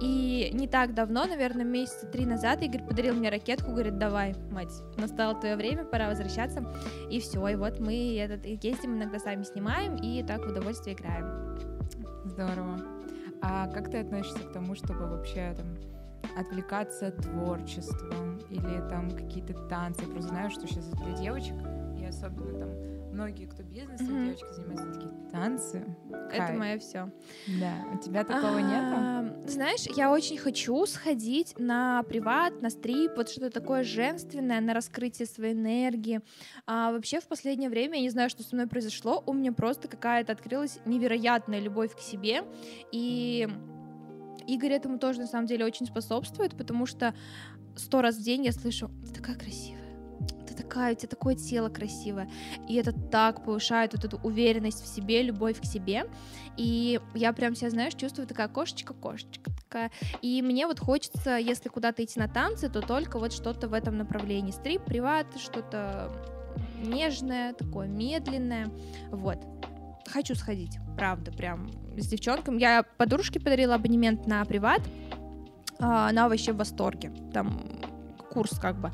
И 0.02 0.50
не 0.54 0.68
так 0.68 0.94
давно, 0.94 1.26
наверное, 1.26 1.66
месяца 1.66 2.08
три 2.08 2.26
назад, 2.26 2.62
Игорь 2.64 2.84
подарил 2.84 3.16
мне 3.16 3.30
ракетку, 3.30 3.72
говорит, 3.72 3.98
давай, 3.98 4.36
мать, 4.52 4.74
настало 4.98 5.36
твое 5.40 5.56
время, 5.56 5.86
пора 5.86 6.08
возвращаться. 6.10 6.66
И 7.10 7.20
все, 7.20 7.48
и 7.48 7.56
вот 7.56 7.80
мы 7.80 8.18
этот, 8.18 8.46
ездим, 8.46 8.96
иногда 8.98 9.20
сами 9.20 9.44
снимаем, 9.44 9.96
и 9.96 10.24
так 10.24 10.46
в 10.46 10.50
удовольствие 10.50 10.96
играем. 10.96 11.58
Здорово. 12.26 12.80
А 13.42 13.68
как 13.68 13.92
ты 13.92 14.00
относишься 14.00 14.40
к 14.40 14.52
тому, 14.52 14.76
чтобы 14.76 15.08
вообще 15.08 15.56
там 15.56 15.78
отвлекаться 16.38 17.12
творчеством 17.12 18.40
или 18.50 18.90
там 18.90 19.12
какие-то 19.12 19.54
танцы? 19.68 20.02
Я 20.04 20.08
просто 20.10 20.30
знаю, 20.30 20.50
что 20.52 20.68
сейчас 20.68 20.86
для 20.90 21.14
девочек, 21.14 21.56
и 22.00 22.06
особенно 22.06 22.60
там 22.60 22.97
многие, 23.18 23.46
кто 23.46 23.64
бизнесом, 23.64 24.06
Мгм. 24.14 24.26
девочки 24.26 24.54
занимаются, 24.54 24.94
такие 24.94 25.12
танцы. 25.32 25.86
Это 26.32 26.38
Кайф. 26.38 26.60
мое 26.60 26.78
все. 26.80 27.12
Да, 27.48 27.74
у 27.94 27.98
тебя 27.98 28.24
такого 28.24 28.60
нету? 28.60 28.96
А, 28.96 29.48
Знаешь, 29.48 29.86
я 29.96 30.12
очень 30.12 30.38
хочу 30.38 30.86
сходить 30.86 31.56
на 31.58 32.04
приват, 32.04 32.62
на 32.62 32.70
стрип, 32.70 33.14
вот 33.16 33.30
что-то 33.30 33.50
такое 33.50 33.84
женственное, 33.84 34.62
на 34.62 34.74
раскрытие 34.74 35.26
своей 35.26 35.54
энергии. 35.54 36.22
А 36.66 36.92
вообще 36.92 37.20
в 37.20 37.28
последнее 37.28 37.70
время, 37.70 37.96
я 37.96 38.02
не 38.02 38.10
знаю, 38.10 38.30
что 38.30 38.44
со 38.44 38.56
мной 38.56 38.68
произошло, 38.68 39.24
у 39.26 39.34
меня 39.34 39.52
просто 39.52 39.88
какая-то 39.88 40.32
открылась 40.34 40.80
невероятная 40.86 41.60
любовь 41.60 41.96
к 41.96 42.00
себе, 42.00 42.44
и 42.92 43.48
Игорь 44.48 44.72
этому 44.74 44.98
тоже 45.00 45.20
на 45.20 45.28
самом 45.28 45.46
деле 45.48 45.66
очень 45.66 45.86
способствует, 45.88 46.56
потому 46.58 46.86
что 46.86 47.14
сто 47.76 48.02
раз 48.02 48.16
в 48.18 48.24
день 48.24 48.46
я 48.46 48.52
слышу, 48.54 48.90
ты 49.06 49.14
такая 49.14 49.36
красивая, 49.38 49.77
такая, 50.58 50.94
у 50.94 50.96
тебя 50.96 51.10
такое 51.10 51.36
тело 51.36 51.70
красивое, 51.70 52.30
и 52.68 52.76
это 52.76 52.92
так 52.92 53.44
повышает 53.44 53.94
вот 53.94 54.04
эту 54.04 54.18
уверенность 54.24 54.84
в 54.84 54.88
себе, 54.88 55.24
любовь 55.24 55.62
к 55.62 55.66
себе, 55.66 56.06
и 56.58 57.00
я 57.14 57.34
прям 57.34 57.56
себя, 57.56 57.70
знаешь, 57.70 57.94
чувствую 57.94 58.28
такая 58.28 58.48
кошечка-кошечка. 58.48 59.92
И 60.22 60.42
мне 60.42 60.66
вот 60.68 60.80
хочется, 60.80 61.38
если 61.38 61.70
куда-то 61.70 62.04
идти 62.04 62.20
на 62.20 62.28
танцы, 62.28 62.70
то 62.70 62.82
только 62.82 63.20
вот 63.20 63.34
что-то 63.34 63.68
в 63.68 63.74
этом 63.74 63.98
направлении. 63.98 64.52
Стрип, 64.52 64.84
приват, 64.84 65.28
что-то 65.38 66.12
нежное, 66.84 67.54
такое 67.54 67.88
медленное. 67.88 68.70
Вот. 69.12 69.38
Хочу 70.08 70.36
сходить, 70.36 70.78
правда, 70.96 71.32
прям 71.32 71.70
с 71.98 72.08
девчонками. 72.08 72.60
Я 72.60 72.84
подружке 72.84 73.40
подарила 73.40 73.76
абонемент 73.76 74.26
на 74.26 74.44
приват. 74.46 74.82
а, 75.80 76.10
Она 76.10 76.30
вообще 76.30 76.54
в 76.54 76.58
восторге. 76.58 77.12
Там 77.34 77.62
курс 78.32 78.58
как 78.60 78.80
бы. 78.80 78.92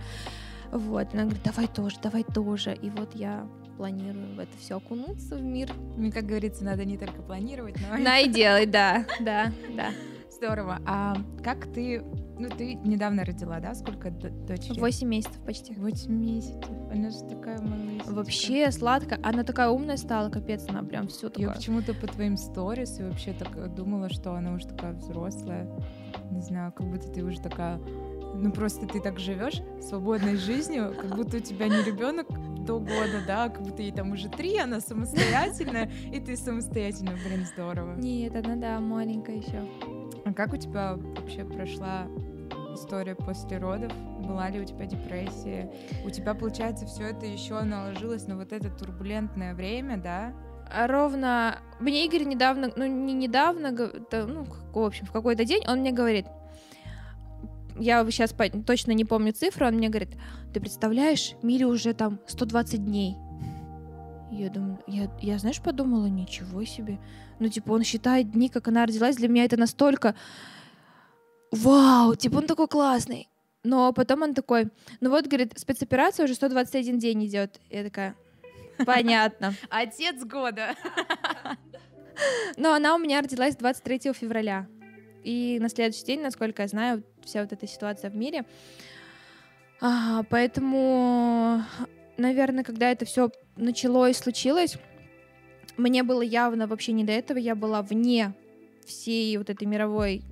Вот. 0.73 1.13
Она 1.13 1.23
говорит, 1.23 1.43
давай 1.43 1.67
тоже, 1.67 1.97
давай 2.01 2.23
тоже. 2.23 2.73
И 2.73 2.89
вот 2.89 3.15
я 3.15 3.47
планирую 3.77 4.35
в 4.35 4.39
это 4.39 4.57
все 4.57 4.77
окунуться 4.77 5.35
в 5.35 5.41
мир. 5.41 5.71
Ну, 5.97 6.11
как 6.11 6.25
говорится, 6.25 6.63
надо 6.63 6.85
не 6.85 6.97
только 6.97 7.21
планировать, 7.21 7.75
но 7.89 7.97
На 7.97 8.19
и 8.19 8.29
делай, 8.29 8.65
да, 8.65 9.05
да, 9.19 9.51
да. 9.75 9.89
здорово. 10.31 10.79
А 10.85 11.15
как 11.43 11.71
ты, 11.73 12.03
ну 12.37 12.49
ты 12.49 12.73
недавно 12.75 13.23
родила, 13.25 13.59
да? 13.59 13.73
Сколько 13.73 14.11
дочери? 14.11 14.79
Восемь 14.79 15.07
месяцев 15.07 15.39
почти. 15.45 15.73
Восемь 15.75 16.13
месяцев. 16.13 16.65
Она 16.91 17.09
же 17.09 17.19
такая 17.27 17.59
малышка. 17.61 18.11
Вообще 18.11 18.71
сладко. 18.71 19.17
Она 19.23 19.43
такая 19.43 19.69
умная 19.69 19.97
стала, 19.97 20.29
капец, 20.29 20.65
она 20.69 20.83
прям 20.83 21.07
все 21.07 21.27
Я 21.27 21.29
такое. 21.31 21.53
почему-то 21.55 21.93
по 21.95 22.07
твоим 22.07 22.37
сторис 22.37 22.99
и 22.99 23.03
вообще 23.03 23.33
так 23.33 23.55
э, 23.57 23.67
думала, 23.67 24.09
что 24.09 24.33
она 24.33 24.53
уже 24.53 24.67
такая 24.67 24.93
взрослая. 24.93 25.67
Не 26.31 26.41
знаю, 26.41 26.71
как 26.71 26.87
будто 26.87 27.07
ты 27.11 27.23
уже 27.23 27.39
такая... 27.41 27.79
Ну 28.33 28.51
просто 28.51 28.87
ты 28.87 28.99
так 28.99 29.19
живешь 29.19 29.61
свободной 29.81 30.37
жизнью, 30.37 30.95
как 30.99 31.15
будто 31.15 31.37
у 31.37 31.39
тебя 31.39 31.67
не 31.67 31.83
ребенок 31.83 32.27
до 32.65 32.79
года, 32.79 33.21
да, 33.27 33.49
как 33.49 33.61
будто 33.61 33.81
ей 33.81 33.91
там 33.91 34.11
уже 34.11 34.29
три, 34.29 34.57
она 34.57 34.79
самостоятельная, 34.79 35.91
и 36.11 36.19
ты 36.19 36.35
самостоятельная, 36.35 37.17
блин, 37.25 37.45
здорово. 37.45 37.95
Нет, 37.95 38.35
она, 38.35 38.55
да, 38.55 38.79
маленькая 38.79 39.37
еще. 39.37 39.67
А 40.25 40.33
как 40.33 40.53
у 40.53 40.57
тебя 40.57 40.95
вообще 40.95 41.43
прошла 41.43 42.07
история 42.73 43.15
после 43.15 43.57
родов? 43.57 43.91
Была 44.19 44.49
ли 44.49 44.61
у 44.61 44.65
тебя 44.65 44.85
депрессия? 44.85 45.71
У 46.05 46.09
тебя, 46.09 46.33
получается, 46.33 46.85
все 46.85 47.09
это 47.09 47.25
еще 47.25 47.61
наложилось 47.61 48.27
на 48.27 48.37
вот 48.37 48.51
это 48.51 48.69
турбулентное 48.69 49.53
время, 49.53 49.97
да? 49.97 50.33
А 50.71 50.87
Ровно... 50.87 51.59
Мне 51.79 52.05
Игорь 52.05 52.23
недавно, 52.23 52.71
ну 52.75 52.85
не 52.85 53.13
недавно, 53.13 53.71
ну, 53.71 54.45
в 54.73 54.79
общем, 54.79 55.05
в 55.05 55.11
какой-то 55.11 55.45
день 55.45 55.63
он 55.67 55.79
мне 55.79 55.91
говорит, 55.91 56.25
я 57.79 58.03
сейчас 58.05 58.35
точно 58.65 58.91
не 58.91 59.05
помню 59.05 59.33
цифру, 59.33 59.67
он 59.67 59.75
мне 59.75 59.89
говорит, 59.89 60.11
ты 60.53 60.59
представляешь, 60.59 61.33
Мире 61.41 61.65
уже 61.65 61.93
там 61.93 62.19
120 62.27 62.83
дней. 62.85 63.15
Я 64.31 64.49
думаю, 64.49 64.79
я, 64.87 65.11
я, 65.21 65.37
знаешь, 65.37 65.61
подумала, 65.61 66.07
ничего 66.07 66.63
себе. 66.65 66.99
Ну, 67.39 67.49
типа, 67.49 67.71
он 67.71 67.83
считает 67.83 68.31
дни, 68.31 68.49
как 68.49 68.67
она 68.67 68.85
родилась, 68.85 69.15
для 69.15 69.27
меня 69.27 69.45
это 69.45 69.57
настолько... 69.57 70.15
Вау, 71.51 72.15
типа, 72.15 72.37
он 72.37 72.47
такой 72.47 72.67
классный. 72.67 73.29
Но 73.63 73.93
потом 73.93 74.23
он 74.23 74.33
такой, 74.33 74.69
ну 74.99 75.09
вот, 75.09 75.27
говорит, 75.27 75.53
спецоперация 75.57 76.25
уже 76.25 76.35
121 76.35 76.99
день 76.99 77.25
идет. 77.25 77.61
Я 77.69 77.83
такая, 77.83 78.15
понятно. 78.85 79.53
Отец 79.69 80.23
года. 80.25 80.75
Но 82.57 82.73
она 82.73 82.95
у 82.95 82.97
меня 82.97 83.21
родилась 83.21 83.55
23 83.55 84.13
февраля. 84.13 84.67
И 85.23 85.57
на 85.59 85.69
следующий 85.69 86.05
день, 86.05 86.21
насколько 86.21 86.61
я 86.61 86.67
знаю, 86.67 87.03
вся 87.23 87.41
вот 87.41 87.51
эта 87.53 87.67
ситуация 87.67 88.09
в 88.09 88.15
мире. 88.15 88.45
А, 89.81 90.23
поэтому, 90.29 91.61
наверное, 92.17 92.63
когда 92.63 92.91
это 92.91 93.05
все 93.05 93.29
началось, 93.55 94.17
случилось, 94.17 94.77
мне 95.77 96.03
было 96.03 96.21
явно 96.21 96.67
вообще 96.67 96.91
не 96.91 97.03
до 97.03 97.11
этого. 97.11 97.37
Я 97.37 97.55
была 97.55 97.81
вне 97.81 98.33
всей 98.85 99.35
вот 99.37 99.49
этой 99.49 99.65
мировой 99.65 100.23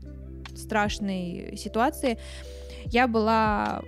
страшной 0.56 1.56
ситуации. 1.58 2.20
Я 2.86 3.08
была 3.08 3.82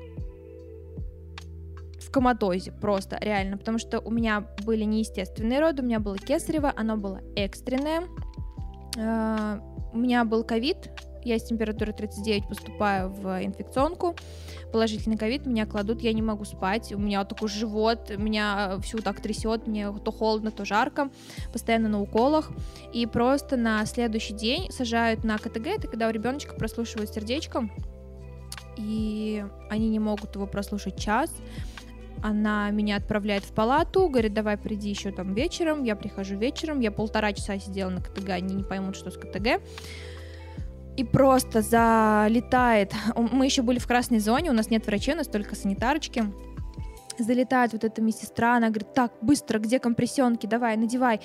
в 1.99 2.11
коматозе 2.11 2.71
просто, 2.71 3.17
реально, 3.19 3.57
потому 3.57 3.77
что 3.77 3.99
у 3.99 4.11
меня 4.11 4.47
были 4.65 4.83
неестественные 4.83 5.59
роды, 5.59 5.81
у 5.81 5.85
меня 5.85 5.99
было 5.99 6.17
кесарево, 6.17 6.71
оно 6.75 6.97
было 6.97 7.21
экстренное. 7.35 8.07
У 9.93 9.97
меня 9.97 10.25
был 10.25 10.43
ковид, 10.43 10.89
я 11.23 11.37
с 11.37 11.43
температурой 11.43 11.93
39 11.93 12.47
поступаю 12.47 13.09
в 13.09 13.43
инфекционку, 13.43 14.15
положительный 14.71 15.17
ковид, 15.17 15.45
меня 15.45 15.67
кладут, 15.67 16.01
я 16.01 16.13
не 16.13 16.23
могу 16.23 16.45
спать, 16.45 16.91
у 16.91 16.97
меня 16.97 17.23
такой 17.25 17.47
живот, 17.47 18.11
меня 18.17 18.79
всю 18.81 18.97
так 18.97 19.21
трясет, 19.21 19.67
мне 19.67 19.91
то 19.91 20.11
холодно, 20.11 20.49
то 20.49 20.65
жарко, 20.65 21.11
постоянно 21.51 21.89
на 21.89 22.01
уколах, 22.01 22.51
и 22.91 23.05
просто 23.05 23.55
на 23.55 23.85
следующий 23.85 24.33
день 24.33 24.71
сажают 24.71 25.23
на 25.23 25.37
КТГ, 25.37 25.67
это 25.67 25.87
когда 25.87 26.07
у 26.07 26.11
ребеночка 26.11 26.55
прослушивают 26.55 27.11
сердечко, 27.11 27.69
и 28.75 29.45
они 29.69 29.89
не 29.89 29.99
могут 29.99 30.33
его 30.33 30.47
прослушать 30.47 30.99
час, 30.99 31.31
она 32.23 32.71
меня 32.71 32.95
отправляет 32.95 33.43
в 33.43 33.51
палату, 33.53 34.07
говорит, 34.07 34.33
давай 34.33 34.57
приди 34.57 34.89
еще 34.89 35.11
там 35.11 35.33
вечером. 35.33 35.83
Я 35.83 35.97
прихожу 35.97 36.37
вечером, 36.37 36.79
я 36.79 36.89
полтора 36.89 37.33
часа 37.33 37.59
сидела 37.59 37.89
на 37.89 38.01
КТГ, 38.01 38.29
они 38.29 38.55
не 38.55 38.63
поймут, 38.63 38.95
что 38.95 39.11
с 39.11 39.17
КТГ. 39.17 39.61
И 40.95 41.03
просто 41.03 41.61
залетает. 41.61 42.93
Мы 43.15 43.45
еще 43.45 43.61
были 43.61 43.77
в 43.77 43.87
красной 43.87 44.19
зоне, 44.19 44.51
у 44.51 44.53
нас 44.53 44.69
нет 44.69 44.87
врачей, 44.87 45.15
у 45.15 45.17
нас 45.17 45.27
только 45.27 45.55
санитарочки. 45.55 46.23
Залетает 47.19 47.73
вот 47.73 47.83
эта 47.83 48.01
медсестра, 48.01 48.55
она 48.55 48.69
говорит, 48.69 48.93
так, 48.93 49.11
быстро, 49.21 49.59
где 49.59 49.79
компрессионки, 49.79 50.47
давай, 50.47 50.77
надевай. 50.77 51.19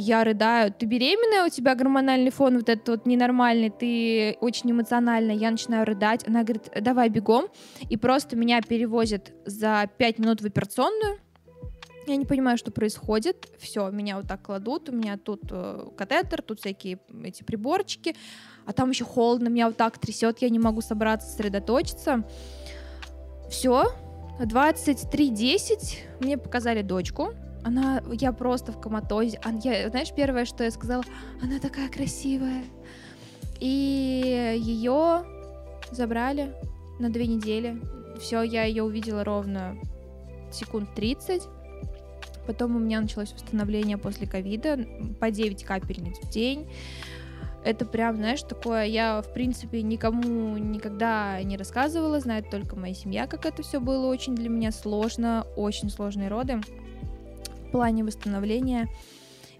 Я 0.00 0.22
рыдаю, 0.22 0.72
ты 0.72 0.86
беременная, 0.86 1.44
у 1.44 1.48
тебя 1.48 1.74
гормональный 1.74 2.30
фон 2.30 2.58
вот 2.58 2.68
этот 2.68 2.88
вот 2.88 3.06
ненормальный, 3.06 3.68
ты 3.68 4.36
очень 4.40 4.70
эмоциональная, 4.70 5.34
я 5.34 5.50
начинаю 5.50 5.84
рыдать. 5.84 6.26
Она 6.26 6.44
говорит, 6.44 6.70
давай 6.80 7.08
бегом, 7.08 7.48
и 7.90 7.96
просто 7.96 8.36
меня 8.36 8.62
перевозят 8.62 9.32
за 9.44 9.90
5 9.98 10.18
минут 10.20 10.40
в 10.40 10.46
операционную, 10.46 11.18
Я 12.06 12.14
не 12.16 12.24
понимаю, 12.24 12.56
что 12.56 12.70
происходит. 12.70 13.48
Все, 13.58 13.90
меня 13.90 14.18
вот 14.18 14.28
так 14.28 14.40
кладут, 14.40 14.88
у 14.88 14.92
меня 14.92 15.18
тут 15.18 15.42
э, 15.50 15.88
катетер, 15.96 16.42
тут 16.42 16.60
всякие 16.60 17.00
эти 17.24 17.42
приборчики, 17.42 18.14
а 18.66 18.72
там 18.72 18.90
еще 18.90 19.04
холодно, 19.04 19.48
меня 19.48 19.66
вот 19.66 19.76
так 19.76 19.98
трясет, 19.98 20.38
я 20.38 20.48
не 20.48 20.60
могу 20.60 20.80
собраться, 20.80 21.28
сосредоточиться. 21.28 22.24
Все, 23.50 23.92
23.10 24.38 26.20
мне 26.20 26.38
показали 26.38 26.82
дочку. 26.82 27.34
Она, 27.64 28.02
я 28.12 28.32
просто 28.32 28.72
в 28.72 28.80
коматозе. 28.80 29.40
А 29.44 29.50
я, 29.62 29.88
знаешь, 29.90 30.12
первое, 30.14 30.44
что 30.44 30.64
я 30.64 30.70
сказала, 30.70 31.04
она 31.42 31.58
такая 31.58 31.88
красивая. 31.88 32.64
И 33.60 34.56
ее 34.58 35.24
забрали 35.90 36.54
на 36.98 37.10
две 37.10 37.26
недели. 37.26 37.80
Все, 38.20 38.42
я 38.42 38.64
ее 38.64 38.82
увидела 38.82 39.24
ровно 39.24 39.76
секунд 40.52 40.94
30. 40.94 41.42
Потом 42.46 42.76
у 42.76 42.78
меня 42.78 43.00
началось 43.00 43.32
восстановление 43.32 43.98
после 43.98 44.26
ковида 44.26 44.78
по 45.20 45.30
9 45.30 45.64
капельниц 45.64 46.18
в 46.18 46.30
день. 46.30 46.70
Это 47.64 47.84
прям, 47.84 48.16
знаешь, 48.16 48.42
такое, 48.42 48.84
я, 48.84 49.20
в 49.20 49.32
принципе, 49.34 49.82
никому 49.82 50.56
никогда 50.56 51.42
не 51.42 51.56
рассказывала, 51.56 52.20
знает 52.20 52.48
только 52.50 52.76
моя 52.76 52.94
семья, 52.94 53.26
как 53.26 53.44
это 53.44 53.62
все 53.62 53.80
было 53.80 54.06
очень 54.06 54.34
для 54.34 54.48
меня 54.48 54.70
сложно, 54.70 55.44
очень 55.56 55.90
сложные 55.90 56.28
роды 56.28 56.60
в 57.68 57.70
плане 57.70 58.02
восстановления. 58.02 58.88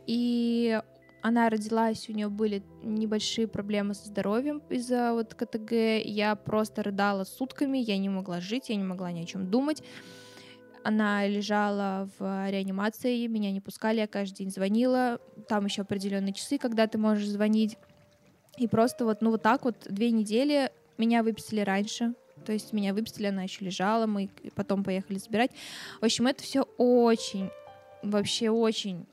И 0.07 0.81
она 1.21 1.51
родилась, 1.51 2.09
у 2.09 2.13
нее 2.13 2.29
были 2.29 2.63
небольшие 2.83 3.47
проблемы 3.47 3.95
со 3.95 4.07
здоровьем 4.07 4.63
из-за 4.71 5.13
вот 5.13 5.35
КТГ. 5.35 5.73
Я 6.05 6.35
просто 6.35 6.83
рыдала 6.83 7.25
сутками, 7.25 7.77
я 7.79 7.99
не 7.99 8.09
могла 8.09 8.41
жить, 8.41 8.71
я 8.71 8.77
не 8.77 8.85
могла 8.85 9.13
ни 9.13 9.21
о 9.21 9.25
чем 9.25 9.51
думать. 9.51 9.83
Она 10.85 11.27
лежала 11.27 12.09
в 12.19 12.51
реанимации, 12.51 13.27
меня 13.27 13.53
не 13.53 13.61
пускали, 13.61 13.99
я 13.99 14.07
каждый 14.07 14.39
день 14.39 14.51
звонила. 14.51 15.21
Там 15.47 15.67
еще 15.67 15.83
определенные 15.83 16.33
часы, 16.33 16.57
когда 16.57 16.87
ты 16.87 16.97
можешь 16.97 17.29
звонить. 17.29 17.77
И 18.57 18.67
просто 18.69 19.05
вот, 19.05 19.21
ну 19.21 19.31
вот 19.31 19.43
так 19.43 19.65
вот 19.65 19.87
две 19.91 20.11
недели 20.13 20.71
меня 20.97 21.23
выписали 21.23 21.61
раньше. 21.61 22.15
То 22.47 22.53
есть 22.53 22.73
меня 22.73 22.95
выписали, 22.95 23.27
она 23.27 23.43
еще 23.43 23.65
лежала, 23.65 24.07
мы 24.07 24.31
потом 24.55 24.83
поехали 24.83 25.19
забирать. 25.19 25.51
В 26.01 26.05
общем, 26.05 26.27
это 26.29 26.43
все 26.43 26.63
очень, 26.79 27.51
вообще 28.03 28.51
очень 28.51 29.07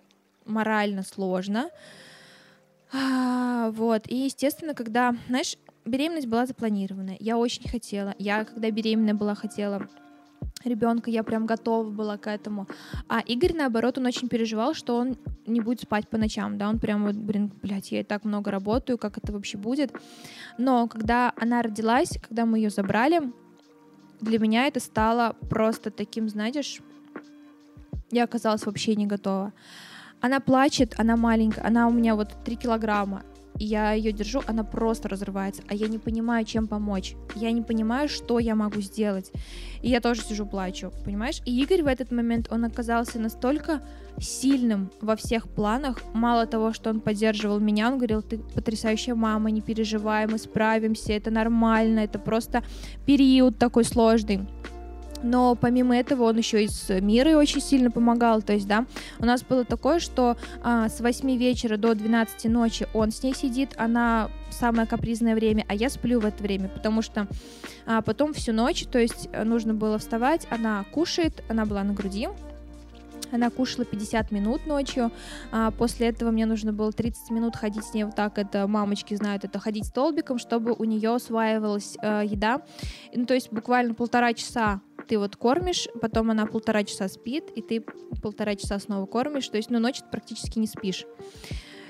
морально 0.45 1.03
сложно. 1.03 1.69
А, 2.93 3.71
вот. 3.71 4.07
И, 4.07 4.15
естественно, 4.15 4.73
когда, 4.73 5.15
знаешь, 5.27 5.57
беременность 5.85 6.27
была 6.27 6.45
запланирована. 6.45 7.15
Я 7.19 7.37
очень 7.37 7.67
хотела. 7.67 8.15
Я, 8.17 8.45
когда 8.45 8.71
беременная 8.71 9.13
была, 9.13 9.35
хотела 9.35 9.87
ребенка, 10.63 11.11
я 11.11 11.23
прям 11.23 11.45
готова 11.45 11.89
была 11.89 12.17
к 12.17 12.27
этому. 12.27 12.67
А 13.07 13.19
Игорь, 13.19 13.53
наоборот, 13.53 13.97
он 13.97 14.05
очень 14.05 14.27
переживал, 14.27 14.73
что 14.73 14.97
он 14.97 15.17
не 15.45 15.61
будет 15.61 15.81
спать 15.81 16.07
по 16.09 16.17
ночам, 16.17 16.57
да, 16.57 16.69
он 16.69 16.79
прям 16.79 17.05
вот, 17.05 17.15
блин, 17.15 17.51
блядь, 17.61 17.91
я 17.91 17.99
и 17.99 18.03
так 18.03 18.23
много 18.23 18.49
работаю, 18.51 18.97
как 18.97 19.17
это 19.17 19.31
вообще 19.31 19.57
будет. 19.57 19.93
Но 20.57 20.87
когда 20.87 21.33
она 21.37 21.61
родилась, 21.61 22.17
когда 22.21 22.45
мы 22.45 22.57
ее 22.57 22.69
забрали, 22.69 23.21
для 24.21 24.39
меня 24.39 24.65
это 24.65 24.79
стало 24.79 25.35
просто 25.49 25.91
таким, 25.91 26.29
знаешь, 26.29 26.81
я 28.15 28.23
оказалась 28.23 28.65
вообще 28.65 28.95
не 28.95 29.05
готова. 29.05 29.51
Она 30.21 30.39
плачет, 30.39 30.95
она 30.97 31.17
маленькая, 31.17 31.67
она 31.67 31.87
у 31.87 31.91
меня 31.91 32.15
вот 32.15 32.29
3 32.43 32.55
килограмма 32.55 33.23
я 33.57 33.93
ее 33.93 34.11
держу, 34.11 34.41
она 34.47 34.63
просто 34.63 35.07
разрывается, 35.07 35.63
а 35.69 35.75
я 35.75 35.87
не 35.87 35.97
понимаю, 35.97 36.45
чем 36.45 36.67
помочь. 36.67 37.15
Я 37.35 37.51
не 37.51 37.61
понимаю, 37.61 38.09
что 38.09 38.39
я 38.39 38.55
могу 38.55 38.81
сделать. 38.81 39.31
И 39.81 39.89
я 39.89 40.01
тоже 40.01 40.21
сижу, 40.21 40.45
плачу, 40.45 40.91
понимаешь? 41.05 41.41
И 41.45 41.61
Игорь 41.61 41.83
в 41.83 41.87
этот 41.87 42.11
момент, 42.11 42.47
он 42.51 42.65
оказался 42.65 43.19
настолько 43.19 43.81
сильным 44.19 44.91
во 45.01 45.15
всех 45.15 45.47
планах. 45.47 46.01
Мало 46.13 46.45
того, 46.45 46.73
что 46.73 46.89
он 46.89 46.99
поддерживал 46.99 47.59
меня, 47.59 47.91
он 47.91 47.97
говорил, 47.97 48.21
ты 48.21 48.39
потрясающая 48.39 49.15
мама, 49.15 49.51
не 49.51 49.61
переживай, 49.61 50.27
мы 50.27 50.37
справимся, 50.37 51.13
это 51.13 51.31
нормально, 51.31 51.99
это 51.99 52.19
просто 52.19 52.63
период 53.05 53.57
такой 53.57 53.85
сложный 53.85 54.41
но 55.25 55.55
помимо 55.55 55.97
этого 55.97 56.23
он 56.23 56.37
еще 56.37 56.63
и 56.63 56.67
с 56.67 56.89
Мирой 57.01 57.35
очень 57.35 57.61
сильно 57.61 57.91
помогал, 57.91 58.41
то 58.41 58.53
есть, 58.53 58.67
да, 58.67 58.85
у 59.19 59.25
нас 59.25 59.43
было 59.43 59.65
такое, 59.65 59.99
что 59.99 60.37
а, 60.63 60.87
с 60.87 61.01
8 61.01 61.35
вечера 61.35 61.77
до 61.77 61.93
12 61.95 62.45
ночи 62.45 62.87
он 62.93 63.11
с 63.11 63.23
ней 63.23 63.33
сидит, 63.35 63.73
она 63.77 64.29
самое 64.51 64.87
капризное 64.87 65.35
время, 65.35 65.65
а 65.67 65.73
я 65.73 65.89
сплю 65.89 66.19
в 66.19 66.25
это 66.25 66.41
время, 66.41 66.69
потому 66.69 67.01
что 67.01 67.27
а, 67.85 68.01
потом 68.01 68.33
всю 68.33 68.53
ночь, 68.53 68.85
то 68.85 68.99
есть 68.99 69.27
нужно 69.43 69.73
было 69.73 69.97
вставать, 69.97 70.47
она 70.49 70.85
кушает, 70.91 71.43
она 71.49 71.65
была 71.65 71.83
на 71.83 71.93
груди, 71.93 72.29
она 73.31 73.49
кушала 73.49 73.85
50 73.85 74.31
минут 74.31 74.65
ночью. 74.65 75.11
А 75.51 75.71
после 75.71 76.07
этого 76.07 76.31
мне 76.31 76.45
нужно 76.45 76.73
было 76.73 76.91
30 76.91 77.31
минут 77.31 77.55
ходить 77.55 77.83
с 77.83 77.93
ней 77.93 78.03
вот 78.03 78.15
так. 78.15 78.37
Это 78.37 78.67
мамочки 78.67 79.13
знают, 79.15 79.43
это 79.43 79.59
ходить 79.59 79.85
столбиком, 79.85 80.39
чтобы 80.39 80.73
у 80.73 80.83
нее 80.83 81.11
усваивалась 81.11 81.97
э, 82.01 82.23
еда. 82.25 82.61
Ну, 83.13 83.25
то 83.25 83.33
есть 83.33 83.51
буквально 83.51 83.93
полтора 83.93 84.33
часа 84.33 84.81
ты 85.07 85.17
вот 85.17 85.35
кормишь, 85.35 85.87
потом 86.01 86.31
она 86.31 86.45
полтора 86.45 86.83
часа 86.83 87.07
спит, 87.07 87.45
и 87.55 87.61
ты 87.61 87.83
полтора 88.21 88.55
часа 88.55 88.79
снова 88.79 89.05
кормишь, 89.05 89.47
то 89.47 89.57
есть, 89.57 89.69
ну, 89.69 89.79
ночью 89.79 90.05
практически 90.11 90.59
не 90.59 90.67
спишь. 90.67 91.05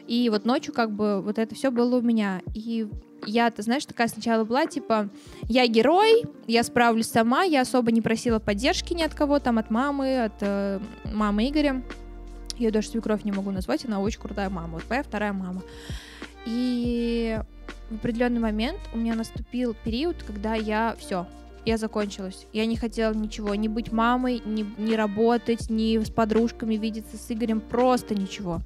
И 0.08 0.30
вот 0.30 0.46
ночью 0.46 0.74
как 0.74 0.92
бы 0.92 1.22
вот 1.22 1.40
это 1.40 1.56
все 1.56 1.72
было 1.72 1.98
у 1.98 2.02
меня. 2.02 2.42
И 2.54 2.88
я, 3.26 3.50
ты 3.50 3.64
знаешь, 3.64 3.86
такая 3.86 4.08
сначала 4.08 4.44
была, 4.44 4.68
типа, 4.68 5.10
я 5.44 5.66
герой, 5.68 6.26
я 6.48 6.64
справлюсь 6.64 7.08
сама, 7.08 7.44
я 7.44 7.62
особо 7.62 7.92
не 7.92 8.02
просила 8.02 8.40
поддержки 8.40 8.94
ни 8.94 9.02
от 9.02 9.16
кого, 9.16 9.40
там, 9.40 9.58
от 9.58 9.72
мамы, 9.72 10.26
от 10.26 10.34
э, 10.42 10.80
мамы 11.06 11.50
Игоря. 11.50 11.82
Я 12.58 12.72
даже 12.72 12.90
свекровь 12.90 13.24
не 13.24 13.32
могу 13.32 13.52
назвать, 13.52 13.86
она 13.86 14.00
очень 14.00 14.20
крутая 14.20 14.50
мама, 14.50 14.76
вот 14.76 14.84
моя 14.90 15.04
вторая 15.04 15.34
мама. 15.34 15.64
И 16.46 17.40
в 17.90 17.96
определенный 17.96 18.40
момент 18.40 18.80
у 18.94 18.98
меня 18.98 19.16
наступил 19.16 19.76
период, 19.84 20.22
когда 20.24 20.54
я 20.54 20.96
все, 21.00 21.28
я 21.66 21.78
закончилась. 21.78 22.46
Я 22.54 22.66
не 22.66 22.78
хотела 22.78 23.14
ничего, 23.14 23.56
не 23.56 23.68
быть 23.68 23.92
мамой, 23.92 24.42
не, 24.46 24.66
не 24.78 24.96
работать, 24.96 25.70
ни 25.70 25.98
с 25.98 26.10
подружками 26.10 26.76
видеться 26.76 27.18
с 27.18 27.32
Игорем, 27.32 27.60
просто 27.60 28.16
ничего. 28.16 28.62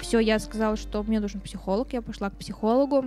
Все, 0.00 0.20
я 0.20 0.38
сказала, 0.38 0.76
что 0.76 1.02
мне 1.02 1.20
нужен 1.20 1.40
психолог, 1.40 1.92
я 1.92 2.02
пошла 2.02 2.30
к 2.30 2.38
психологу, 2.38 3.06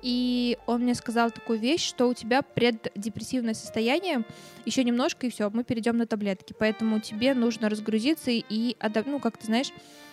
и 0.00 0.56
он 0.66 0.82
мне 0.82 0.94
сказал 0.94 1.30
такую 1.30 1.58
вещь, 1.58 1.84
что 1.84 2.08
у 2.08 2.14
тебя 2.14 2.42
преддепрессивное 2.42 3.54
состояние, 3.54 4.22
еще 4.64 4.84
немножко 4.84 5.26
и 5.26 5.30
все, 5.30 5.50
мы 5.50 5.64
перейдем 5.64 5.96
на 5.96 6.06
таблетки, 6.06 6.54
поэтому 6.56 7.00
тебе 7.00 7.34
нужно 7.34 7.68
разгрузиться 7.68 8.30
и, 8.30 8.76
ну, 9.06 9.18
как 9.18 9.38
ты 9.38 9.46
знаешь, 9.46 9.72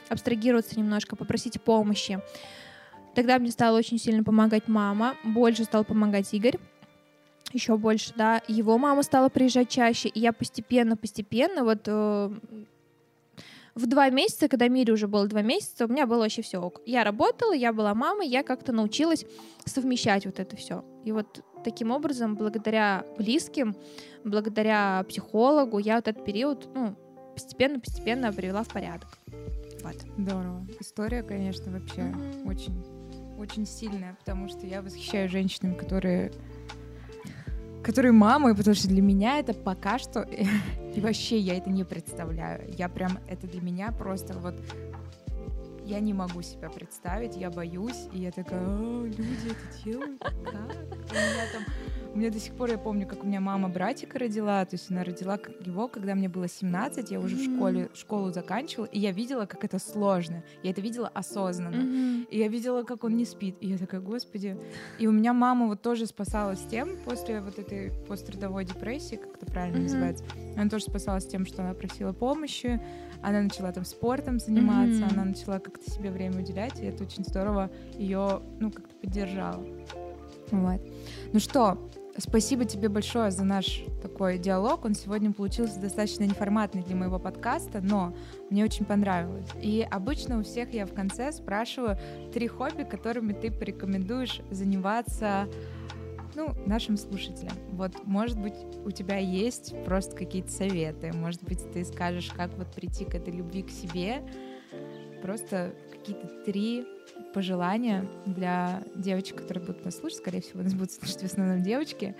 абстрагироваться 0.09 0.79
немножко, 0.79 1.15
попросить 1.15 1.61
помощи. 1.61 2.19
Тогда 3.13 3.39
мне 3.39 3.51
стала 3.51 3.77
очень 3.77 3.97
сильно 3.97 4.23
помогать 4.23 4.67
мама, 4.67 5.15
больше 5.23 5.63
стал 5.63 5.85
помогать 5.85 6.33
Игорь 6.33 6.57
еще 7.55 7.77
больше, 7.77 8.13
да. 8.15 8.41
Его 8.47 8.77
мама 8.77 9.01
стала 9.01 9.29
приезжать 9.29 9.69
чаще, 9.69 10.09
и 10.09 10.19
я 10.19 10.33
постепенно-постепенно 10.33 11.63
вот 11.63 11.87
э, 11.87 12.29
в 13.73 13.87
два 13.87 14.09
месяца, 14.09 14.47
когда 14.47 14.67
Мире 14.67 14.93
уже 14.93 15.07
было 15.07 15.27
два 15.27 15.41
месяца, 15.41 15.85
у 15.85 15.87
меня 15.87 16.05
было 16.05 16.19
вообще 16.19 16.41
все 16.41 16.59
ок. 16.59 16.81
Я 16.85 17.03
работала, 17.03 17.53
я 17.53 17.73
была 17.73 17.95
мамой, 17.95 18.27
я 18.27 18.43
как-то 18.43 18.71
научилась 18.71 19.25
совмещать 19.65 20.25
вот 20.25 20.39
это 20.39 20.55
все. 20.55 20.85
И 21.03 21.11
вот 21.11 21.43
таким 21.63 21.91
образом, 21.91 22.35
благодаря 22.35 23.05
близким, 23.17 23.75
благодаря 24.23 25.03
психологу, 25.07 25.79
я 25.79 25.95
вот 25.95 26.07
этот 26.07 26.23
период, 26.23 26.69
ну, 26.75 26.95
постепенно-постепенно 27.33 28.31
привела 28.31 28.63
в 28.63 28.67
порядок. 28.69 29.17
Вот. 29.83 29.95
Здорово. 30.17 30.67
История, 30.79 31.23
конечно, 31.23 31.71
вообще 31.71 32.01
mm-hmm. 32.01 32.47
очень, 32.47 32.85
очень 33.37 33.65
сильная, 33.65 34.15
потому 34.19 34.47
что 34.47 34.65
я 34.65 34.81
восхищаюсь 34.81 35.31
женщинами, 35.31 35.75
которые 35.75 36.31
которые 37.85 38.13
мамы, 38.13 38.55
потому 38.55 38.75
что 38.75 38.87
для 38.87 39.01
меня 39.01 39.37
это 39.37 39.53
пока 39.53 39.99
что... 39.99 40.21
И 40.21 40.99
вообще 40.99 41.37
я 41.37 41.55
это 41.55 41.69
не 41.69 41.83
представляю. 41.83 42.73
Я 42.75 42.89
прям... 42.89 43.19
Это 43.27 43.45
для 43.45 43.61
меня 43.61 43.91
просто 43.91 44.33
вот 44.33 44.55
я 45.85 45.99
не 45.99 46.13
могу 46.13 46.41
себя 46.41 46.69
представить, 46.71 47.35
я 47.35 47.51
боюсь, 47.51 48.07
и 48.11 48.21
я 48.21 48.31
такая, 48.31 48.59
люди 49.03 49.51
это 49.51 49.83
делают, 49.83 50.19
как? 50.19 50.33
У 50.33 51.13
меня 51.13 51.45
там, 51.53 51.63
у 52.15 52.17
меня 52.17 52.31
до 52.31 52.39
сих 52.39 52.53
пор, 52.53 52.71
я 52.71 52.77
помню, 52.77 53.05
как 53.05 53.23
у 53.25 53.27
меня 53.27 53.41
мама 53.41 53.67
братика 53.67 54.17
родила, 54.17 54.63
то 54.63 54.75
есть 54.75 54.89
она 54.89 55.03
родила 55.03 55.37
его, 55.59 55.89
когда 55.89 56.15
мне 56.15 56.29
было 56.29 56.47
17, 56.47 57.11
я 57.11 57.19
уже 57.19 57.35
в 57.35 57.43
школе, 57.43 57.89
школу 57.93 58.31
заканчивала, 58.31 58.85
и 58.85 58.99
я 58.99 59.11
видела, 59.11 59.45
как 59.45 59.65
это 59.65 59.79
сложно, 59.79 60.41
я 60.63 60.71
это 60.71 60.79
видела 60.79 61.09
осознанно, 61.09 62.25
и 62.29 62.39
я 62.39 62.47
видела, 62.47 62.83
как 62.83 63.03
он 63.03 63.17
не 63.17 63.25
спит, 63.25 63.57
и 63.59 63.67
я 63.67 63.77
такая, 63.77 63.99
господи, 63.99 64.57
и 64.97 65.07
у 65.07 65.11
меня 65.11 65.33
мама 65.33 65.67
вот 65.67 65.81
тоже 65.81 66.05
спасалась 66.05 66.61
тем, 66.71 66.97
после 67.03 67.41
вот 67.41 67.59
этой 67.59 67.91
пострадовой 68.07 68.63
депрессии, 68.63 69.17
как 69.17 69.35
это 69.35 69.45
правильно 69.45 69.81
называется, 69.81 70.23
она 70.55 70.69
тоже 70.69 70.85
спасалась 70.85 71.27
тем, 71.27 71.45
что 71.45 71.63
она 71.63 71.73
просила 71.73 72.13
помощи, 72.13 72.81
она 73.21 73.41
начала 73.41 73.73
там 73.73 73.83
спортом 73.83 74.39
заниматься, 74.39 75.01
mm-hmm. 75.01 75.13
она 75.13 75.25
начала 75.25 75.59
как-то 75.59 75.91
себе 75.91 76.11
время 76.11 76.39
уделять, 76.39 76.79
и 76.79 76.85
это 76.85 77.03
очень 77.03 77.25
здорово 77.25 77.69
ее, 77.97 78.41
ну, 78.61 78.71
как-то 78.71 78.95
поддержало. 79.01 79.65
Вот. 80.51 80.81
Ну 81.33 81.39
что, 81.39 81.77
Спасибо 82.17 82.63
тебе 82.63 82.87
большое 82.87 83.29
за 83.29 83.43
наш 83.43 83.83
такой 84.01 84.37
диалог. 84.37 84.85
Он 84.85 84.95
сегодня 84.95 85.33
получился 85.33 85.81
достаточно 85.81 86.23
неформатный 86.23 86.81
для 86.81 86.95
моего 86.95 87.19
подкаста, 87.19 87.81
но 87.81 88.15
мне 88.49 88.63
очень 88.63 88.85
понравилось. 88.85 89.49
И 89.61 89.85
обычно 89.89 90.39
у 90.39 90.43
всех 90.43 90.73
я 90.73 90.85
в 90.85 90.93
конце 90.93 91.33
спрашиваю 91.33 91.97
три 92.33 92.47
хобби, 92.47 92.83
которыми 92.83 93.33
ты 93.33 93.51
порекомендуешь 93.51 94.39
заниматься 94.49 95.49
ну, 96.35 96.55
нашим 96.65 96.95
слушателям. 96.95 97.57
Вот, 97.71 97.91
может 98.05 98.39
быть, 98.39 98.55
у 98.85 98.91
тебя 98.91 99.17
есть 99.17 99.73
просто 99.83 100.15
какие-то 100.15 100.51
советы, 100.51 101.11
может 101.13 101.43
быть, 101.43 101.69
ты 101.73 101.83
скажешь, 101.83 102.31
как 102.35 102.53
вот 102.57 102.67
прийти 102.73 103.03
к 103.03 103.13
этой 103.13 103.33
любви 103.33 103.63
к 103.63 103.69
себе, 103.69 104.21
просто 105.21 105.73
какие-то 105.91 106.27
три 106.45 106.85
пожелания 107.35 108.07
для 108.25 108.81
девочек, 108.95 109.35
которые 109.41 109.65
будут 109.65 109.83
нас 109.83 109.97
слушать, 109.97 110.19
скорее 110.19 110.39
всего, 110.39 110.63
нас 110.63 110.73
будут 110.73 110.93
слушать 110.93 111.21
в 111.21 111.25
основном 111.25 111.61
девочки, 111.61 112.15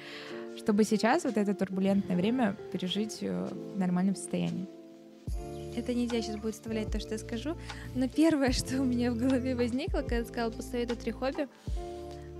чтобы 0.58 0.84
сейчас 0.84 1.24
вот 1.24 1.38
это 1.38 1.56
турбулентное 1.56 2.18
время 2.18 2.58
пережить 2.74 3.20
э, 3.22 3.48
в 3.74 3.80
нормальном 3.80 4.18
состоянии. 4.18 4.68
Это 5.78 5.94
нельзя 5.94 6.22
сейчас 6.22 6.36
будет 6.36 6.56
вставлять 6.56 6.92
то, 6.92 7.00
что 7.00 7.14
я 7.14 7.18
скажу, 7.18 7.56
но 7.96 8.10
первое, 8.10 8.52
что 8.60 8.82
у 8.82 8.84
меня 8.84 9.10
в 9.14 9.18
голове 9.18 9.56
возникло, 9.56 10.00
когда 10.00 10.18
я 10.18 10.26
сказала 10.26 10.52
посоветую 10.52 10.98
три 10.98 11.14
хобби, 11.14 11.48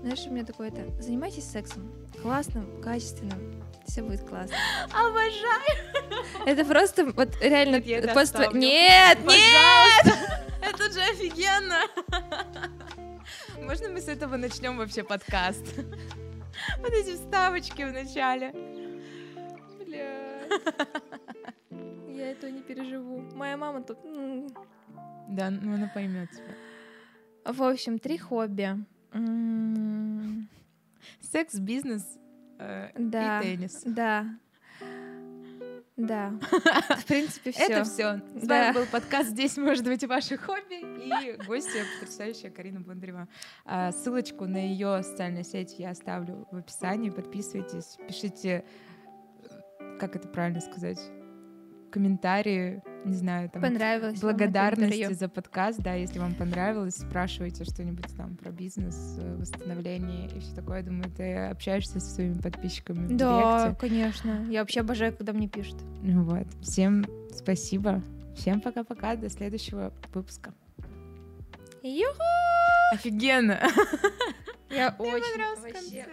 знаешь, 0.02 0.26
у 0.26 0.30
меня 0.30 0.44
такое-то, 0.44 0.82
занимайтесь 1.00 1.44
сексом, 1.44 1.90
классным, 2.20 2.82
качественным, 2.82 3.64
все 3.88 4.02
будет 4.02 4.20
классно. 4.20 4.54
Обожаю! 4.92 6.44
Это 6.44 6.62
просто 6.66 7.06
вот 7.06 7.30
реально 7.40 7.76
Нет, 7.76 7.86
я 7.86 7.98
это. 7.98 8.52
Нет, 8.52 9.18
нет! 9.24 10.35
Это 10.60 10.90
же 10.92 11.00
офигенно! 11.00 11.82
Можно 13.60 13.88
мы 13.90 14.00
с 14.00 14.08
этого 14.08 14.36
начнем 14.36 14.76
вообще 14.76 15.02
подкаст? 15.02 15.64
Вот 16.78 16.90
эти 16.92 17.14
вставочки 17.14 17.82
в 17.82 17.92
начале. 17.92 18.50
Бля. 19.84 20.46
Я 22.08 22.30
этого 22.30 22.50
не 22.50 22.62
переживу. 22.62 23.20
Моя 23.34 23.56
мама 23.56 23.82
тут... 23.82 23.98
Да, 25.28 25.50
ну 25.50 25.74
она 25.74 25.90
поймет 25.92 26.30
тебя. 26.30 27.52
В 27.52 27.62
общем, 27.62 27.98
три 27.98 28.16
хобби. 28.18 28.76
Секс, 31.20 31.58
бизнес 31.58 32.04
э, 32.58 32.90
Да. 32.94 33.40
и 33.40 33.42
теннис. 33.42 33.82
Да. 33.84 34.26
Да. 35.96 36.34
В 36.98 37.04
принципе, 37.06 37.52
все. 37.52 37.62
Это 37.64 37.84
все. 37.84 38.20
С 38.34 38.46
Да. 38.46 38.64
вами 38.64 38.74
был 38.74 38.86
подкаст 38.86 39.30
«Здесь 39.30 39.56
может 39.56 39.84
быть 39.84 40.04
ваше 40.04 40.36
хобби» 40.36 40.80
и 40.82 41.36
гостья 41.46 41.84
потрясающая 42.00 42.50
Карина 42.50 42.80
Бондарева. 42.80 43.28
А, 43.64 43.92
Ссылочку 43.92 44.46
на 44.46 44.58
ее 44.58 45.02
социальные 45.02 45.44
сети 45.44 45.76
я 45.82 45.90
оставлю 45.90 46.46
в 46.50 46.56
описании. 46.56 47.08
Подписывайтесь, 47.08 47.96
пишите, 48.06 48.64
э, 49.78 49.96
как 49.98 50.16
это 50.16 50.28
правильно 50.28 50.60
сказать, 50.60 51.00
комментарии, 51.90 52.82
не 53.06 53.14
знаю, 53.14 53.48
там, 53.50 53.62
Понравилось. 53.62 54.20
благодарности 54.20 55.12
за 55.12 55.28
подкаст, 55.28 55.80
да, 55.80 55.94
если 55.94 56.18
вам 56.18 56.34
понравилось, 56.34 56.96
спрашивайте 56.96 57.64
что-нибудь 57.64 58.14
там 58.16 58.36
про 58.36 58.50
бизнес, 58.50 59.16
э, 59.18 59.36
восстановление 59.36 60.28
и 60.28 60.40
все 60.40 60.54
такое. 60.54 60.82
Думаю, 60.82 61.10
ты 61.16 61.36
общаешься 61.46 62.00
со 62.00 62.14
своими 62.14 62.40
подписчиками 62.40 63.16
Да, 63.16 63.74
конечно. 63.78 64.46
Я 64.50 64.60
вообще 64.60 64.80
обожаю, 64.80 65.16
когда 65.16 65.32
мне 65.32 65.48
пишут. 65.48 65.76
Вот. 66.02 66.46
Всем 66.62 67.04
спасибо. 67.32 68.02
Всем 68.36 68.60
пока-пока. 68.60 69.16
До 69.16 69.30
следующего 69.30 69.92
выпуска. 70.12 70.52
Юху! 71.82 72.22
Офигенно! 72.92 73.60
Я 74.70 74.94
очень 74.98 75.38
вообще 75.38 75.72
концерт. 75.72 76.10